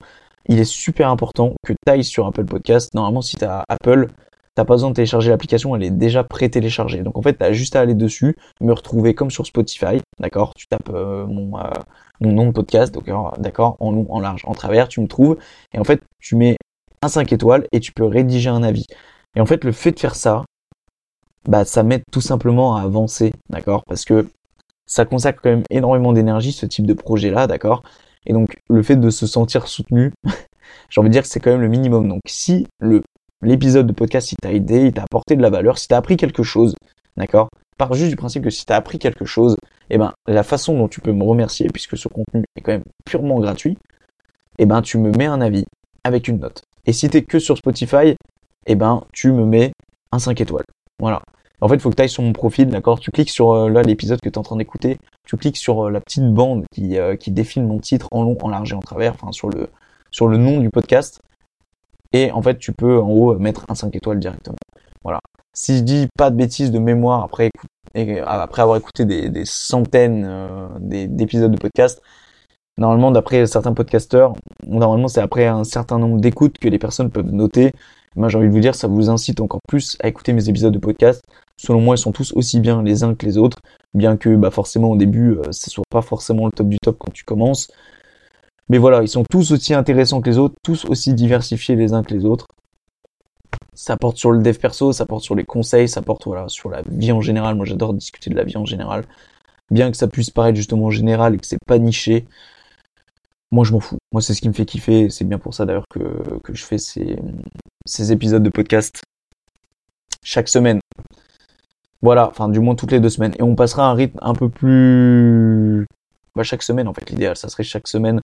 il 0.48 0.58
est 0.58 0.64
super 0.64 1.08
important 1.08 1.54
que 1.64 1.72
tu 1.72 1.92
ailles 1.92 2.04
sur 2.04 2.26
Apple 2.26 2.44
Podcast. 2.44 2.94
Normalement, 2.94 3.22
si 3.22 3.36
tu 3.36 3.44
as 3.44 3.64
Apple, 3.68 4.08
t'as 4.54 4.64
pas 4.64 4.74
besoin 4.74 4.90
de 4.90 4.94
télécharger 4.94 5.30
l'application, 5.30 5.76
elle 5.76 5.84
est 5.84 5.90
déjà 5.90 6.24
pré-téléchargée. 6.24 7.02
Donc 7.02 7.16
en 7.16 7.22
fait, 7.22 7.36
tu 7.36 7.44
as 7.44 7.52
juste 7.52 7.76
à 7.76 7.80
aller 7.80 7.94
dessus, 7.94 8.36
me 8.60 8.72
retrouver 8.72 9.14
comme 9.14 9.30
sur 9.30 9.46
Spotify, 9.46 10.00
d'accord? 10.18 10.54
Tu 10.54 10.66
tapes 10.66 10.90
euh, 10.90 11.26
mon, 11.26 11.58
euh, 11.58 11.70
mon 12.20 12.32
nom 12.32 12.46
de 12.46 12.52
podcast, 12.52 12.94
d'accord? 13.38 13.76
En 13.80 13.92
long, 13.92 14.06
en 14.10 14.20
large, 14.20 14.42
en 14.46 14.54
travers, 14.54 14.88
tu 14.88 15.00
me 15.00 15.06
trouves. 15.06 15.36
Et 15.72 15.78
en 15.78 15.84
fait, 15.84 16.02
tu 16.18 16.36
mets 16.36 16.56
un 17.02 17.08
5 17.08 17.32
étoiles 17.32 17.66
et 17.72 17.80
tu 17.80 17.92
peux 17.92 18.04
rédiger 18.04 18.48
un 18.48 18.62
avis. 18.62 18.86
Et 19.36 19.40
en 19.40 19.46
fait, 19.46 19.64
le 19.64 19.72
fait 19.72 19.92
de 19.92 20.00
faire 20.00 20.14
ça, 20.14 20.44
bah 21.48 21.64
ça 21.64 21.82
m'aide 21.82 22.04
tout 22.10 22.20
simplement 22.20 22.76
à 22.76 22.82
avancer, 22.82 23.32
d'accord? 23.50 23.84
Parce 23.86 24.04
que 24.04 24.28
ça 24.86 25.04
consacre 25.04 25.40
quand 25.42 25.50
même 25.50 25.64
énormément 25.70 26.12
d'énergie, 26.12 26.52
ce 26.52 26.66
type 26.66 26.86
de 26.86 26.94
projet-là, 26.94 27.46
d'accord? 27.46 27.82
Et 28.26 28.32
donc 28.32 28.56
le 28.68 28.82
fait 28.82 28.96
de 28.96 29.10
se 29.10 29.26
sentir 29.26 29.66
soutenu, 29.66 30.12
j'ai 30.90 31.00
envie 31.00 31.08
de 31.08 31.12
dire 31.12 31.22
que 31.22 31.28
c'est 31.28 31.40
quand 31.40 31.50
même 31.50 31.60
le 31.60 31.68
minimum. 31.68 32.08
Donc 32.08 32.20
si 32.26 32.66
le 32.80 33.02
l'épisode 33.42 33.88
de 33.88 33.92
podcast 33.92 34.32
il 34.32 34.36
t'a 34.36 34.52
aidé, 34.52 34.86
il 34.86 34.92
t'a 34.92 35.02
apporté 35.02 35.34
de 35.34 35.42
la 35.42 35.50
valeur, 35.50 35.78
si 35.78 35.88
t'as 35.88 35.96
appris 35.96 36.16
quelque 36.16 36.42
chose, 36.42 36.74
d'accord? 37.16 37.48
Par 37.76 37.92
juste 37.94 38.10
du 38.10 38.16
principe 38.16 38.44
que 38.44 38.50
si 38.50 38.64
t'as 38.64 38.76
appris 38.76 38.98
quelque 38.98 39.24
chose, 39.24 39.56
eh 39.90 39.98
ben 39.98 40.12
la 40.28 40.44
façon 40.44 40.76
dont 40.78 40.88
tu 40.88 41.00
peux 41.00 41.12
me 41.12 41.24
remercier, 41.24 41.66
puisque 41.66 41.96
ce 41.96 42.08
contenu 42.08 42.44
est 42.56 42.60
quand 42.60 42.72
même 42.72 42.84
purement 43.04 43.40
gratuit, 43.40 43.76
eh 44.58 44.66
ben 44.66 44.82
tu 44.82 44.98
me 44.98 45.10
mets 45.10 45.26
un 45.26 45.40
avis 45.40 45.64
avec 46.04 46.28
une 46.28 46.38
note. 46.38 46.62
Et 46.86 46.92
si 46.92 47.08
t'es 47.10 47.22
que 47.22 47.38
sur 47.38 47.56
Spotify, 47.56 48.14
eh 48.66 48.74
ben 48.76 49.02
tu 49.12 49.32
me 49.32 49.44
mets 49.44 49.72
un 50.12 50.18
5 50.18 50.40
étoiles. 50.40 50.66
Voilà. 51.02 51.20
En 51.60 51.68
fait, 51.68 51.74
il 51.74 51.80
faut 51.80 51.90
que 51.90 51.96
tu 51.96 52.02
ailles 52.02 52.08
sur 52.08 52.22
mon 52.22 52.32
profil, 52.32 52.68
d'accord? 52.68 53.00
Tu 53.00 53.10
cliques 53.10 53.30
sur 53.30 53.52
euh, 53.52 53.68
là 53.68 53.82
l'épisode 53.82 54.20
que 54.20 54.28
tu 54.28 54.34
es 54.34 54.38
en 54.38 54.42
train 54.42 54.56
d'écouter, 54.56 54.98
tu 55.26 55.36
cliques 55.36 55.56
sur 55.56 55.86
euh, 55.86 55.90
la 55.90 56.00
petite 56.00 56.32
bande 56.32 56.64
qui, 56.72 56.96
euh, 56.96 57.16
qui 57.16 57.32
défile 57.32 57.64
mon 57.64 57.80
titre 57.80 58.06
en 58.12 58.22
long, 58.22 58.38
en 58.40 58.48
large 58.48 58.72
et 58.72 58.76
en 58.76 58.80
travers, 58.80 59.14
enfin 59.14 59.32
sur 59.32 59.50
le 59.50 59.68
sur 60.12 60.28
le 60.28 60.36
nom 60.36 60.60
du 60.60 60.70
podcast. 60.70 61.20
Et 62.12 62.30
en 62.30 62.40
fait, 62.40 62.58
tu 62.58 62.72
peux 62.72 63.00
en 63.00 63.08
haut 63.08 63.36
mettre 63.38 63.64
un 63.68 63.74
5 63.74 63.94
étoiles 63.96 64.20
directement. 64.20 64.56
Voilà. 65.02 65.18
Si 65.54 65.78
je 65.78 65.82
dis 65.82 66.08
pas 66.16 66.30
de 66.30 66.36
bêtises 66.36 66.70
de 66.70 66.78
mémoire 66.78 67.24
après 67.24 67.50
après 68.24 68.62
avoir 68.62 68.78
écouté 68.78 69.04
des, 69.04 69.28
des 69.28 69.44
centaines 69.44 70.70
d'épisodes 70.80 71.50
de 71.50 71.58
podcast, 71.58 72.00
normalement 72.78 73.10
d'après 73.10 73.46
certains 73.46 73.74
podcasteurs, 73.74 74.34
normalement 74.66 75.08
c'est 75.08 75.20
après 75.20 75.46
un 75.46 75.64
certain 75.64 75.98
nombre 75.98 76.20
d'écoutes 76.20 76.58
que 76.58 76.68
les 76.68 76.78
personnes 76.78 77.10
peuvent 77.10 77.32
noter 77.32 77.72
moi 78.16 78.28
j'ai 78.28 78.38
envie 78.38 78.48
de 78.48 78.52
vous 78.52 78.60
dire, 78.60 78.74
ça 78.74 78.88
vous 78.88 79.10
incite 79.10 79.40
encore 79.40 79.60
plus 79.68 79.96
à 80.00 80.08
écouter 80.08 80.32
mes 80.32 80.48
épisodes 80.48 80.72
de 80.72 80.78
podcast. 80.78 81.22
Selon 81.56 81.80
moi, 81.80 81.94
ils 81.94 81.98
sont 81.98 82.12
tous 82.12 82.32
aussi 82.34 82.60
bien 82.60 82.82
les 82.82 83.04
uns 83.04 83.14
que 83.14 83.24
les 83.24 83.38
autres, 83.38 83.58
bien 83.94 84.16
que 84.16 84.34
bah, 84.36 84.50
forcément 84.50 84.90
au 84.90 84.96
début, 84.96 85.32
euh, 85.32 85.52
ce 85.52 85.70
soit 85.70 85.84
pas 85.90 86.02
forcément 86.02 86.46
le 86.46 86.52
top 86.52 86.68
du 86.68 86.78
top 86.78 86.96
quand 86.98 87.12
tu 87.12 87.24
commences. 87.24 87.70
Mais 88.68 88.78
voilà, 88.78 89.02
ils 89.02 89.08
sont 89.08 89.24
tous 89.30 89.52
aussi 89.52 89.74
intéressants 89.74 90.20
que 90.20 90.30
les 90.30 90.38
autres, 90.38 90.54
tous 90.62 90.84
aussi 90.86 91.14
diversifiés 91.14 91.76
les 91.76 91.92
uns 91.92 92.02
que 92.02 92.14
les 92.14 92.24
autres. 92.24 92.46
Ça 93.74 93.96
porte 93.96 94.16
sur 94.16 94.32
le 94.32 94.42
dev 94.42 94.56
perso, 94.56 94.92
ça 94.92 95.06
porte 95.06 95.22
sur 95.22 95.34
les 95.34 95.44
conseils, 95.44 95.88
ça 95.88 96.02
porte 96.02 96.26
voilà, 96.26 96.48
sur 96.48 96.68
la 96.70 96.82
vie 96.88 97.12
en 97.12 97.20
général. 97.20 97.54
Moi 97.54 97.64
j'adore 97.64 97.94
discuter 97.94 98.30
de 98.30 98.34
la 98.34 98.44
vie 98.44 98.56
en 98.56 98.64
général. 98.64 99.04
Bien 99.70 99.90
que 99.90 99.96
ça 99.96 100.08
puisse 100.08 100.30
paraître 100.30 100.56
justement 100.56 100.90
général 100.90 101.34
et 101.34 101.38
que 101.38 101.46
c'est 101.46 101.58
pas 101.66 101.78
niché, 101.78 102.26
moi 103.52 103.64
je 103.64 103.72
m'en 103.72 103.80
fous. 103.80 103.98
Moi 104.12 104.20
c'est 104.20 104.34
ce 104.34 104.40
qui 104.40 104.48
me 104.48 104.54
fait 104.54 104.66
kiffer. 104.66 105.10
C'est 105.10 105.24
bien 105.24 105.38
pour 105.38 105.54
ça 105.54 105.64
d'ailleurs 105.64 105.86
que, 105.88 106.38
que 106.42 106.54
je 106.54 106.64
fais 106.64 106.78
ces, 106.78 107.16
ces 107.86 108.10
épisodes 108.10 108.42
de 108.42 108.50
podcast 108.50 109.02
chaque 110.24 110.48
semaine. 110.48 110.80
Voilà, 112.00 112.28
enfin 112.28 112.48
du 112.48 112.58
moins 112.58 112.74
toutes 112.74 112.90
les 112.90 112.98
deux 112.98 113.10
semaines. 113.10 113.34
Et 113.38 113.42
on 113.42 113.54
passera 113.54 113.86
à 113.86 113.90
un 113.90 113.94
rythme 113.94 114.18
un 114.22 114.34
peu 114.34 114.48
plus... 114.48 115.86
Bah, 116.34 116.42
chaque 116.42 116.62
semaine 116.62 116.88
en 116.88 116.94
fait, 116.94 117.08
l'idéal, 117.10 117.36
ça 117.36 117.48
serait 117.48 117.62
chaque 117.62 117.86
semaine. 117.86 118.20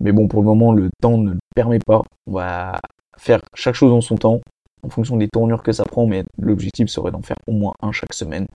Mais 0.00 0.12
bon, 0.12 0.28
pour 0.28 0.42
le 0.42 0.46
moment, 0.46 0.72
le 0.72 0.90
temps 1.00 1.16
ne 1.16 1.32
le 1.32 1.38
permet 1.54 1.78
pas. 1.78 2.02
On 2.26 2.32
va 2.34 2.78
faire 3.16 3.40
chaque 3.54 3.74
chose 3.74 3.92
en 3.92 4.00
son 4.00 4.16
temps, 4.16 4.40
en 4.82 4.90
fonction 4.90 5.16
des 5.16 5.28
tournures 5.28 5.62
que 5.62 5.72
ça 5.72 5.84
prend, 5.84 6.06
mais 6.06 6.24
l'objectif 6.38 6.88
serait 6.88 7.10
d'en 7.10 7.22
faire 7.22 7.36
au 7.46 7.52
moins 7.52 7.72
un 7.82 7.92
chaque 7.92 8.12
semaine. 8.12 8.46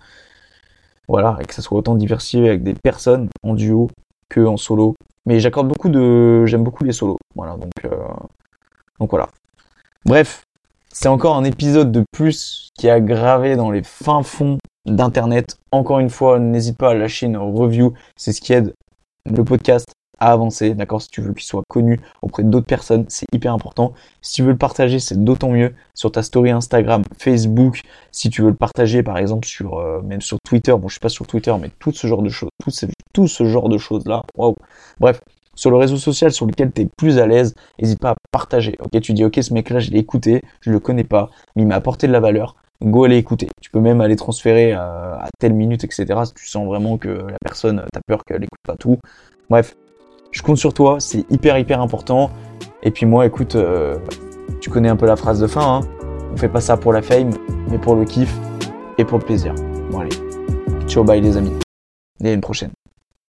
Voilà, 1.08 1.38
et 1.41 1.45
que 1.45 1.54
ça 1.54 1.62
soit 1.62 1.78
autant 1.78 1.95
diversifié 1.95 2.50
avec 2.50 2.64
des 2.64 2.74
personnes 2.74 3.30
en 3.43 3.54
duo 3.54 3.89
que 4.30 4.41
en 4.41 4.58
solo. 4.58 4.95
Mais 5.28 5.41
j'accorde 5.41 5.67
beaucoup 5.67 5.89
de, 5.89 6.45
j'aime 6.45 6.63
beaucoup 6.63 6.86
les 6.86 6.93
solos. 6.93 7.17
Voilà, 7.36 7.57
donc 7.57 7.71
euh... 7.84 7.97
donc 8.97 9.09
voilà. 9.09 9.28
Bref, 10.05 10.45
c'est 10.93 11.09
encore 11.09 11.36
un 11.36 11.43
épisode 11.43 11.91
de 11.91 12.05
plus 12.13 12.69
qui 12.80 12.89
a 12.89 13.01
gravé 13.01 13.57
dans 13.57 13.69
les 13.69 13.84
fins 13.84 14.23
fonds 14.23 14.57
d'internet. 14.86 15.57
Encore 15.73 15.99
une 15.99 16.09
fois, 16.09 16.39
n'hésite 16.39 16.78
pas 16.78 16.91
à 16.91 16.93
lâcher 16.93 17.25
une 17.25 17.36
review, 17.36 17.93
c'est 18.15 18.32
ce 18.32 18.39
qui 18.39 18.53
aide 18.53 18.73
le 19.25 19.43
podcast 19.43 19.91
à 20.20 20.32
avancer, 20.32 20.74
d'accord 20.74 21.01
Si 21.01 21.09
tu 21.09 21.22
veux 21.22 21.34
qu'il 21.34 21.43
soit 21.43 21.63
connu 21.68 21.99
auprès 22.22 22.43
d'autres 22.43 22.65
personnes, 22.65 23.05
c'est 23.07 23.26
hyper 23.34 23.53
important. 23.53 23.93
Si 24.22 24.36
tu 24.36 24.43
veux 24.43 24.51
le 24.51 24.57
partager, 24.57 24.99
c'est 24.99 25.24
d'autant 25.24 25.49
mieux 25.49 25.74
sur 25.93 26.11
ta 26.11 26.24
story 26.24 26.51
Instagram, 26.51 27.03
Facebook. 27.18 27.82
Si 28.11 28.30
tu 28.30 28.41
veux 28.41 28.49
le 28.49 28.55
partager, 28.55 29.03
par 29.03 29.18
exemple, 29.18 29.47
sur 29.47 29.80
euh, 29.80 30.01
même 30.01 30.22
sur 30.22 30.38
Twitter. 30.43 30.72
Bon, 30.72 30.88
je 30.88 30.93
suis 30.93 30.99
pas 30.99 31.09
sur 31.09 31.28
Twitter, 31.28 31.53
mais 31.59 31.72
tout 31.80 31.91
ce 31.91 32.07
genre 32.07 32.22
de 32.22 32.30
choses, 32.30 32.49
tout, 33.13 33.28
ce 33.28 33.45
genre 33.45 33.70
de 33.70 33.78
choses 33.78 34.05
là. 34.05 34.24
Waouh. 34.36 34.55
Bref, 34.99 35.22
sur 35.55 35.72
le 35.72 35.78
réseau 35.78 35.97
social 35.97 36.32
sur 36.32 36.45
lequel 36.45 36.72
tu 36.72 36.84
es 36.84 36.88
plus 36.97 37.20
à 37.20 37.28
l'aise, 37.28 37.55
n'hésite 37.80 37.99
pas 37.99 38.11
à 38.11 38.15
partager. 38.32 38.76
Ok, 38.80 38.99
tu 39.01 39.13
dis 39.13 39.26
ok, 39.26 39.39
ce 39.41 39.53
mec-là, 39.53 39.80
je 39.80 39.91
l'ai 39.91 39.99
écouté, 39.99 40.41
je 40.61 40.72
le 40.72 40.80
connais 40.80 41.03
pas, 41.03 41.30
mais 41.55 41.63
il 41.63 41.68
m'a 41.68 41.76
apporté 41.76 42.07
de 42.07 42.11
la 42.11 42.20
valeur. 42.20 42.55
Go 42.84 43.05
aller 43.05 43.18
écouter. 43.18 43.47
Tu 43.59 43.72
peux 43.72 43.80
même 43.80 44.01
aller 44.01 44.15
transférer 44.15 44.74
à, 44.74 45.18
à 45.20 45.30
telle 45.39 45.53
minute, 45.53 45.84
etc. 45.84 46.05
Si 46.26 46.34
tu 46.36 46.47
sens 46.47 46.68
vraiment 46.68 46.97
que 46.97 47.09
la 47.09 47.38
personne, 47.43 47.84
t'as 47.91 48.01
peur 48.05 48.24
qu'elle 48.24 48.43
écoute 48.43 48.59
pas 48.63 48.76
tout. 48.76 48.97
Bref, 49.49 49.76
je 50.32 50.41
compte 50.41 50.57
sur 50.57 50.73
toi, 50.73 50.97
c'est 50.99 51.25
hyper 51.30 51.57
hyper 51.57 51.82
important. 51.82 52.32
Et 52.84 52.91
puis 52.91 53.05
moi, 53.05 53.25
écoute, 53.25 53.55
euh, 53.55 53.97
tu 54.61 54.69
connais 54.69 54.89
un 54.89 54.95
peu 54.95 55.05
la 55.05 55.15
phrase 55.15 55.39
de 55.39 55.47
fin. 55.47 55.78
Hein 55.78 55.82
On 56.34 56.38
fait 56.38 56.49
pas 56.49 56.61
ça 56.61 56.78
pour 56.78 56.93
la 56.93 57.01
fame, 57.01 57.32
mais 57.69 57.78
pour 57.78 57.95
le 57.95 58.05
kiff 58.05 58.34
et 58.97 59.05
pour 59.05 59.19
le 59.19 59.25
plaisir. 59.25 59.53
Bon 59.91 59.99
allez, 59.99 60.15
ciao 60.88 61.03
bye 61.03 61.21
les 61.21 61.38
amis. 61.38 61.53
Et 62.23 62.30
à 62.30 62.34
une 62.34 62.41
prochaine. 62.41 62.71